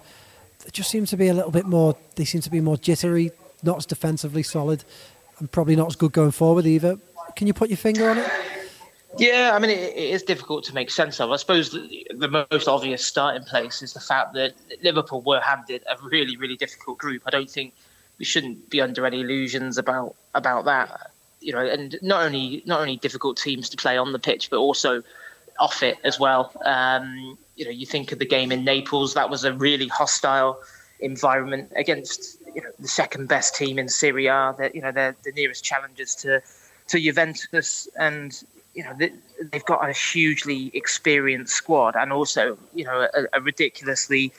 it 0.66 0.72
just 0.72 0.90
seems 0.90 1.10
to 1.10 1.16
be 1.16 1.28
a 1.28 1.34
little 1.34 1.50
bit 1.50 1.66
more. 1.66 1.96
They 2.16 2.24
seem 2.24 2.40
to 2.42 2.50
be 2.50 2.60
more 2.60 2.76
jittery, 2.76 3.32
not 3.62 3.78
as 3.78 3.86
defensively 3.86 4.42
solid, 4.42 4.84
and 5.38 5.50
probably 5.50 5.76
not 5.76 5.88
as 5.88 5.96
good 5.96 6.12
going 6.12 6.32
forward 6.32 6.66
either. 6.66 6.98
Can 7.36 7.46
you 7.46 7.54
put 7.54 7.68
your 7.68 7.76
finger 7.76 8.10
on 8.10 8.18
it? 8.18 8.30
Yeah, 9.16 9.52
I 9.54 9.58
mean, 9.58 9.70
it, 9.70 9.96
it 9.96 10.10
is 10.10 10.22
difficult 10.22 10.64
to 10.64 10.74
make 10.74 10.90
sense 10.90 11.18
of. 11.20 11.30
I 11.30 11.36
suppose 11.36 11.70
the, 11.70 12.06
the, 12.14 12.46
most 12.50 12.68
obvious 12.68 13.04
starting 13.04 13.42
place 13.42 13.82
is 13.82 13.94
the 13.94 14.00
fact 14.00 14.34
that 14.34 14.54
Liverpool 14.82 15.22
were 15.22 15.40
handed 15.40 15.82
a 15.90 15.96
really, 16.06 16.36
really 16.36 16.56
difficult 16.56 16.98
group. 16.98 17.22
I 17.26 17.30
don't 17.30 17.50
think 17.50 17.72
we 18.18 18.24
shouldn't 18.24 18.68
be 18.70 18.80
under 18.80 19.06
any 19.06 19.20
illusions 19.20 19.78
about 19.78 20.14
about 20.34 20.64
that. 20.66 21.10
You 21.40 21.52
know, 21.52 21.64
and 21.64 21.96
not 22.02 22.24
only 22.24 22.62
not 22.66 22.80
only 22.80 22.96
difficult 22.96 23.36
teams 23.36 23.68
to 23.70 23.76
play 23.76 23.96
on 23.96 24.12
the 24.12 24.18
pitch, 24.18 24.50
but 24.50 24.58
also 24.58 25.02
off 25.58 25.82
it 25.82 25.98
as 26.04 26.18
well. 26.18 26.52
Um, 26.64 27.38
you 27.56 27.64
know, 27.64 27.70
you 27.70 27.86
think 27.86 28.12
of 28.12 28.18
the 28.18 28.26
game 28.26 28.52
in 28.52 28.64
Naples; 28.64 29.14
that 29.14 29.30
was 29.30 29.44
a 29.44 29.52
really 29.52 29.88
hostile 29.88 30.58
environment 31.00 31.72
against 31.76 32.38
you 32.54 32.62
know 32.62 32.70
the 32.78 32.88
second 32.88 33.28
best 33.28 33.54
team 33.54 33.78
in 33.78 33.88
Serie 33.88 34.26
A. 34.26 34.54
That 34.58 34.74
you 34.74 34.82
know 34.82 34.92
they're 34.92 35.16
the 35.24 35.32
nearest 35.32 35.64
challengers 35.64 36.14
to 36.16 36.42
to 36.88 37.00
Juventus, 37.00 37.88
and 37.96 38.42
you 38.74 38.84
know 38.84 38.94
they, 38.98 39.12
have 39.52 39.64
got 39.64 39.88
a 39.88 39.92
hugely 39.92 40.70
experienced 40.74 41.54
squad, 41.54 41.94
and 41.96 42.12
also 42.12 42.58
you 42.74 42.84
know 42.84 43.08
a, 43.14 43.24
a 43.32 43.40
ridiculously 43.40 44.32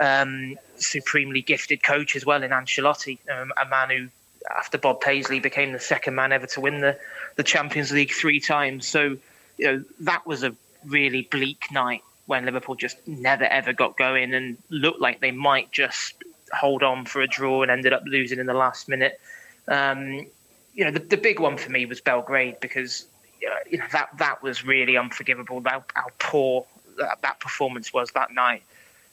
um, 0.00 0.56
supremely 0.80 1.42
gifted 1.42 1.82
coach 1.82 2.16
as 2.16 2.24
well 2.26 2.42
in 2.42 2.50
Ancelotti, 2.50 3.18
um, 3.30 3.52
a 3.60 3.68
man 3.68 3.90
who, 3.90 4.08
after 4.56 4.78
Bob 4.78 5.00
Paisley, 5.00 5.40
became 5.40 5.72
the 5.72 5.80
second 5.80 6.14
man 6.14 6.32
ever 6.32 6.46
to 6.48 6.60
win 6.60 6.80
the, 6.80 6.98
the 7.36 7.42
Champions 7.42 7.92
League 7.92 8.12
three 8.12 8.40
times. 8.40 8.86
So, 8.86 9.16
you 9.58 9.66
know, 9.66 9.84
that 10.00 10.26
was 10.26 10.42
a 10.42 10.54
really 10.84 11.22
bleak 11.22 11.64
night 11.70 12.02
when 12.26 12.44
Liverpool 12.44 12.74
just 12.74 12.96
never 13.06 13.44
ever 13.44 13.72
got 13.72 13.96
going 13.96 14.34
and 14.34 14.56
looked 14.70 15.00
like 15.00 15.20
they 15.20 15.32
might 15.32 15.72
just 15.72 16.14
hold 16.52 16.82
on 16.82 17.04
for 17.04 17.20
a 17.20 17.26
draw 17.26 17.62
and 17.62 17.70
ended 17.70 17.92
up 17.92 18.02
losing 18.06 18.38
in 18.38 18.46
the 18.46 18.54
last 18.54 18.88
minute. 18.88 19.20
Um, 19.68 20.26
you 20.74 20.84
know, 20.84 20.90
the, 20.90 21.00
the 21.00 21.16
big 21.16 21.40
one 21.40 21.56
for 21.56 21.70
me 21.70 21.86
was 21.86 22.00
Belgrade 22.00 22.60
because 22.60 23.06
uh, 23.46 23.54
you 23.68 23.78
know 23.78 23.86
that 23.92 24.10
that 24.18 24.42
was 24.42 24.64
really 24.64 24.96
unforgivable. 24.96 25.62
How, 25.64 25.84
how 25.94 26.06
poor 26.18 26.66
that, 26.98 27.20
that 27.22 27.40
performance 27.40 27.92
was 27.92 28.10
that 28.12 28.32
night. 28.32 28.62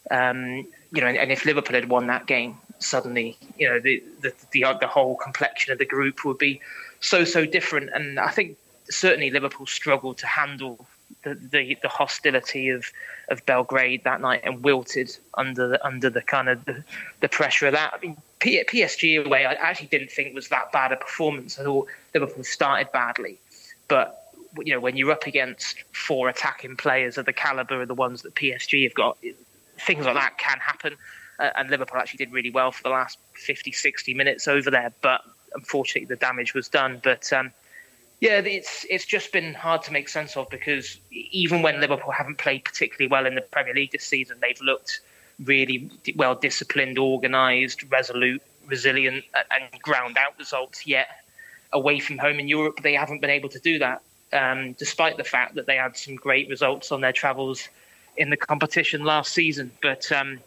Um, 0.10 0.67
you 0.91 1.02
know, 1.02 1.08
and, 1.08 1.17
and, 1.17 1.32
if 1.32 1.45
Liverpool 1.45 1.76
had 1.76 1.89
won 1.89 2.08
that 2.08 2.26
game, 2.28 2.58
suddenly, 2.80 3.38
you 3.58 3.67
know, 3.67 3.80
the, 3.80 4.04
the 4.21 4.34
the 4.52 4.78
the 4.80 4.88
whole 4.88 5.15
complexion 5.15 5.71
of 5.71 5.80
the 5.80 5.86
group 5.86 6.23
would 6.26 6.38
be 6.38 6.62
so 7.00 7.23
so 7.23 7.45
different. 7.45 7.89
And 7.93 8.19
I 8.19 8.32
think 8.32 8.58
certainly 8.89 9.30
Liverpool 9.30 9.65
struggled 9.65 10.17
to 10.19 10.28
handle 10.28 10.88
the, 11.23 11.36
the, 11.36 11.78
the, 11.82 11.88
hostility 11.88 12.69
of, 12.69 12.86
of 13.30 13.45
Belgrade 13.45 14.04
that 14.04 14.21
night 14.21 14.41
and 14.43 14.63
wilted 14.63 15.15
under 15.34 15.67
the, 15.67 15.86
under 15.86 16.10
the 16.10 16.21
kind 16.21 16.50
of 16.50 16.63
the, 16.65 16.84
the 17.21 17.30
pressure 17.30 17.67
of 17.67 17.73
that. 17.73 17.93
I 17.93 18.00
mean, 18.00 18.17
P- 18.39 18.63
PSG 18.63 19.26
away, 19.26 19.45
I 19.45 19.54
actually 19.54 19.88
didn't 19.88 20.12
think 20.12 20.34
was 20.36 20.50
that 20.50 20.71
bad 20.71 20.91
a 20.91 20.97
performance. 20.97 21.60
I 21.60 21.63
thought 21.63 21.88
Liverpool 22.13 22.43
started 22.43 22.91
badly, 22.91 23.39
but 23.88 24.23
you 24.63 24.73
know 24.73 24.80
when 24.80 24.97
you're 24.97 25.12
up 25.12 25.28
against 25.28 25.84
four 25.91 26.30
attacking 26.30 26.78
players 26.78 27.17
of 27.17 27.26
the 27.26 27.34
caliber 27.34 27.82
of 27.82 27.88
the 27.88 27.93
ones 27.93 28.21
that 28.23 28.36
PSG 28.36 28.84
have 28.84 28.93
got, 28.93 29.17
things 29.80 30.06
like 30.06 30.16
that 30.16 30.38
can 30.38 30.60
happen. 30.60 30.96
Uh, 31.40 31.50
and 31.56 31.70
Liverpool 31.70 31.98
actually 31.98 32.18
did 32.18 32.32
really 32.32 32.50
well 32.50 32.72
for 32.72 32.84
the 32.84 32.90
last 32.90 33.20
50, 33.34 33.72
60 33.72 34.13
minutes 34.13 34.48
over 34.48 34.72
there. 34.72 34.92
But 35.02 35.22
unfortunately, 35.54 36.06
the 36.06 36.16
damage 36.16 36.54
was 36.54 36.68
done. 36.68 37.00
But 37.04 37.32
um, 37.32 37.52
yeah, 38.20 38.40
it's 38.40 38.86
it's 38.90 39.06
just 39.06 39.32
been 39.32 39.54
hard 39.54 39.84
to 39.84 39.94
make 39.94 40.10
sense 40.10 40.36
of 40.36 40.50
because 40.50 41.00
even 41.12 41.62
when 41.62 41.80
Liverpool 41.80 42.12
haven't 42.12 42.38
played 42.38 42.63
particularly 42.66 43.10
well 43.10 43.26
in 43.26 43.36
the 43.36 43.42
Premier 43.42 43.74
League 43.74 43.92
this 43.92 44.04
season, 44.04 44.38
they've 44.42 44.62
looked 44.62 45.02
really 45.44 45.92
well 46.16 46.34
disciplined, 46.34 46.98
organised, 46.98 47.84
resolute, 47.92 48.42
resilient, 48.66 49.24
and 49.52 49.82
ground 49.82 50.18
out 50.18 50.38
results. 50.40 50.88
Yet 50.88 51.08
away 51.74 52.00
from 52.00 52.18
home 52.18 52.40
in 52.40 52.48
Europe, 52.48 52.80
they 52.82 52.94
haven't 52.94 53.22
been 53.22 53.30
able 53.30 53.50
to 53.50 53.60
do 53.60 53.78
that, 53.78 54.02
um, 54.34 54.74
despite 54.74 55.18
the 55.18 55.24
fact 55.24 55.54
that 55.56 55.68
they 55.68 55.76
had 55.76 55.96
some 55.96 56.16
great 56.16 56.50
results 56.50 56.92
on 56.92 57.02
their 57.02 57.13
travels 57.13 57.70
in 58.17 58.30
the 58.30 58.38
competition 58.38 59.03
last 59.03 59.34
season. 59.34 59.71
But 59.82 60.12
um, 60.12 60.39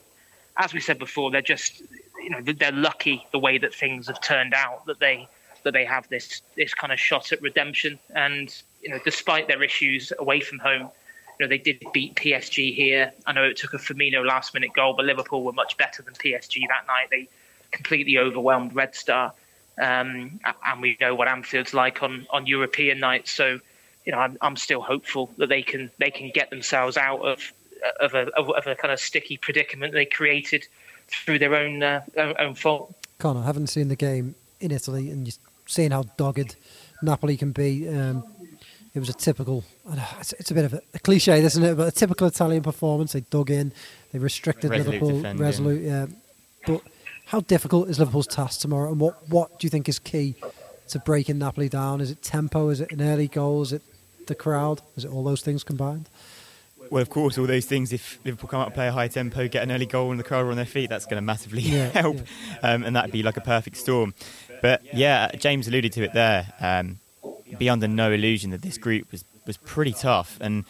as 0.57 0.73
we 0.73 0.81
said 0.81 0.99
before, 0.99 1.31
they're 1.31 1.43
just 1.43 1.83
you 2.23 2.31
know 2.31 2.41
they're 2.43 2.73
lucky 2.73 3.27
the 3.33 3.39
way 3.39 3.59
that 3.59 3.75
things 3.75 4.07
have 4.09 4.21
turned 4.21 4.55
out 4.55 4.87
that 4.87 5.01
they 5.01 5.29
that 5.63 5.73
they 5.73 5.85
have 5.85 6.09
this 6.09 6.43
this 6.57 6.75
kind 6.75 6.93
of 6.93 7.01
shot 7.01 7.33
at 7.33 7.41
redemption. 7.43 7.99
And 8.15 8.55
you 8.83 8.91
know, 8.91 8.99
despite 9.05 9.49
their 9.49 9.63
issues 9.63 10.13
away 10.19 10.41
from 10.41 10.59
home, 10.59 10.91
you 11.39 11.47
know 11.47 11.49
they 11.49 11.59
did 11.59 11.83
beat 11.93 12.15
PSG 12.17 12.75
here. 12.75 13.13
I 13.27 13.33
know 13.33 13.45
it 13.45 13.57
took 13.57 13.75
a 13.75 13.79
Firmino 13.79 14.27
last 14.27 14.55
minute 14.55 14.73
goal, 14.75 14.95
but 14.95 15.05
Liverpool 15.07 15.43
were 15.43 15.53
much 15.53 15.77
better 15.77 16.03
than 16.03 16.15
PSG 16.15 16.61
that 16.69 16.87
night. 16.87 17.09
They 17.11 17.29
completely 17.71 18.19
overwhelmed 18.19 18.75
Red 18.75 18.95
Star. 18.95 19.33
Um, 19.81 20.41
and 20.67 20.83
we 20.83 20.97
know 21.01 21.15
what 21.15 21.29
Anfield's 21.29 21.73
like 21.73 22.03
on, 22.03 22.27
on 22.31 22.47
European 22.47 22.99
nights. 22.99 23.31
So, 23.31 23.61
you 24.05 24.13
know, 24.13 24.19
I'm, 24.19 24.37
I'm 24.43 24.57
still 24.57 24.83
hopeful 24.83 25.31
that 25.39 25.49
they 25.49 25.63
can 25.63 25.91
they 25.99 26.11
can 26.11 26.31
get 26.35 26.51
themselves 26.51 26.99
out 26.99 27.21
of 27.21 27.53
of 28.01 28.15
a, 28.15 28.29
of 28.37 28.67
a 28.67 28.75
kind 28.75 28.93
of 28.93 29.01
sticky 29.01 29.37
predicament 29.37 29.93
they 29.93 30.07
created 30.07 30.67
through 31.09 31.39
their 31.39 31.55
own 31.55 31.83
uh, 31.83 32.03
own 32.39 32.55
fault. 32.55 32.95
Connor, 33.19 33.43
haven't 33.43 33.69
seen 33.69 33.89
the 33.89 33.97
game 33.97 34.35
in 34.61 34.71
Italy, 34.71 35.11
and 35.11 35.27
just 35.27 35.41
seeing 35.67 35.91
how 35.91 36.05
dogged 36.17 36.57
Napoli 37.03 37.37
can 37.37 37.53
be. 37.53 37.89
Um, 37.89 38.25
it 38.93 38.99
was 38.99 39.09
a 39.09 39.13
typical, 39.13 39.63
it's, 40.19 40.33
it's, 40.33 40.51
a 40.51 40.55
bit 40.55 40.65
of 40.65 40.75
a, 40.75 40.83
a, 40.95 40.99
cliche, 40.99 41.41
isn't 41.41 41.63
it? 41.63 41.77
But 41.77 41.89
a 41.89 41.93
typical 41.93 42.27
Italian 42.27 42.63
performance. 42.63 43.13
They 43.13 43.21
dug 43.21 43.51
in, 43.51 43.73
they 44.13 44.19
restricted 44.19 44.71
resolute 44.71 44.95
Liverpool, 44.95 45.17
defending. 45.19 45.47
resolute. 45.47 45.83
Yeah, 45.83 46.07
but 46.67 46.83
how 47.27 47.41
difficult 47.41 47.89
is 47.89 48.01
Liverpool's 48.01 48.27
task 48.27 48.61
tomorrow, 48.61 48.91
and 48.91 49.01
what 49.01 49.29
what 49.29 49.59
do 49.59 49.67
you 49.67 49.71
think 49.71 49.89
is 49.89 49.99
key 49.99 50.35
to 50.89 50.99
breaking 50.99 51.39
Napoli 51.39 51.69
down? 51.69 52.01
Is 52.01 52.11
it 52.11 52.23
tempo? 52.23 52.69
Is 52.69 52.81
it 52.81 52.91
an 52.91 53.01
early 53.01 53.29
goal? 53.29 53.63
Is 53.63 53.73
it 53.73 53.83
the 54.27 54.35
crowd? 54.35 54.83
Is 54.97 55.05
it 55.05 55.13
all 55.13 55.23
those 55.23 55.43
things 55.43 55.63
combined? 55.63 56.09
Well, 56.91 57.03
of 57.03 57.11
course, 57.11 57.39
all 57.39 57.47
those 57.47 57.67
things. 57.67 57.93
If 57.93 58.19
Liverpool 58.25 58.49
come 58.49 58.61
out 58.61 58.67
and 58.67 58.75
play 58.75 58.89
a 58.89 58.93
high 58.93 59.09
tempo, 59.09 59.47
get 59.49 59.63
an 59.63 59.71
early 59.71 59.87
goal, 59.87 60.11
and 60.11 60.19
the 60.19 60.25
crowd 60.25 60.47
are 60.47 60.51
on 60.51 60.57
their 60.57 60.65
feet, 60.65 60.91
that's 60.91 61.05
going 61.05 61.17
to 61.17 61.23
massively 61.23 61.63
yeah, 61.63 61.89
help, 62.01 62.17
yeah. 62.17 62.73
Um, 62.73 62.85
and 62.85 62.97
that'd 62.97 63.13
be 63.13 63.23
like 63.23 63.37
a 63.37 63.43
perfect 63.43 63.77
storm. 63.77 64.15
But 64.63 64.83
yeah, 64.95 65.31
James 65.37 65.69
alluded 65.69 65.93
to 65.93 66.03
it 66.03 66.13
there. 66.13 66.53
Um, 66.61 66.99
be 67.59 67.69
under 67.69 67.89
no 67.89 68.13
illusion 68.13 68.51
that 68.51 68.63
this 68.63 68.79
group 68.79 69.11
was 69.13 69.25
was 69.47 69.57
pretty 69.57 69.93
tough, 69.93 70.39
and 70.41 70.65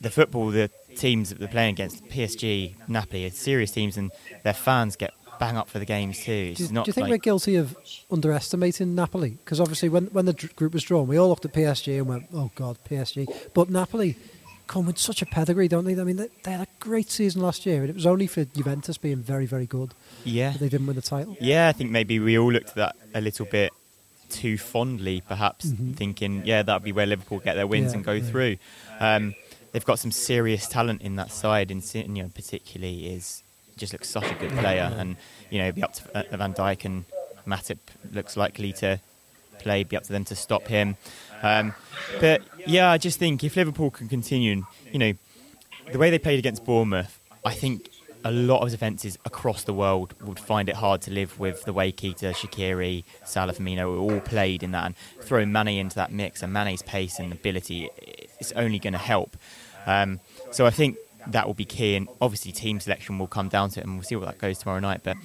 the 0.00 0.10
football, 0.10 0.48
the 0.48 0.70
teams 0.96 1.30
that 1.30 1.38
they're 1.38 1.48
playing 1.48 1.74
against, 1.74 2.04
PSG, 2.06 2.74
Napoli, 2.88 3.26
are 3.26 3.30
serious 3.30 3.70
teams, 3.70 3.96
and 3.96 4.12
their 4.44 4.54
fans 4.54 4.96
get 4.96 5.12
bang 5.38 5.56
up 5.56 5.68
for 5.68 5.78
the 5.78 5.84
games 5.84 6.22
too. 6.22 6.54
Do, 6.54 6.66
do, 6.68 6.74
you 6.86 6.92
think 6.92 7.04
like 7.04 7.10
we're 7.10 7.18
guilty 7.18 7.56
of 7.56 7.76
underestimating 8.10 8.94
Napoli? 8.94 9.30
Because 9.30 9.60
obviously, 9.60 9.88
when 9.88 10.06
when 10.06 10.26
the 10.26 10.32
group 10.32 10.74
was 10.74 10.82
drawn, 10.82 11.06
we 11.06 11.16
all 11.18 11.28
looked 11.28 11.44
at 11.44 11.52
PSG 11.52 11.98
and 11.98 12.06
went, 12.06 12.26
"Oh 12.32 12.50
God, 12.54 12.78
PSG!" 12.88 13.28
But 13.54 13.70
Napoli 13.70 14.16
come 14.66 14.86
with 14.86 14.98
such 14.98 15.22
a 15.22 15.26
pedigree, 15.26 15.68
don't 15.68 15.84
they? 15.84 15.98
I 15.98 16.04
mean, 16.04 16.16
they, 16.16 16.28
they, 16.42 16.52
had 16.52 16.62
a 16.62 16.70
great 16.80 17.10
season 17.10 17.42
last 17.42 17.66
year, 17.66 17.80
and 17.80 17.90
it 17.90 17.94
was 17.94 18.06
only 18.06 18.26
for 18.26 18.44
Juventus 18.44 18.98
being 18.98 19.18
very, 19.18 19.46
very 19.46 19.66
good. 19.66 19.94
Yeah, 20.24 20.52
they 20.52 20.68
didn't 20.68 20.86
win 20.86 20.96
the 20.96 21.02
title. 21.02 21.36
Yeah, 21.40 21.68
I 21.68 21.72
think 21.72 21.90
maybe 21.90 22.18
we 22.18 22.38
all 22.38 22.52
looked 22.52 22.70
at 22.70 22.74
that 22.76 22.96
a 23.14 23.20
little 23.20 23.46
bit 23.46 23.72
too 24.28 24.58
fondly, 24.58 25.22
perhaps 25.26 25.66
mm-hmm. 25.66 25.92
thinking, 25.92 26.42
yeah, 26.44 26.62
that'll 26.62 26.80
be 26.80 26.92
where 26.92 27.06
Liverpool 27.06 27.38
get 27.38 27.54
their 27.54 27.66
wins 27.66 27.92
yeah, 27.92 27.96
and 27.96 28.04
go 28.04 28.12
yeah. 28.12 28.24
through. 28.24 28.56
Um, 28.98 29.34
they've 29.72 29.84
got 29.84 29.98
some 29.98 30.10
serious 30.10 30.68
talent 30.68 31.02
in 31.02 31.16
that 31.16 31.30
side, 31.30 31.70
and 31.70 31.82
you 31.94 32.22
know, 32.22 32.30
particularly 32.34 33.12
is 33.14 33.42
just 33.76 33.92
looks 33.92 34.08
such 34.08 34.30
a 34.30 34.34
good 34.34 34.52
player, 34.52 34.90
yeah, 34.90 35.00
and 35.00 35.16
you 35.50 35.58
know, 35.58 35.70
be 35.72 35.82
up 35.82 35.92
to 35.94 36.32
uh, 36.32 36.36
Van 36.36 36.54
Dijk 36.54 36.84
and 36.84 37.04
Matip 37.46 37.78
looks 38.12 38.36
likely 38.36 38.72
to 38.74 39.00
play, 39.58 39.84
be 39.84 39.96
up 39.96 40.04
to 40.04 40.12
them 40.12 40.24
to 40.24 40.36
stop 40.36 40.66
him. 40.66 40.96
Um, 41.42 41.74
but 42.20 42.42
yeah, 42.66 42.90
I 42.90 42.98
just 42.98 43.18
think 43.18 43.44
if 43.44 43.56
Liverpool 43.56 43.90
can 43.90 44.08
continue, 44.08 44.64
you 44.92 44.98
know, 44.98 45.12
the 45.92 45.98
way 45.98 46.10
they 46.10 46.18
played 46.18 46.38
against 46.38 46.64
Bournemouth, 46.64 47.20
I 47.44 47.52
think 47.52 47.90
a 48.24 48.30
lot 48.32 48.60
of 48.62 48.70
defences 48.70 49.16
across 49.24 49.62
the 49.62 49.72
world 49.72 50.14
would 50.20 50.40
find 50.40 50.68
it 50.68 50.74
hard 50.74 51.00
to 51.02 51.12
live 51.12 51.38
with 51.38 51.64
the 51.64 51.72
way 51.72 51.92
Keita, 51.92 52.34
Shaqiri, 52.34 53.04
Salah, 53.24 53.52
Firmino 53.52 54.00
all 54.00 54.20
played 54.20 54.64
in 54.64 54.72
that, 54.72 54.86
and 54.86 54.96
throwing 55.20 55.52
Mane 55.52 55.68
into 55.68 55.94
that 55.94 56.10
mix 56.10 56.42
and 56.42 56.52
Mane's 56.52 56.82
pace 56.82 57.20
and 57.20 57.32
ability 57.32 57.88
is 58.40 58.50
only 58.52 58.80
going 58.80 58.94
to 58.94 58.98
help. 58.98 59.36
Um, 59.86 60.18
so 60.50 60.66
I 60.66 60.70
think 60.70 60.96
that 61.28 61.46
will 61.46 61.54
be 61.54 61.64
key, 61.64 61.94
and 61.94 62.08
obviously 62.20 62.50
team 62.50 62.80
selection 62.80 63.18
will 63.18 63.28
come 63.28 63.48
down 63.48 63.70
to 63.70 63.80
it, 63.80 63.86
and 63.86 63.94
we'll 63.94 64.02
see 64.02 64.16
what 64.16 64.26
that 64.26 64.38
goes 64.38 64.58
tomorrow 64.58 64.80
night. 64.80 65.02
But 65.04 65.16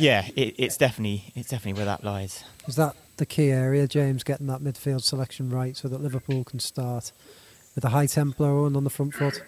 yeah, 0.00 0.26
it, 0.34 0.56
it's 0.58 0.76
definitely 0.76 1.32
it's 1.36 1.50
definitely 1.50 1.78
where 1.78 1.86
that 1.86 2.02
lies. 2.02 2.42
Is 2.66 2.74
that 2.76 2.96
the 3.16 3.26
key 3.26 3.50
area, 3.50 3.86
James, 3.86 4.24
getting 4.24 4.46
that 4.48 4.60
midfield 4.60 5.02
selection 5.02 5.50
right 5.50 5.76
so 5.76 5.88
that 5.88 6.02
Liverpool 6.02 6.44
can 6.44 6.58
start 6.58 7.12
with 7.74 7.84
a 7.84 7.90
high 7.90 8.06
tempo 8.06 8.66
and 8.66 8.76
on 8.76 8.84
the 8.84 8.90
front 8.90 9.14
foot? 9.14 9.42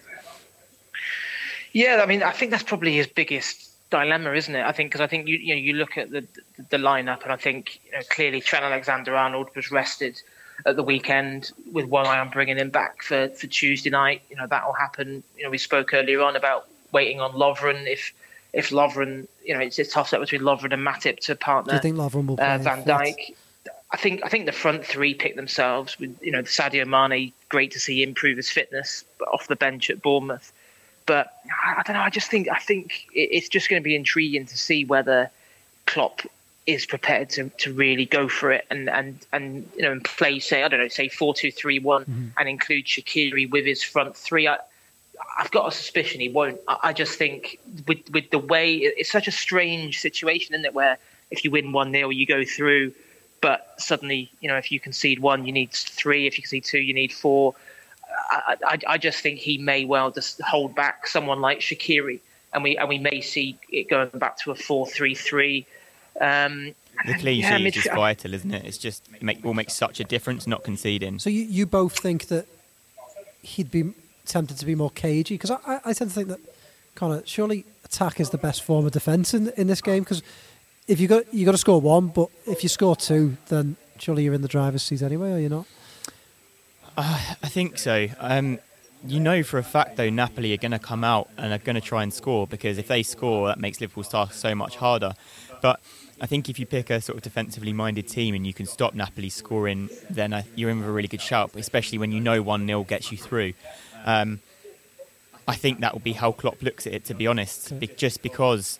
Yeah, 1.73 2.01
I 2.01 2.05
mean, 2.05 2.23
I 2.23 2.31
think 2.31 2.51
that's 2.51 2.63
probably 2.63 2.93
his 2.93 3.07
biggest 3.07 3.71
dilemma, 3.89 4.33
isn't 4.33 4.55
it? 4.55 4.65
I 4.65 4.71
think 4.71 4.89
because 4.91 5.01
I 5.01 5.07
think 5.07 5.27
you 5.27 5.37
you 5.37 5.55
know 5.55 5.61
you 5.61 5.73
look 5.73 5.97
at 5.97 6.11
the 6.11 6.25
the 6.69 6.77
lineup, 6.77 7.23
and 7.23 7.31
I 7.31 7.37
think 7.37 7.79
you 7.85 7.91
know, 7.91 7.99
clearly 8.09 8.41
Trent 8.41 8.65
Alexander-Arnold 8.65 9.49
was 9.55 9.71
rested 9.71 10.21
at 10.65 10.75
the 10.75 10.83
weekend 10.83 11.51
with 11.71 11.85
one 11.85 12.07
eye 12.07 12.19
on 12.19 12.29
bringing 12.29 12.57
him 12.57 12.71
back 12.71 13.03
for, 13.03 13.29
for 13.29 13.47
Tuesday 13.47 13.89
night. 13.89 14.21
You 14.29 14.37
know 14.37 14.47
that 14.47 14.65
will 14.65 14.73
happen. 14.73 15.23
You 15.37 15.43
know 15.43 15.49
we 15.49 15.57
spoke 15.57 15.93
earlier 15.93 16.21
on 16.21 16.35
about 16.35 16.67
waiting 16.91 17.21
on 17.21 17.33
Lovren 17.33 17.85
if 17.85 18.13
if 18.53 18.69
Lovren, 18.69 19.27
you 19.45 19.53
know, 19.53 19.59
it's 19.59 19.77
a 19.77 19.85
toss 19.85 20.13
up 20.13 20.19
between 20.19 20.41
Lovren 20.41 20.73
and 20.73 20.85
Matip 20.85 21.19
to 21.19 21.35
partner. 21.35 21.71
Do 21.71 21.75
you 21.75 21.81
think 21.81 21.97
Lovren 21.97 22.25
will 22.25 22.37
play 22.37 22.45
uh, 22.45 22.57
Van 22.57 22.83
Dijk? 22.83 23.35
I 23.91 23.97
think 23.97 24.21
I 24.23 24.29
think 24.29 24.45
the 24.45 24.51
front 24.51 24.85
three 24.85 25.13
pick 25.13 25.35
themselves. 25.35 25.97
With 25.99 26.17
you 26.21 26.31
know 26.31 26.41
Sadio 26.43 26.85
Mane, 26.85 27.31
great 27.49 27.71
to 27.71 27.79
see 27.79 28.03
improve 28.03 28.37
his 28.37 28.49
fitness 28.49 29.05
off 29.31 29.47
the 29.47 29.55
bench 29.55 29.89
at 29.89 30.01
Bournemouth. 30.01 30.51
But 31.05 31.33
I, 31.65 31.79
I 31.79 31.83
don't 31.83 31.95
know. 31.95 32.01
I 32.01 32.09
just 32.09 32.29
think 32.29 32.49
I 32.49 32.59
think 32.59 33.07
it's 33.13 33.49
just 33.49 33.69
going 33.69 33.81
to 33.81 33.83
be 33.83 33.95
intriguing 33.95 34.45
to 34.45 34.57
see 34.57 34.83
whether 34.83 35.31
Klopp 35.85 36.21
is 36.67 36.85
prepared 36.85 37.29
to, 37.29 37.49
to 37.57 37.73
really 37.73 38.05
go 38.05 38.27
for 38.27 38.51
it 38.51 38.65
and, 38.69 38.89
and, 38.89 39.25
and 39.31 39.69
you 39.77 39.83
know 39.83 39.93
and 39.93 40.03
play 40.03 40.37
say 40.37 40.63
I 40.63 40.67
don't 40.67 40.81
know 40.81 40.89
say 40.89 41.07
four 41.07 41.33
two 41.33 41.49
three 41.49 41.79
one 41.79 42.03
mm-hmm. 42.03 42.27
and 42.37 42.49
include 42.49 42.85
Shaqiri 42.85 43.49
with 43.49 43.65
his 43.65 43.81
front 43.81 44.17
three. 44.17 44.49
I, 44.49 44.57
I've 45.39 45.49
got 45.51 45.67
a 45.67 45.71
suspicion 45.71 46.19
he 46.19 46.27
won't. 46.27 46.59
I, 46.67 46.77
I 46.83 46.93
just 46.93 47.17
think 47.17 47.57
with 47.87 48.09
with 48.11 48.29
the 48.31 48.39
way 48.39 48.75
it's 48.75 49.09
such 49.09 49.29
a 49.29 49.31
strange 49.31 50.01
situation, 50.01 50.55
isn't 50.55 50.65
it? 50.65 50.73
Where 50.73 50.97
if 51.31 51.45
you 51.45 51.51
win 51.51 51.71
one 51.71 51.91
0 51.93 52.09
you 52.09 52.25
go 52.25 52.43
through, 52.43 52.93
but 53.41 53.73
suddenly 53.77 54.31
you 54.39 54.47
know 54.47 54.57
if 54.57 54.71
you 54.71 54.79
concede 54.79 55.19
one, 55.19 55.45
you 55.45 55.51
need 55.51 55.71
three. 55.71 56.27
If 56.27 56.37
you 56.37 56.43
concede 56.43 56.65
two, 56.65 56.79
you 56.79 56.93
need 56.93 57.11
four. 57.13 57.55
I, 58.31 58.55
I, 58.65 58.79
I 58.87 58.97
just 58.97 59.19
think 59.19 59.39
he 59.39 59.57
may 59.57 59.85
well 59.85 60.11
just 60.11 60.41
hold 60.41 60.75
back 60.75 61.07
someone 61.07 61.41
like 61.41 61.59
Shaqiri, 61.59 62.19
and 62.53 62.63
we 62.63 62.77
and 62.77 62.89
we 62.89 62.97
may 62.97 63.21
see 63.21 63.57
it 63.69 63.89
going 63.89 64.09
back 64.15 64.37
to 64.39 64.51
a 64.51 64.55
four 64.55 64.87
three 64.87 65.15
three. 65.15 65.65
Um, 66.19 66.73
the 67.05 67.13
clean 67.13 67.41
yeah, 67.41 67.57
sheet 67.57 67.67
is 67.67 67.83
just 67.83 67.95
vital, 67.95 68.33
isn't 68.33 68.51
it? 68.51 68.65
It's 68.65 68.77
just 68.77 69.07
it 69.13 69.21
make, 69.21 69.43
will 69.43 69.53
make 69.53 69.69
such 69.69 69.99
a 69.99 70.03
difference 70.03 70.47
not 70.47 70.63
conceding. 70.63 71.19
So 71.19 71.29
you, 71.29 71.43
you 71.43 71.65
both 71.65 71.97
think 71.97 72.27
that 72.27 72.47
he'd 73.41 73.71
be 73.71 73.93
tempted 74.25 74.57
to 74.57 74.65
be 74.65 74.75
more 74.75 74.89
cagey 74.91 75.35
because 75.35 75.51
I, 75.51 75.57
I, 75.65 75.79
I, 75.85 75.93
tend 75.93 76.09
to 76.09 76.15
think 76.15 76.27
that 76.29 76.39
kind 76.95 77.13
of 77.13 77.27
surely 77.27 77.65
attack 77.85 78.19
is 78.19 78.31
the 78.31 78.37
best 78.37 78.63
form 78.63 78.85
of 78.85 78.91
defence 78.91 79.33
in 79.33 79.49
in 79.57 79.67
this 79.67 79.81
game 79.81 80.03
because 80.03 80.21
if 80.87 80.99
you 80.99 81.07
got 81.07 81.33
you 81.33 81.45
got 81.45 81.51
to 81.51 81.57
score 81.57 81.81
one, 81.81 82.07
but 82.07 82.29
if 82.45 82.63
you 82.63 82.69
score 82.69 82.95
two, 82.95 83.37
then 83.47 83.75
surely 83.99 84.23
you're 84.23 84.33
in 84.33 84.41
the 84.41 84.47
driver's 84.47 84.83
seat 84.83 85.01
anyway, 85.01 85.33
are 85.33 85.39
you 85.39 85.49
not? 85.49 85.65
Uh, 86.95 87.19
I 87.43 87.49
think 87.49 87.77
so. 87.77 88.07
Um, 88.19 88.59
you 89.05 89.19
know 89.19 89.43
for 89.43 89.59
a 89.59 89.63
fact 89.63 89.95
though 89.95 90.09
Napoli 90.09 90.53
are 90.53 90.57
going 90.57 90.71
to 90.71 90.79
come 90.79 91.03
out 91.03 91.29
and 91.37 91.53
are 91.53 91.59
going 91.59 91.75
to 91.75 91.81
try 91.81 92.01
and 92.03 92.11
score 92.11 92.47
because 92.47 92.77
if 92.77 92.87
they 92.87 93.03
score, 93.03 93.47
that 93.47 93.59
makes 93.59 93.79
Liverpool's 93.79 94.09
task 94.09 94.33
so 94.33 94.55
much 94.55 94.77
harder. 94.77 95.13
But 95.61 95.79
I 96.19 96.25
think 96.25 96.49
if 96.49 96.57
you 96.59 96.65
pick 96.65 96.89
a 96.89 96.99
sort 96.99 97.17
of 97.17 97.23
defensively 97.23 97.73
minded 97.73 98.07
team 98.07 98.33
and 98.33 98.45
you 98.45 98.53
can 98.53 98.65
stop 98.65 98.95
Napoli 98.95 99.29
scoring, 99.29 99.89
then 100.09 100.43
you're 100.55 100.69
in 100.69 100.79
with 100.79 100.87
a 100.87 100.91
really 100.91 101.07
good 101.07 101.21
shout, 101.21 101.51
especially 101.55 101.99
when 101.99 102.11
you 102.11 102.19
know 102.19 102.41
1 102.41 102.65
0 102.65 102.83
gets 102.85 103.11
you 103.11 103.17
through. 103.17 103.53
Um, 104.05 104.39
I 105.47 105.55
think 105.55 105.79
that 105.81 105.93
will 105.93 106.01
be 106.01 106.13
how 106.13 106.31
Klopp 106.31 106.61
looks 106.61 106.87
at 106.87 106.93
it, 106.93 107.05
to 107.05 107.13
be 107.13 107.27
honest, 107.27 107.79
be- 107.79 107.87
just 107.87 108.21
because 108.21 108.79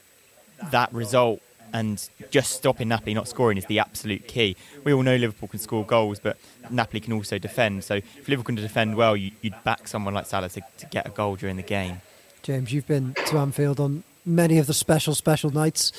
that 0.72 0.92
result 0.94 1.42
and 1.74 2.08
just 2.30 2.52
stopping 2.52 2.88
Napoli 2.88 3.14
not 3.14 3.28
scoring 3.28 3.58
is 3.58 3.66
the 3.66 3.80
absolute 3.80 4.28
key. 4.28 4.56
We 4.84 4.94
all 4.94 5.04
know 5.04 5.16
Liverpool 5.16 5.48
can 5.48 5.60
score 5.60 5.86
goals, 5.86 6.20
but 6.20 6.38
Napoli 6.70 7.00
can 7.00 7.14
also 7.14 7.38
defend. 7.38 7.84
So 7.84 7.96
if 7.96 8.28
Liverpool 8.28 8.56
can 8.56 8.56
defend 8.56 8.96
well, 8.96 9.16
you, 9.16 9.32
would 9.44 9.64
back 9.64 9.88
someone 9.88 10.14
like 10.14 10.26
Salah 10.26 10.50
to, 10.50 10.62
to 10.78 10.86
get 10.88 11.06
a 11.06 11.10
goal 11.10 11.36
during 11.36 11.56
the 11.58 11.64
game. 11.64 12.02
James, 12.44 12.72
you've 12.72 12.88
been 12.88 13.14
to 13.28 13.38
Anfield 13.38 13.80
on 13.80 14.04
many 14.26 14.58
of 14.58 14.68
the 14.68 14.74
special, 14.74 15.16
special 15.16 15.50
nights. 15.50 15.92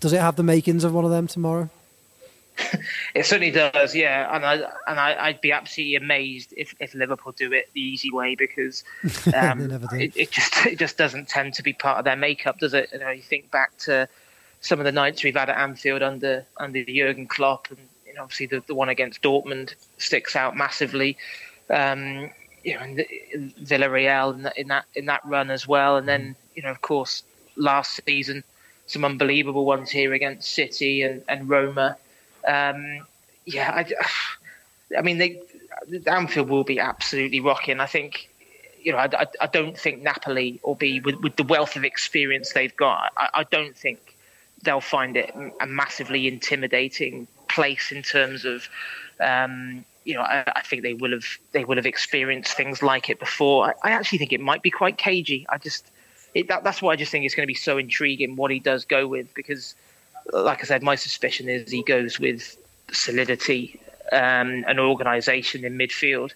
Does 0.00 0.12
it 0.12 0.20
have 0.20 0.36
the 0.36 0.42
makings 0.42 0.84
of 0.84 0.92
one 0.92 1.04
of 1.04 1.10
them 1.10 1.26
tomorrow? 1.26 1.70
it 3.14 3.26
certainly 3.26 3.50
does, 3.50 3.94
yeah. 3.94 4.34
And 4.34 4.44
I 4.44 4.54
and 4.86 5.00
I, 5.00 5.30
would 5.30 5.40
be 5.40 5.50
absolutely 5.50 5.96
amazed 5.96 6.54
if, 6.56 6.74
if 6.78 6.94
Liverpool 6.94 7.32
do 7.32 7.52
it 7.52 7.68
the 7.72 7.80
easy 7.80 8.12
way 8.12 8.34
because 8.34 8.84
um, 9.34 9.60
it, 9.92 10.16
it, 10.16 10.30
just 10.30 10.66
it 10.66 10.78
just 10.78 10.96
doesn't 10.96 11.28
tend 11.28 11.54
to 11.54 11.62
be 11.62 11.72
part 11.72 11.98
of 11.98 12.04
their 12.04 12.16
makeup, 12.16 12.58
does 12.58 12.74
it? 12.74 12.90
You 12.92 13.00
know, 13.00 13.10
you 13.10 13.22
think 13.22 13.50
back 13.50 13.76
to 13.78 14.08
some 14.64 14.80
of 14.80 14.86
the 14.86 14.92
nights 14.92 15.22
we've 15.22 15.36
had 15.36 15.50
at 15.50 15.58
Anfield 15.58 16.02
under 16.02 16.44
under 16.56 16.82
Jurgen 16.84 17.26
Klopp, 17.26 17.68
and 17.70 17.78
you 18.06 18.14
know, 18.14 18.22
obviously 18.22 18.46
the, 18.46 18.62
the 18.66 18.74
one 18.74 18.88
against 18.88 19.22
Dortmund 19.22 19.74
sticks 19.98 20.34
out 20.34 20.56
massively. 20.56 21.16
Um, 21.70 22.30
you 22.64 22.74
know, 22.74 22.80
and 22.80 22.98
Villarreal 23.62 24.34
in 24.34 24.42
that, 24.42 24.56
in 24.56 24.68
that 24.68 24.84
in 24.94 25.04
that 25.06 25.20
run 25.26 25.50
as 25.50 25.68
well, 25.68 25.98
and 25.98 26.08
then 26.08 26.34
you 26.54 26.62
know, 26.62 26.70
of 26.70 26.80
course, 26.80 27.22
last 27.56 28.00
season 28.06 28.42
some 28.86 29.04
unbelievable 29.04 29.64
ones 29.64 29.90
here 29.90 30.12
against 30.12 30.52
City 30.52 31.02
and, 31.02 31.22
and 31.28 31.48
Roma. 31.48 31.96
Um, 32.46 33.06
yeah, 33.46 33.70
I, 33.70 34.96
I 34.98 35.02
mean, 35.02 35.18
they, 35.18 35.40
Anfield 36.06 36.48
will 36.48 36.64
be 36.64 36.78
absolutely 36.78 37.40
rocking. 37.40 37.80
I 37.80 37.86
think, 37.86 38.28
you 38.82 38.92
know, 38.92 38.98
I, 38.98 39.08
I, 39.12 39.26
I 39.42 39.46
don't 39.46 39.78
think 39.78 40.02
Napoli 40.02 40.60
will 40.62 40.74
be 40.74 41.00
with, 41.00 41.16
with, 41.16 41.36
the 41.36 41.44
wealth 41.44 41.76
of 41.76 41.84
experience 41.84 42.52
they've 42.52 42.76
got. 42.76 43.12
I, 43.16 43.28
I 43.34 43.44
don't 43.44 43.76
think 43.76 44.13
they'll 44.64 44.80
find 44.80 45.16
it 45.16 45.34
a 45.60 45.66
massively 45.66 46.26
intimidating 46.26 47.26
place 47.48 47.92
in 47.92 48.02
terms 48.02 48.44
of. 48.44 48.68
Um, 49.20 49.84
you 50.04 50.14
know, 50.14 50.20
I, 50.20 50.44
I, 50.56 50.60
think 50.60 50.82
they 50.82 50.92
will 50.92 51.12
have 51.12 51.24
they 51.52 51.64
will 51.64 51.76
have 51.76 51.86
experienced 51.86 52.52
things 52.52 52.82
like 52.82 53.08
it 53.08 53.18
before. 53.18 53.68
I, 53.68 53.88
I 53.88 53.92
actually 53.92 54.18
think 54.18 54.34
it 54.34 54.40
might 54.40 54.60
be 54.60 54.70
quite 54.70 54.98
cagey. 54.98 55.46
I 55.48 55.56
just 55.56 55.90
it, 56.34 56.48
that, 56.48 56.62
that's 56.62 56.82
why 56.82 56.92
I 56.92 56.96
just 56.96 57.10
think 57.10 57.24
it's 57.24 57.34
going 57.34 57.46
to 57.46 57.50
be 57.50 57.54
so 57.54 57.78
intriguing 57.78 58.36
what 58.36 58.50
he 58.50 58.58
does 58.58 58.84
go 58.84 59.06
with 59.06 59.32
because 59.32 59.74
like 60.32 60.62
I 60.62 60.64
said, 60.64 60.82
my 60.82 60.94
suspicion 60.94 61.48
is 61.48 61.70
he 61.70 61.82
goes 61.82 62.18
with 62.18 62.56
solidity, 62.92 63.80
um, 64.12 64.64
an 64.66 64.78
organisation 64.78 65.64
in 65.64 65.76
midfield, 65.76 66.32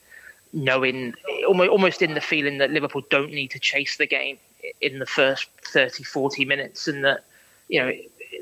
knowing 0.53 1.15
almost 1.47 2.03
in 2.03 2.15
the 2.15 2.21
feeling 2.21 2.59
that 2.59 2.71
Liverpool 2.71 3.03
don't 3.11 3.33
need 3.33 3.49
to 3.49 3.59
chase 3.59 3.97
the 3.97 4.07
game 4.07 4.39
in 4.81 4.99
the 4.99 5.07
first 5.07 5.49
30, 5.63 6.05
40 6.05 6.45
minutes, 6.45 6.89
and 6.89 7.05
that 7.05 7.25
you 7.69 7.81
know 7.81 7.93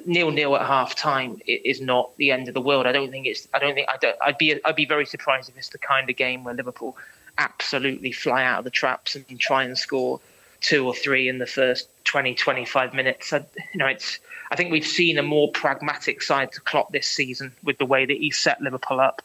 nil 0.05 0.31
nil 0.31 0.57
at 0.57 0.67
half 0.67 0.95
time 0.95 1.41
is 1.47 1.81
not 1.81 2.17
the 2.17 2.31
end 2.31 2.49
of 2.49 2.55
the 2.55 2.61
world. 2.61 2.87
I 2.87 2.93
don't 2.93 3.11
think 3.11 3.27
it's. 3.27 3.49
I 3.53 3.59
don't 3.59 3.75
think. 3.75 3.89
I 3.89 3.97
don't. 3.97 4.17
I'd 4.23 4.39
be. 4.39 4.63
I'd 4.65 4.77
be 4.77 4.87
very 4.87 5.07
surprised 5.07 5.49
if 5.49 5.57
it's 5.57 5.71
the 5.71 5.79
kind 5.79 6.09
of 6.09 6.17
game 6.17 6.45
where 6.45 6.55
Liverpool 6.55 6.97
absolutely 7.39 8.13
fly 8.13 8.45
out 8.45 8.61
of 8.61 8.65
the 8.65 8.71
traps 8.71 9.15
and 9.15 9.39
try 9.39 9.63
and 9.63 9.77
score 9.77 10.21
two 10.61 10.87
or 10.87 10.95
three 10.95 11.29
in 11.29 11.37
the 11.39 11.47
first 11.47 11.89
20, 12.05 12.35
25 12.35 12.95
minutes. 12.95 13.33
I, 13.33 13.45
you 13.73 13.79
know, 13.79 13.87
it's 13.87 14.19
I 14.51 14.57
think 14.57 14.71
we've 14.71 14.87
seen 14.87 15.19
a 15.19 15.23
more 15.23 15.51
pragmatic 15.51 16.23
side 16.23 16.53
to 16.53 16.61
Klopp 16.61 16.93
this 16.93 17.07
season 17.07 17.53
with 17.63 17.79
the 17.79 17.87
way 17.87 18.07
that 18.07 18.17
he 18.17 18.31
set 18.31 18.61
Liverpool 18.61 19.01
up. 19.01 19.23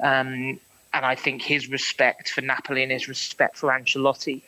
Um, 0.00 0.58
and 0.92 1.06
I 1.06 1.14
think 1.14 1.42
his 1.42 1.68
respect 1.68 2.30
for 2.30 2.40
Napoli 2.40 2.82
and 2.82 2.90
his 2.90 3.08
respect 3.08 3.56
for 3.56 3.70
Ancelotti 3.70 4.42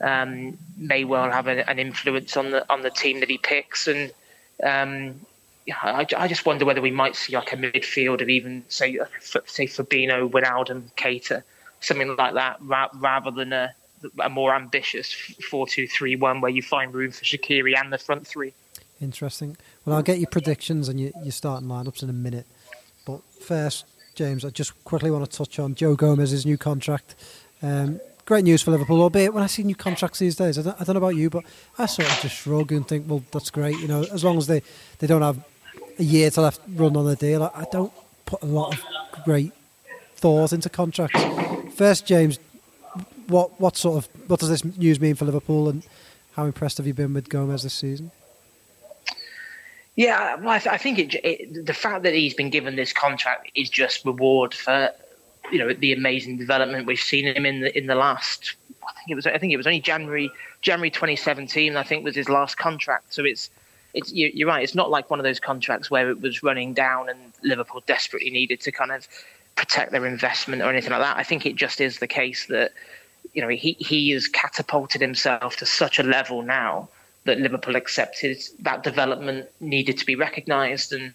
um, 0.00 0.58
may 0.76 1.04
well 1.04 1.30
have 1.30 1.46
a, 1.46 1.68
an 1.68 1.78
influence 1.78 2.36
on 2.36 2.50
the 2.50 2.70
on 2.70 2.82
the 2.82 2.90
team 2.90 3.20
that 3.20 3.30
he 3.30 3.38
picks. 3.38 3.86
And 3.86 4.12
um, 4.62 5.20
yeah, 5.66 5.76
I, 5.82 6.06
I, 6.16 6.28
just 6.28 6.46
wonder 6.46 6.64
whether 6.64 6.80
we 6.80 6.90
might 6.90 7.16
see 7.16 7.34
like 7.34 7.52
a 7.52 7.56
midfield 7.56 8.22
of 8.22 8.28
even 8.28 8.64
say 8.68 8.98
say 9.20 9.66
Fabinho, 9.66 10.30
Wijnaldum, 10.30 10.84
Keita, 10.96 11.42
something 11.80 12.14
like 12.16 12.34
that, 12.34 12.58
ra- 12.60 12.88
rather 12.94 13.30
than 13.30 13.52
a, 13.52 13.74
a 14.20 14.30
more 14.30 14.54
ambitious 14.54 15.12
four-two-three-one 15.50 16.40
where 16.40 16.50
you 16.50 16.62
find 16.62 16.94
room 16.94 17.10
for 17.10 17.24
Shaqiri 17.24 17.76
and 17.76 17.92
the 17.92 17.98
front 17.98 18.26
three. 18.26 18.54
Interesting. 19.00 19.56
Well, 19.84 19.96
I'll 19.96 20.02
get 20.02 20.18
your 20.18 20.30
predictions 20.30 20.88
and 20.88 21.00
your, 21.00 21.10
your 21.22 21.32
starting 21.32 21.68
lineups 21.68 22.02
in 22.02 22.10
a 22.10 22.14
minute. 22.14 22.46
But 23.04 23.20
first, 23.40 23.84
James, 24.14 24.44
I 24.44 24.50
just 24.50 24.82
quickly 24.84 25.10
want 25.10 25.30
to 25.30 25.36
touch 25.36 25.58
on 25.58 25.74
Joe 25.74 25.94
Gomez's 25.94 26.46
new 26.46 26.56
contract. 26.56 27.14
Um, 27.62 28.00
great 28.26 28.44
news 28.44 28.60
for 28.60 28.72
Liverpool, 28.72 29.00
albeit 29.00 29.32
when 29.32 29.42
I 29.42 29.46
see 29.46 29.62
new 29.62 29.76
contracts 29.76 30.18
these 30.18 30.36
days, 30.36 30.58
I 30.58 30.62
don't, 30.62 30.80
I 30.80 30.84
don't, 30.84 30.94
know 30.94 31.00
about 31.00 31.16
you, 31.16 31.30
but 31.30 31.44
I 31.78 31.86
sort 31.86 32.10
of 32.10 32.20
just 32.20 32.34
shrug 32.34 32.72
and 32.72 32.86
think, 32.86 33.08
well, 33.08 33.22
that's 33.32 33.50
great. 33.50 33.78
You 33.78 33.88
know, 33.88 34.02
as 34.12 34.24
long 34.24 34.36
as 34.36 34.48
they, 34.48 34.62
they 34.98 35.06
don't 35.06 35.22
have 35.22 35.42
a 35.98 36.02
year 36.02 36.30
to 36.30 36.40
left 36.42 36.60
run 36.74 36.96
on 36.96 37.06
the 37.06 37.16
deal, 37.16 37.44
I, 37.44 37.50
I 37.54 37.66
don't 37.70 37.92
put 38.26 38.42
a 38.42 38.46
lot 38.46 38.74
of 38.74 38.84
great 39.24 39.52
thought 40.16 40.52
into 40.52 40.68
contracts. 40.68 41.22
First, 41.74 42.06
James, 42.06 42.38
what 43.28 43.60
what 43.60 43.76
sort 43.76 44.04
of 44.04 44.28
what 44.28 44.40
does 44.40 44.48
this 44.48 44.64
news 44.64 45.00
mean 45.00 45.14
for 45.14 45.24
Liverpool 45.24 45.68
and 45.68 45.82
how 46.34 46.44
impressed 46.44 46.78
have 46.78 46.86
you 46.86 46.94
been 46.94 47.14
with 47.14 47.28
Gomez 47.28 47.62
this 47.62 47.74
season? 47.74 48.10
Yeah, 49.94 50.34
well, 50.36 50.50
I, 50.50 50.58
th- 50.58 50.74
I 50.74 50.76
think 50.76 50.98
it, 50.98 51.14
it, 51.24 51.66
the 51.66 51.72
fact 51.72 52.02
that 52.02 52.12
he's 52.12 52.34
been 52.34 52.50
given 52.50 52.76
this 52.76 52.92
contract 52.92 53.50
is 53.54 53.70
just 53.70 54.04
reward 54.04 54.52
for 54.52 54.90
you 55.52 55.58
know 55.58 55.72
the 55.72 55.92
amazing 55.92 56.36
development 56.36 56.86
we've 56.86 56.98
seen 56.98 57.26
him 57.26 57.46
in 57.46 57.60
the 57.60 57.76
in 57.76 57.86
the 57.86 57.94
last. 57.94 58.56
I 58.86 58.92
think 58.92 59.10
it 59.10 59.14
was 59.14 59.26
I 59.26 59.38
think 59.38 59.52
it 59.52 59.56
was 59.56 59.66
only 59.66 59.80
January 59.80 60.30
January 60.62 60.90
2017. 60.90 61.76
I 61.76 61.82
think 61.82 62.04
was 62.04 62.16
his 62.16 62.28
last 62.28 62.56
contract. 62.56 63.14
So 63.14 63.24
it's 63.24 63.50
it's 63.94 64.12
you're 64.12 64.48
right. 64.48 64.62
It's 64.62 64.74
not 64.74 64.90
like 64.90 65.10
one 65.10 65.18
of 65.18 65.24
those 65.24 65.40
contracts 65.40 65.90
where 65.90 66.10
it 66.10 66.20
was 66.20 66.42
running 66.42 66.74
down 66.74 67.08
and 67.08 67.18
Liverpool 67.42 67.82
desperately 67.86 68.30
needed 68.30 68.60
to 68.60 68.72
kind 68.72 68.92
of 68.92 69.08
protect 69.56 69.90
their 69.90 70.06
investment 70.06 70.62
or 70.62 70.70
anything 70.70 70.90
like 70.90 71.00
that. 71.00 71.16
I 71.16 71.22
think 71.22 71.46
it 71.46 71.56
just 71.56 71.80
is 71.80 71.98
the 71.98 72.06
case 72.06 72.46
that 72.46 72.72
you 73.32 73.42
know 73.42 73.48
he 73.48 73.72
he 73.72 74.10
has 74.10 74.28
catapulted 74.28 75.00
himself 75.00 75.56
to 75.56 75.66
such 75.66 75.98
a 75.98 76.02
level 76.02 76.42
now 76.42 76.88
that 77.24 77.40
Liverpool 77.40 77.74
accepted 77.74 78.38
that 78.60 78.82
development 78.84 79.48
needed 79.60 79.98
to 79.98 80.06
be 80.06 80.14
recognised, 80.14 80.92
and 80.92 81.14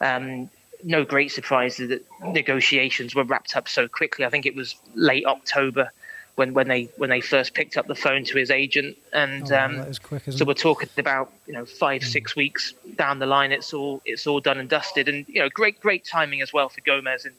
um, 0.00 0.50
no 0.84 1.04
great 1.04 1.32
surprise 1.32 1.78
that 1.78 2.04
negotiations 2.22 3.14
were 3.14 3.24
wrapped 3.24 3.56
up 3.56 3.68
so 3.68 3.88
quickly. 3.88 4.24
I 4.24 4.28
think 4.28 4.46
it 4.46 4.54
was 4.54 4.76
late 4.94 5.24
October 5.24 5.90
when, 6.36 6.52
when 6.52 6.68
they 6.68 6.88
when 6.96 7.10
they 7.10 7.20
first 7.20 7.54
picked 7.54 7.76
up 7.76 7.86
the 7.86 7.94
phone 7.94 8.24
to 8.24 8.38
his 8.38 8.50
agent, 8.50 8.96
and 9.12 9.50
Oh, 9.50 9.56
um, 9.56 9.94
quick, 10.02 10.24
so 10.24 10.30
it? 10.30 10.46
we're 10.46 10.54
talking 10.54 10.88
about 10.98 11.32
you 11.46 11.52
know 11.52 11.64
five 11.64 12.04
six 12.04 12.36
weeks 12.36 12.74
down 12.96 13.18
the 13.18 13.26
line. 13.26 13.52
It's 13.52 13.72
all 13.72 14.02
it's 14.04 14.26
all 14.26 14.40
done 14.40 14.58
and 14.58 14.68
dusted, 14.68 15.08
and 15.08 15.24
you 15.28 15.40
know 15.40 15.48
great 15.48 15.80
great 15.80 16.04
timing 16.04 16.42
as 16.42 16.52
well 16.52 16.68
for 16.68 16.80
Gomez 16.82 17.24
and 17.24 17.34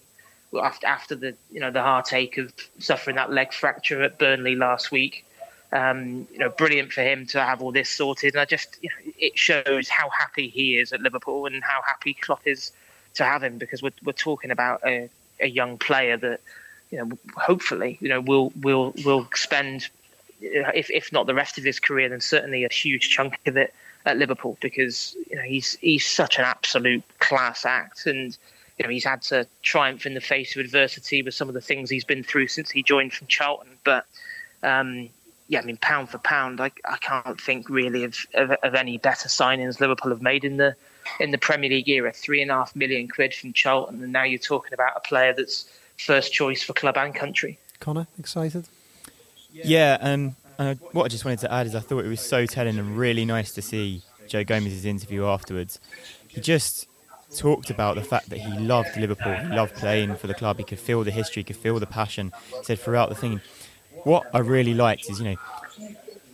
after 0.62 0.88
after 0.88 1.16
the 1.16 1.36
you 1.52 1.60
know 1.60 1.72
the 1.72 1.82
heartache 1.82 2.38
of 2.38 2.54
suffering 2.80 3.18
that 3.18 3.32
leg 3.32 3.54
fracture 3.54 4.02
at 4.02 4.18
Burnley 4.18 4.56
last 4.56 4.92
week. 4.92 5.26
Um, 5.72 6.28
you 6.32 6.38
know, 6.38 6.50
brilliant 6.50 6.94
for 6.94 7.02
him 7.02 7.26
to 7.28 7.42
have 7.42 7.62
all 7.62 7.74
this 7.74 7.90
sorted, 7.90 8.36
and 8.36 8.42
I 8.42 8.46
just 8.46 8.78
you 8.82 8.90
know, 8.90 9.12
it 9.20 9.38
shows 9.38 9.90
how 9.90 10.10
happy 10.10 10.48
he 10.48 10.78
is 10.78 10.94
at 10.94 11.02
Liverpool 11.02 11.48
and 11.48 11.62
how 11.64 11.82
happy 11.86 12.14
Klopp 12.14 12.42
is 12.46 12.72
to 13.16 13.24
have 13.24 13.44
him 13.44 13.58
because 13.58 13.82
we're 13.82 13.94
we're 14.04 14.14
talking 14.14 14.52
about 14.52 14.82
a, 14.86 15.10
a 15.40 15.48
young 15.48 15.78
player 15.78 16.18
that 16.18 16.42
you 16.92 16.98
know 16.98 17.18
hopefully 17.36 17.98
you 18.02 18.10
know 18.10 18.22
will 18.22 18.52
will 18.62 18.94
will 19.04 19.28
spend 19.34 19.88
if 20.42 20.90
if 20.92 21.12
not 21.12 21.26
the 21.26 21.34
rest 21.34 21.58
of 21.58 21.64
his 21.64 21.80
career 21.80 22.10
then 22.10 22.22
certainly 22.22 22.64
a 22.64 22.72
huge 22.72 23.10
chunk 23.10 23.40
of 23.46 23.58
it 23.58 23.74
at 24.06 24.18
Liverpool 24.18 24.58
because 24.62 25.16
you 25.30 25.36
know 25.36 25.42
he's 25.42 25.76
he's 25.76 26.08
such 26.08 26.38
an 26.38 26.46
absolute 26.46 27.04
class 27.20 27.66
act 27.66 28.06
and 28.06 28.38
you 28.78 28.84
know 28.84 28.90
he's 28.90 29.06
had 29.06 29.22
to 29.22 29.48
triumph 29.64 30.06
in 30.06 30.14
the 30.14 30.22
face 30.22 30.56
of 30.56 30.64
adversity 30.64 31.22
with 31.22 31.34
some 31.34 31.48
of 31.48 31.54
the 31.54 31.62
things 31.62 31.90
he's 31.90 32.04
been 32.04 32.24
through 32.24 32.48
since 32.48 32.70
he 32.70 32.84
joined 32.84 33.14
from 33.14 33.28
Charlton. 33.28 33.70
But 33.84 34.06
um, 34.64 35.10
yeah, 35.48 35.60
I 35.60 35.64
mean, 35.64 35.78
pound 35.78 36.10
for 36.10 36.18
pound, 36.18 36.60
I, 36.60 36.72
I 36.86 36.98
can't 36.98 37.40
think 37.40 37.70
really 37.70 38.04
of, 38.04 38.18
of, 38.34 38.52
of 38.52 38.76
any 38.76 38.98
better 38.98 39.30
signings 39.30 39.80
Liverpool 39.80 40.12
have 40.12 40.22
made 40.22 40.44
in 40.44 40.58
the 40.58 40.76
in 41.20 41.32
the 41.32 41.38
Premier 41.38 41.70
League 41.70 41.90
era. 41.90 42.12
Three 42.12 42.42
and 42.42 42.52
a 42.52 42.56
half 42.56 42.76
million 42.76 43.08
quid 43.08 43.34
from 43.34 43.54
Charlton, 43.54 44.04
and 44.04 44.12
now 44.12 44.24
you're 44.24 44.40
talking 44.40 44.74
about 44.74 44.94
a 44.96 45.00
player 45.00 45.34
that's 45.34 45.70
first 45.98 46.34
choice 46.34 46.64
for 46.64 46.74
club 46.74 46.98
and 46.98 47.14
country. 47.16 47.58
Connor, 47.80 48.08
excited? 48.20 48.68
Yeah, 49.52 49.98
um, 50.02 50.36
uh, 50.60 50.76
what 50.92 51.06
I 51.06 51.08
just 51.08 51.26
wanted 51.26 51.40
to 51.40 51.52
add 51.52 51.68
is 51.68 51.76
I 51.76 51.80
thought 51.80 52.04
it 52.04 52.10
was 52.10 52.22
so 52.22 52.46
telling 52.46 52.78
and 52.78 52.98
really 52.98 53.26
nice 53.26 53.52
to 53.54 53.62
see 53.62 54.02
Joe 54.28 54.44
Gomez's 54.44 54.86
interview 54.86 55.26
afterwards. 55.26 55.80
He 56.28 56.42
just 56.42 56.88
talked 57.36 57.70
about 57.70 57.96
the 57.96 58.04
fact 58.04 58.30
that 58.30 58.40
he 58.40 58.60
loved 58.60 58.96
Liverpool, 58.98 59.34
he 59.34 59.48
loved 59.48 59.76
playing 59.76 60.16
for 60.16 60.28
the 60.28 60.34
club, 60.34 60.58
he 60.58 60.64
could 60.64 60.80
feel 60.80 61.04
the 61.04 61.12
history, 61.12 61.42
he 61.42 61.46
could 61.46 61.56
feel 61.56 61.80
the 61.80 61.86
passion. 61.86 62.32
He 62.50 62.64
said 62.64 62.80
throughout 62.80 63.10
the 63.10 63.16
thing, 63.16 63.42
what 64.04 64.24
I 64.34 64.40
really 64.40 64.74
liked 64.74 65.10
is, 65.10 65.20
you 65.20 65.26
know, 65.32 65.36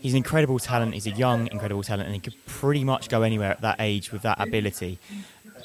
he's 0.01 0.13
an 0.13 0.17
incredible 0.17 0.59
talent, 0.59 0.93
he's 0.93 1.07
a 1.07 1.11
young, 1.11 1.47
incredible 1.47 1.83
talent, 1.83 2.07
and 2.07 2.13
he 2.13 2.19
could 2.19 2.35
pretty 2.45 2.83
much 2.83 3.07
go 3.07 3.21
anywhere 3.21 3.51
at 3.51 3.61
that 3.61 3.77
age 3.79 4.11
with 4.11 4.23
that 4.23 4.39
ability. 4.39 4.99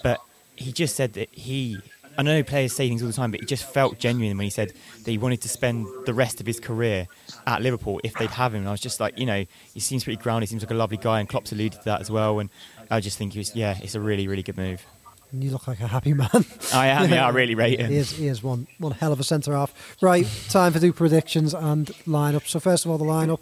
But 0.02 0.20
he 0.54 0.72
just 0.72 0.94
said 0.94 1.14
that 1.14 1.28
he 1.32 1.80
I 2.18 2.22
know 2.22 2.42
players 2.42 2.72
say 2.72 2.88
things 2.88 3.02
all 3.02 3.08
the 3.08 3.14
time, 3.14 3.30
but 3.30 3.40
he 3.40 3.46
just 3.46 3.64
felt 3.64 3.98
genuine 3.98 4.36
when 4.38 4.44
he 4.44 4.50
said 4.50 4.72
that 5.04 5.10
he 5.10 5.18
wanted 5.18 5.42
to 5.42 5.48
spend 5.48 5.86
the 6.06 6.14
rest 6.14 6.40
of 6.40 6.46
his 6.46 6.58
career 6.58 7.06
at 7.46 7.60
Liverpool 7.60 8.00
if 8.04 8.14
they'd 8.14 8.30
have 8.30 8.54
him. 8.54 8.60
And 8.60 8.68
I 8.68 8.70
was 8.70 8.80
just 8.80 9.00
like, 9.00 9.18
you 9.18 9.26
know, 9.26 9.44
he 9.74 9.80
seems 9.80 10.04
pretty 10.04 10.22
grounded, 10.22 10.48
he 10.48 10.52
seems 10.52 10.62
like 10.62 10.70
a 10.70 10.74
lovely 10.74 10.96
guy, 10.96 11.20
and 11.20 11.28
Klopp's 11.28 11.52
alluded 11.52 11.80
to 11.80 11.84
that 11.84 12.00
as 12.00 12.10
well. 12.10 12.38
And 12.38 12.48
I 12.90 13.00
just 13.00 13.18
think 13.18 13.34
he 13.34 13.38
was, 13.38 13.54
yeah, 13.54 13.76
it's 13.82 13.94
a 13.94 14.00
really, 14.00 14.28
really 14.28 14.42
good 14.42 14.56
move. 14.56 14.84
You 15.32 15.50
look 15.50 15.68
like 15.68 15.80
a 15.80 15.88
happy 15.88 16.14
man. 16.14 16.30
I 16.72 16.86
am, 16.86 17.10
yeah, 17.10 17.26
I 17.26 17.30
really 17.30 17.54
rate 17.54 17.80
him. 17.80 17.90
He 17.90 17.96
is, 17.96 18.12
he 18.12 18.28
is 18.28 18.42
one, 18.42 18.66
one 18.78 18.92
hell 18.92 19.12
of 19.12 19.20
a 19.20 19.24
centre 19.24 19.52
half. 19.52 19.96
Right, 20.00 20.26
time 20.48 20.72
for 20.72 20.78
do 20.78 20.92
predictions 20.92 21.52
and 21.52 21.88
lineup. 22.06 22.46
So 22.46 22.60
first 22.60 22.84
of 22.86 22.90
all, 22.90 22.98
the 22.98 23.04
lineup. 23.04 23.40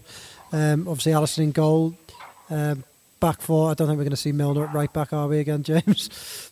Um, 0.55 0.87
obviously, 0.87 1.13
Alisson 1.13 1.39
in 1.41 1.53
goal. 1.53 1.95
Um, 2.49 2.85
back 3.19 3.41
four. 3.41 3.71
I 3.71 3.75
don't 3.75 3.89
think 3.89 3.99
we're 3.99 4.05
going 4.05 4.11
to 4.11 4.17
see 4.17 4.33
Milner 4.33 4.67
at 4.67 4.75
right 4.75 4.93
back, 4.93 5.13
are 5.13 5.27
we 5.27 5.39
again, 5.39 5.63
James? 5.71 6.51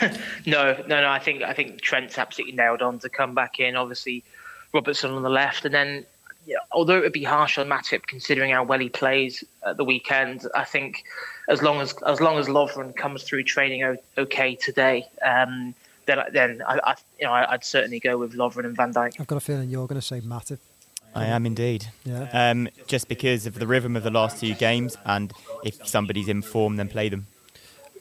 No, 0.46 0.76
no, 0.88 1.00
no. 1.02 1.08
I 1.08 1.20
think 1.20 1.42
I 1.42 1.52
think 1.52 1.80
Trent's 1.80 2.18
absolutely 2.18 2.56
nailed 2.56 2.82
on 2.82 2.98
to 3.00 3.08
come 3.08 3.32
back 3.32 3.60
in. 3.60 3.76
Obviously, 3.76 4.24
Robertson 4.72 5.12
on 5.12 5.22
the 5.22 5.30
left, 5.30 5.64
and 5.64 5.72
then 5.72 6.04
yeah, 6.46 6.56
although 6.72 6.96
it 6.96 7.02
would 7.02 7.12
be 7.12 7.22
harsh 7.22 7.58
on 7.58 7.68
Matip 7.68 8.06
considering 8.08 8.50
how 8.50 8.64
well 8.64 8.80
he 8.80 8.88
plays 8.88 9.44
at 9.64 9.76
the 9.76 9.84
weekend, 9.84 10.46
I 10.54 10.64
think 10.64 11.04
as 11.48 11.62
long 11.62 11.80
as 11.80 11.94
as 12.02 12.20
long 12.20 12.38
as 12.38 12.48
Lovren 12.48 12.96
comes 12.96 13.22
through 13.22 13.44
training 13.44 13.96
okay 14.18 14.56
today, 14.56 15.06
um, 15.24 15.74
then 16.06 16.18
then 16.32 16.62
I, 16.66 16.80
I 16.82 16.94
you 17.20 17.26
know 17.26 17.32
I'd 17.32 17.64
certainly 17.64 18.00
go 18.00 18.18
with 18.18 18.34
Lovren 18.34 18.64
and 18.64 18.76
Van 18.76 18.92
Dijk. 18.92 19.20
I've 19.20 19.28
got 19.28 19.36
a 19.36 19.40
feeling 19.40 19.70
you're 19.70 19.86
going 19.86 20.00
to 20.00 20.06
say 20.06 20.20
Matip. 20.20 20.58
I 21.14 21.26
am 21.26 21.46
indeed. 21.46 21.86
Yeah. 22.04 22.28
Um, 22.32 22.68
just 22.86 23.08
because 23.08 23.46
of 23.46 23.54
the 23.58 23.66
rhythm 23.66 23.96
of 23.96 24.02
the 24.02 24.10
last 24.10 24.40
two 24.40 24.54
games, 24.54 24.96
and 25.04 25.32
if 25.64 25.86
somebody's 25.86 26.28
in 26.28 26.42
form, 26.42 26.76
then 26.76 26.88
play 26.88 27.08
them. 27.08 27.26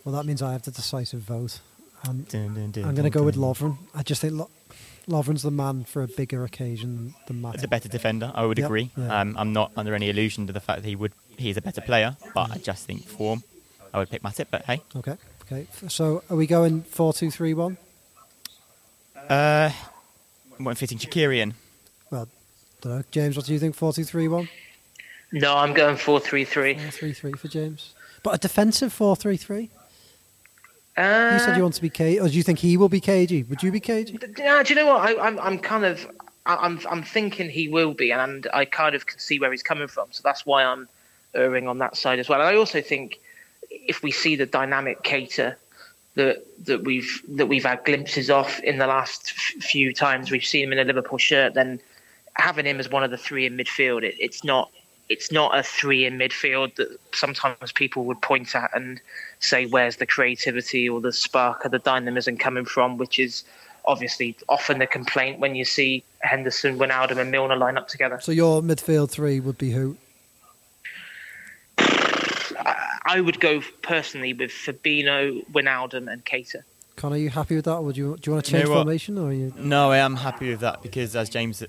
Well, 0.04 0.16
that 0.16 0.26
means 0.26 0.42
I 0.42 0.52
have 0.54 0.64
the 0.64 0.72
decisive 0.72 1.22
vote. 1.22 1.60
And 2.06 2.28
Dun, 2.28 2.54
dun, 2.54 2.72
dun, 2.72 2.84
I'm 2.86 2.96
going 2.96 3.04
to 3.04 3.10
go 3.10 3.24
with. 3.24 3.36
Lovren. 3.38 3.78
I 3.96 4.04
just 4.04 4.20
think 4.22 4.34
Lo- 4.34 4.50
Lovren's 5.08 5.42
the 5.44 5.52
man 5.52 5.86
for 5.86 6.02
a 6.04 6.08
bigger 6.08 6.44
occasion 6.44 7.14
than 7.28 7.42
The 7.42 7.62
a 7.64 7.68
better 7.68 7.88
defender, 7.88 8.32
I 8.36 8.46
would 8.46 8.58
Yep, 8.58 8.66
agree. 8.66 8.92
yeah. 8.98 9.22
Um, 9.22 9.36
I'm 9.38 9.54
not 9.54 9.72
under 9.78 9.94
any 9.96 10.10
illusion 10.10 10.46
to 10.48 10.54
the 10.54 10.60
fact 10.60 10.82
that 10.82 10.88
he 10.88 10.96
would 10.98 11.14
he 11.38 11.50
is 11.50 11.56
a 11.58 11.62
better 11.62 11.82
player, 11.82 12.18
but 12.36 12.52
I 12.52 12.58
just 12.58 12.86
think 12.86 13.06
form, 13.08 13.44
I 13.94 14.00
would 14.00 14.10
pick 14.10 14.22
Matip. 14.22 14.48
But 14.52 14.66
hey, 14.66 14.82
Okay, 14.96 15.16
okay. 15.46 15.68
So 15.88 16.24
are 16.30 16.36
we 16.36 16.46
going 16.48 16.82
four 16.84 17.14
two 17.14 17.32
three 17.32 17.54
one? 17.54 17.78
uh, 19.30 19.72
what 20.58 20.78
fitting 20.78 20.98
Shaqiri 20.98 21.38
in? 21.40 21.54
Well, 22.12 22.28
know. 22.92 23.04
James, 23.12 23.36
what 23.38 23.46
do 23.46 23.54
you 23.54 23.60
think? 23.60 23.76
Four 23.76 23.94
two 23.94 24.04
three 24.04 24.28
one. 24.28 24.50
No, 25.32 25.56
I'm 25.56 25.74
going 25.74 25.96
four 25.98 26.20
three 26.20 26.46
three. 26.46 26.76
Four 26.76 26.92
three 26.92 27.14
three 27.14 27.34
for 27.34 27.48
James. 27.48 27.94
But 28.22 28.36
a 28.36 28.38
defensive 28.38 28.94
four 28.94 29.16
three 29.16 29.38
three. 29.38 29.70
Uh, 30.96 31.32
You 31.34 31.40
said 31.40 31.58
you 31.58 31.64
want 31.64 31.74
to 31.76 31.82
be 31.82 31.90
cagey, 31.90 32.20
or 32.20 32.28
do 32.30 32.36
you 32.36 32.44
think 32.44 32.60
he 32.60 32.78
will 32.78 32.90
be 32.90 33.00
cagey? 33.00 33.44
Would 33.44 33.64
you 33.64 33.72
be 33.72 33.80
cagey? 33.80 34.20
Yeah, 34.38 34.62
do 34.62 34.74
you 34.74 34.80
know 34.80 34.86
what? 34.86 35.02
I, 35.02 35.28
I'm 35.28 35.40
I'm 35.40 35.58
kind 35.58 35.86
of 35.86 36.08
I'm 36.46 36.80
I'm 36.90 37.04
thinking 37.04 37.50
he 37.50 37.68
will 37.68 37.94
be, 37.94 38.12
and 38.12 38.48
I 38.54 38.66
kind 38.66 38.96
of 38.96 39.06
can 39.06 39.20
see 39.20 39.40
where 39.40 39.52
he's 39.52 39.64
coming 39.64 39.88
from. 39.88 40.08
So 40.12 40.22
that's 40.24 40.46
why 40.46 40.64
I'm 40.64 40.88
erring 41.34 41.68
on 41.68 41.80
that 41.80 41.98
side 41.98 42.20
as 42.20 42.30
well. 42.30 42.40
And 42.42 42.48
I 42.48 42.56
also 42.56 42.82
think 42.82 43.20
if 43.72 44.04
we 44.04 44.12
see 44.12 44.36
the 44.36 44.46
dynamic 44.46 45.02
Keita 45.04 45.56
that 46.16 46.44
that 46.66 46.84
we've 46.84 47.24
that 47.30 47.48
we've 47.48 47.66
had 47.66 47.84
glimpses 47.86 48.30
of 48.30 48.60
in 48.64 48.78
the 48.78 48.86
last 48.86 49.32
few 49.32 49.94
times 49.94 50.30
we've 50.30 50.46
seen 50.46 50.66
him 50.66 50.74
in 50.74 50.80
a 50.80 50.84
Liverpool 50.84 51.18
shirt, 51.18 51.56
then 51.56 51.80
having 52.36 52.66
him 52.66 52.80
as 52.80 52.90
one 52.90 53.04
of 53.04 53.12
the 53.12 53.18
three 53.18 53.46
in 53.46 53.56
midfield, 53.58 54.04
it, 54.04 54.16
it's 54.20 54.44
not 54.44 54.70
it's 55.10 55.32
not 55.32 55.58
a 55.58 55.62
three 55.62 56.06
in 56.06 56.18
midfield 56.18 56.76
that 56.76 56.88
sometimes 57.14 57.72
people 57.74 58.06
would 58.06 58.22
point 58.22 58.56
at 58.56 58.72
and 58.74 59.02
say 59.40 59.66
where's 59.66 59.98
the 59.98 60.06
creativity 60.06 60.88
or 60.88 61.02
the 61.02 61.12
spark 61.12 61.66
or 61.66 61.70
the 61.70 61.80
dynamism 61.80 62.38
coming 62.38 62.64
from, 62.66 62.98
which 62.98 63.20
is 63.20 63.44
obviously 63.86 64.36
often 64.48 64.80
the 64.80 64.88
complaint 64.88 65.40
when 65.40 65.56
you 65.56 65.66
see 65.66 66.04
Henderson, 66.22 66.80
Wijnaldum 66.80 67.18
and 67.18 67.30
Milner 67.32 67.58
line 67.58 67.78
up 67.78 67.90
together. 67.90 68.18
So 68.22 68.32
your 68.32 68.62
midfield 68.62 69.10
three 69.12 69.42
would 69.42 69.58
be 69.58 69.72
who? 69.72 69.98
I 73.06 73.20
would 73.20 73.40
go 73.40 73.62
personally 73.82 74.34
with 74.34 74.52
Fabinho, 74.52 75.46
Wijnaldum 75.52 76.12
and 76.12 76.24
Keita. 76.26 76.64
Connor, 76.96 77.16
are 77.16 77.20
you 77.20 77.30
happy 77.30 77.56
with 77.56 77.66
that? 77.66 77.76
Or 77.76 77.82
would 77.82 77.98
you 77.98 78.18
do 78.22 78.30
you 78.30 78.34
want 78.34 78.46
to 78.46 78.52
You 78.52 78.58
know 78.58 78.64
change 78.64 78.70
what? 78.70 78.76
formation, 78.84 79.18
or 79.18 79.30
are 79.30 79.34
you? 79.34 79.54
No, 79.58 79.92
I 79.92 79.98
am 79.98 80.16
happy 80.16 80.50
with 80.50 80.62
that 80.62 80.82
because, 80.82 81.16
as 81.16 81.30
James 81.30 81.64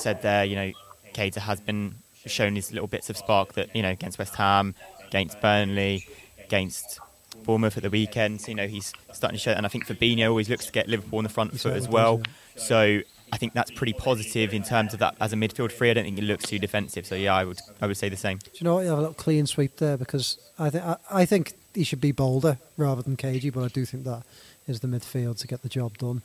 said 0.00 0.22
there, 0.22 0.44
you 0.44 0.56
know, 0.56 0.72
Keita 1.14 1.38
has 1.38 1.60
been 1.60 1.96
shown 2.26 2.56
his 2.56 2.72
little 2.72 2.88
bits 2.88 3.08
of 3.10 3.16
spark 3.16 3.54
that 3.54 3.74
you 3.74 3.82
know 3.82 3.90
against 3.90 4.18
West 4.18 4.34
Ham, 4.36 4.74
against 5.06 5.40
Burnley, 5.40 6.06
against 6.44 7.00
Bournemouth 7.44 7.76
at 7.76 7.82
the 7.82 7.90
weekend. 7.90 8.40
So, 8.40 8.48
you 8.48 8.54
know, 8.54 8.66
he's 8.66 8.92
starting 9.12 9.36
to 9.36 9.42
show, 9.42 9.52
and 9.52 9.64
I 9.64 9.68
think 9.68 9.86
Fabinho 9.86 10.28
always 10.28 10.48
looks 10.48 10.66
to 10.66 10.72
get 10.72 10.88
Liverpool 10.88 11.18
on 11.18 11.24
the 11.24 11.30
front 11.30 11.58
foot 11.58 11.74
as 11.74 11.88
well. 11.88 12.22
So. 12.56 13.00
I 13.32 13.38
think 13.38 13.54
that's 13.54 13.72
pretty 13.72 13.92
positive 13.92 14.54
in 14.54 14.62
terms 14.62 14.92
of 14.94 15.00
that 15.00 15.16
as 15.20 15.32
a 15.32 15.36
midfield 15.36 15.72
three. 15.72 15.90
I 15.90 15.94
don't 15.94 16.04
think 16.04 16.16
it 16.16 16.22
looks 16.22 16.44
too 16.44 16.60
defensive. 16.60 17.06
So 17.06 17.16
yeah, 17.16 17.34
I 17.34 17.42
would 17.42 17.58
I 17.82 17.88
would 17.88 17.96
say 17.96 18.08
the 18.08 18.16
same. 18.16 18.38
Do 18.38 18.50
you 18.54 18.64
know 18.64 18.76
what? 18.76 18.82
You 18.82 18.90
have 18.90 18.98
a 18.98 19.00
little 19.00 19.14
clean 19.14 19.46
sweep 19.46 19.78
there 19.78 19.96
because 19.96 20.38
I 20.60 20.70
think 20.70 20.84
I, 20.84 20.96
I 21.10 21.24
think 21.24 21.54
he 21.74 21.82
should 21.82 22.00
be 22.00 22.12
bolder 22.12 22.58
rather 22.76 23.02
than 23.02 23.16
cagey, 23.16 23.50
but 23.50 23.64
I 23.64 23.68
do 23.68 23.84
think 23.84 24.04
that 24.04 24.22
is 24.68 24.78
the 24.78 24.86
midfield 24.86 25.38
to 25.40 25.48
get 25.48 25.62
the 25.62 25.68
job 25.68 25.98
done. 25.98 26.22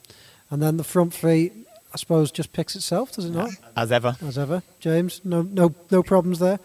And 0.51 0.61
then 0.61 0.78
the 0.78 0.84
front 0.84 1.11
three, 1.11 1.51
I 1.94 1.98
suppose, 1.98 2.32
just 2.32 2.54
picks 2.54 2.76
itself, 2.76 3.12
does 3.12 3.26
it 3.26 3.32
not? 3.32 3.52
As 3.76 3.92
ever, 3.92 4.16
As 4.26 4.38
ever, 4.38 4.64
James. 4.80 5.22
No, 5.26 5.42
no, 5.42 5.74
no 5.89 6.02
problems 6.04 6.39
there. 6.39 6.60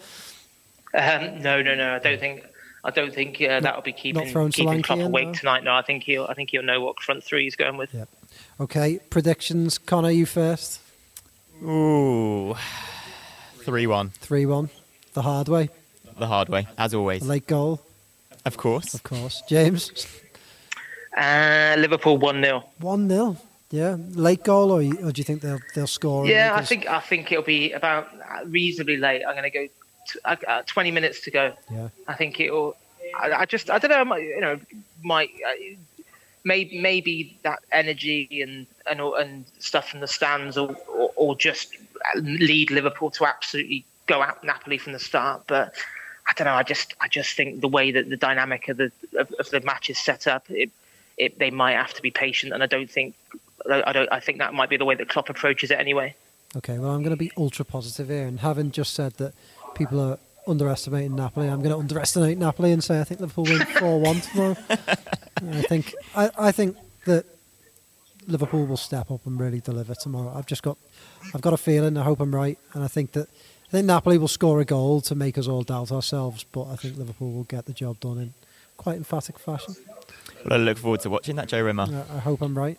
Um, 0.95 1.41
no, 1.43 1.63
no, 1.63 1.75
no. 1.75 1.95
I 1.95 1.99
don't 1.99 2.21
think. 2.21 2.45
I 2.85 2.91
don't 2.91 3.13
think 3.13 3.43
uh, 3.43 3.59
that'll 3.59 3.83
be 3.83 3.93
keeping 3.93 4.33
keeping 4.53 4.83
Klopp 4.83 5.01
awake 5.01 5.33
tonight. 5.33 5.65
No, 5.65 5.75
I 5.75 5.83
think 5.83 6.05
he'll. 6.05 6.27
I 6.27 6.35
think 6.35 6.51
he'll 6.51 6.63
know 6.63 6.81
what 6.81 7.01
front 7.01 7.25
three 7.25 7.43
he's 7.45 7.57
going 7.57 7.77
with. 7.77 7.93
Yep. 7.93 8.09
Okay, 8.61 9.01
predictions. 9.11 9.79
Connor, 9.79 10.11
you 10.11 10.25
first. 10.25 10.81
Ooh, 11.63 12.55
three 13.63 13.89
one. 13.89 14.11
Three 14.11 14.47
one. 14.47 14.71
The 15.15 15.23
hard 15.23 15.49
way. 15.49 15.71
The 16.19 16.27
hard 16.29 16.49
way, 16.49 16.69
as 16.79 16.95
always. 16.95 17.23
The 17.23 17.29
late 17.29 17.47
goal. 17.47 17.81
Of 18.45 18.57
course. 18.57 18.95
Of 18.95 19.03
course. 19.03 19.43
James. 19.49 20.07
Uh, 21.17 21.75
Liverpool 21.79 22.19
one 22.19 22.43
0 22.43 22.63
One 22.79 23.09
0 23.09 23.37
Yeah, 23.71 23.97
late 24.15 24.45
goal, 24.45 24.71
or, 24.71 24.79
or, 24.79 25.13
do 25.13 25.19
you 25.21 25.25
think 25.25 25.41
they'll 25.41 25.59
they'll 25.75 25.89
score? 25.89 26.27
Yeah, 26.27 26.55
I 26.55 26.63
think 26.63 26.87
I 26.87 27.01
think 27.01 27.33
it'll 27.33 27.43
be 27.43 27.73
about 27.73 28.09
reasonably 28.47 28.97
late. 28.97 29.25
I'm 29.25 29.35
going 29.35 29.43
to 29.43 29.51
go 29.51 29.67
t- 30.07 30.45
uh, 30.47 30.63
20 30.67 30.91
minutes 30.93 31.21
to 31.23 31.31
go. 31.33 31.53
Yeah, 31.71 31.89
I 32.07 32.15
think 32.15 32.39
it'll. 32.39 32.77
I, 33.19 33.33
I 33.33 33.45
just 33.45 33.69
I 33.69 33.79
don't 33.79 34.09
know. 34.09 34.17
You 34.17 34.41
know, 34.41 34.61
might 35.03 35.31
uh, 35.45 35.75
maybe 36.45 36.79
maybe 36.81 37.39
that 37.43 37.61
energy 37.73 38.41
and 38.41 38.67
and 38.87 39.01
and 39.01 39.45
stuff 39.59 39.89
from 39.91 39.99
the 39.99 40.07
stands, 40.07 40.57
or, 40.57 40.77
or, 40.89 41.11
or 41.17 41.37
just 41.37 41.77
lead 42.15 42.71
Liverpool 42.71 43.11
to 43.11 43.27
absolutely 43.27 43.85
go 44.07 44.23
out 44.23 44.45
Napoli 44.45 44.79
from 44.79 44.93
the 44.93 45.01
start. 45.01 45.43
But 45.49 45.75
I 46.29 46.33
don't 46.35 46.47
know. 46.47 46.55
I 46.55 46.63
just 46.63 46.95
I 47.01 47.09
just 47.09 47.37
think 47.37 47.61
the 47.61 47.69
way 47.69 47.91
that 47.91 48.09
the 48.09 48.17
dynamic 48.17 48.69
of 48.69 48.77
the 48.77 48.93
of, 49.19 49.33
of 49.41 49.51
the 49.51 49.61
match 49.63 49.91
is 49.91 49.99
set 49.99 50.29
up, 50.29 50.49
it, 50.51 50.71
it, 51.17 51.39
they 51.41 51.51
might 51.51 51.73
have 51.73 51.95
to 51.95 52.03
be 52.03 52.13
patient, 52.13 52.53
and 52.53 52.63
I 52.63 52.67
don't 52.67 52.91
think 52.91 53.17
I 53.71 53.93
don't 53.93 54.11
I 54.13 54.21
think 54.21 54.39
that 54.39 54.55
might 54.55 54.69
be 54.71 54.77
the 54.77 54.85
way 54.85 54.95
that 54.95 55.09
Klopp 55.09 55.29
approaches 55.29 55.71
it 55.71 55.79
anyway. 55.79 56.15
Okay, 56.57 56.79
well 56.79 56.91
I'm 56.91 57.03
going 57.03 57.11
to 57.11 57.17
be 57.17 57.31
ultra 57.37 57.65
positive 57.65 58.09
here, 58.09 58.27
and 58.27 58.41
having 58.41 58.71
just 58.71 58.95
said 58.95 59.15
that 59.15 59.35
people 59.75 60.01
are 60.01 60.19
underestimating 60.47 61.17
Napoli, 61.17 61.49
I'm 61.49 61.59
going 61.59 61.71
to 61.73 61.79
underestimate 61.79 62.39
Napoli 62.39 62.73
and 62.73 62.83
say 62.83 63.01
I 63.01 63.05
think 63.05 63.21
Liverpool 63.21 63.45
win 63.45 63.61
four 63.79 64.01
one 64.01 64.21
tomorrow. 64.21 64.57
I 64.71 65.63
think 65.63 65.95
I, 66.15 66.31
I 66.39 66.53
think 66.53 66.77
that 67.05 67.27
Liverpool 68.27 68.67
will 68.67 68.77
step 68.77 69.11
up 69.11 69.27
and 69.27 69.39
really 69.39 69.61
deliver 69.61 69.95
tomorrow. 69.95 70.33
I've 70.35 70.47
just 70.47 70.63
got 70.63 70.79
I've 71.35 71.41
got 71.43 71.53
a 71.53 71.59
feeling. 71.59 71.97
I 71.97 72.03
hope 72.03 72.21
I'm 72.21 72.35
right, 72.35 72.59
and 72.75 72.83
I 72.85 72.89
think 72.89 73.13
that 73.13 73.29
I 73.69 73.71
think 73.71 73.87
Napoli 73.87 74.19
will 74.19 74.29
score 74.29 74.61
a 74.61 74.65
goal 74.65 75.01
to 75.03 75.15
make 75.15 75.37
us 75.37 75.49
all 75.49 75.63
doubt 75.63 75.91
ourselves, 75.91 76.45
but 76.45 76.67
I 76.69 76.77
think 76.77 76.97
Liverpool 76.97 77.33
will 77.33 77.45
get 77.45 77.67
the 77.67 77.73
job 77.73 77.99
done 78.01 78.19
in 78.19 78.35
quite 78.77 78.97
emphatic 78.97 79.39
fashion. 79.39 79.75
Well, 80.45 80.61
I 80.61 80.63
look 80.63 80.79
forward 80.79 81.01
to 81.01 81.11
watching 81.11 81.37
that, 81.37 81.49
Joe 81.49 81.63
Rimmer. 81.63 82.05
I 82.15 82.19
hope 82.19 82.43
I'm 82.43 82.57
right. 82.57 82.79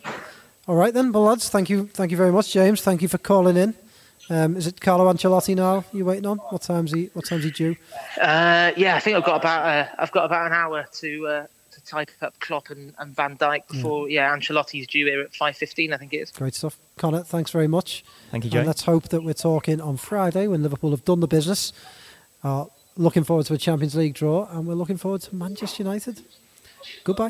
All 0.67 0.75
right 0.75 0.93
then, 0.93 1.13
well 1.13 1.23
lads, 1.23 1.47
thank 1.47 1.69
you, 1.69 1.87
thank 1.87 2.11
you 2.11 2.17
very 2.17 2.31
much, 2.31 2.51
James. 2.51 2.81
Thank 2.81 3.01
you 3.01 3.07
for 3.07 3.17
calling 3.17 3.55
in. 3.55 3.73
Um, 4.29 4.57
is 4.57 4.67
it 4.67 4.81
Carlo 4.81 5.11
Ancelotti 5.11 5.55
now? 5.55 5.85
You 5.93 6.03
waiting 6.03 6.25
on? 6.25 6.39
What 6.49 6.61
time's 6.61 6.91
he? 6.91 7.09
What 7.13 7.25
time's 7.25 7.45
he 7.45 7.51
due? 7.51 7.77
Uh, 8.19 8.71
yeah, 8.75 8.97
I 8.97 8.99
think 8.99 9.15
I've 9.15 9.23
got 9.23 9.37
about 9.37 9.65
uh, 9.65 9.89
I've 9.97 10.11
got 10.11 10.25
about 10.25 10.47
an 10.47 10.51
hour 10.51 10.85
to 10.99 11.27
uh, 11.27 11.47
to 11.71 11.81
type 11.85 12.11
up 12.21 12.37
Klopp 12.41 12.69
and, 12.69 12.93
and 12.99 13.15
Van 13.15 13.37
Dijk 13.37 13.65
before 13.69 14.09
yeah. 14.09 14.29
yeah 14.29 14.37
Ancelotti's 14.37 14.87
due 14.87 15.05
here 15.05 15.21
at 15.21 15.33
five 15.33 15.55
fifteen. 15.55 15.93
I 15.93 15.97
think 15.97 16.11
it 16.11 16.17
is. 16.17 16.31
Great 16.31 16.55
stuff, 16.55 16.77
Connor. 16.97 17.23
Thanks 17.23 17.51
very 17.51 17.69
much. 17.69 18.03
Thank 18.31 18.43
you, 18.43 18.49
Joe. 18.49 18.59
And 18.59 18.67
let's 18.67 18.83
hope 18.83 19.07
that 19.09 19.23
we're 19.23 19.33
talking 19.33 19.79
on 19.79 19.95
Friday 19.95 20.47
when 20.47 20.63
Liverpool 20.63 20.91
have 20.91 21.05
done 21.05 21.21
the 21.21 21.27
business. 21.27 21.71
Uh, 22.43 22.65
looking 22.97 23.23
forward 23.23 23.45
to 23.45 23.53
a 23.53 23.57
Champions 23.57 23.95
League 23.95 24.15
draw, 24.15 24.49
and 24.51 24.67
we're 24.67 24.73
looking 24.73 24.97
forward 24.97 25.21
to 25.21 25.33
Manchester 25.33 25.83
United. 25.83 26.21
Goodbye. 27.05 27.29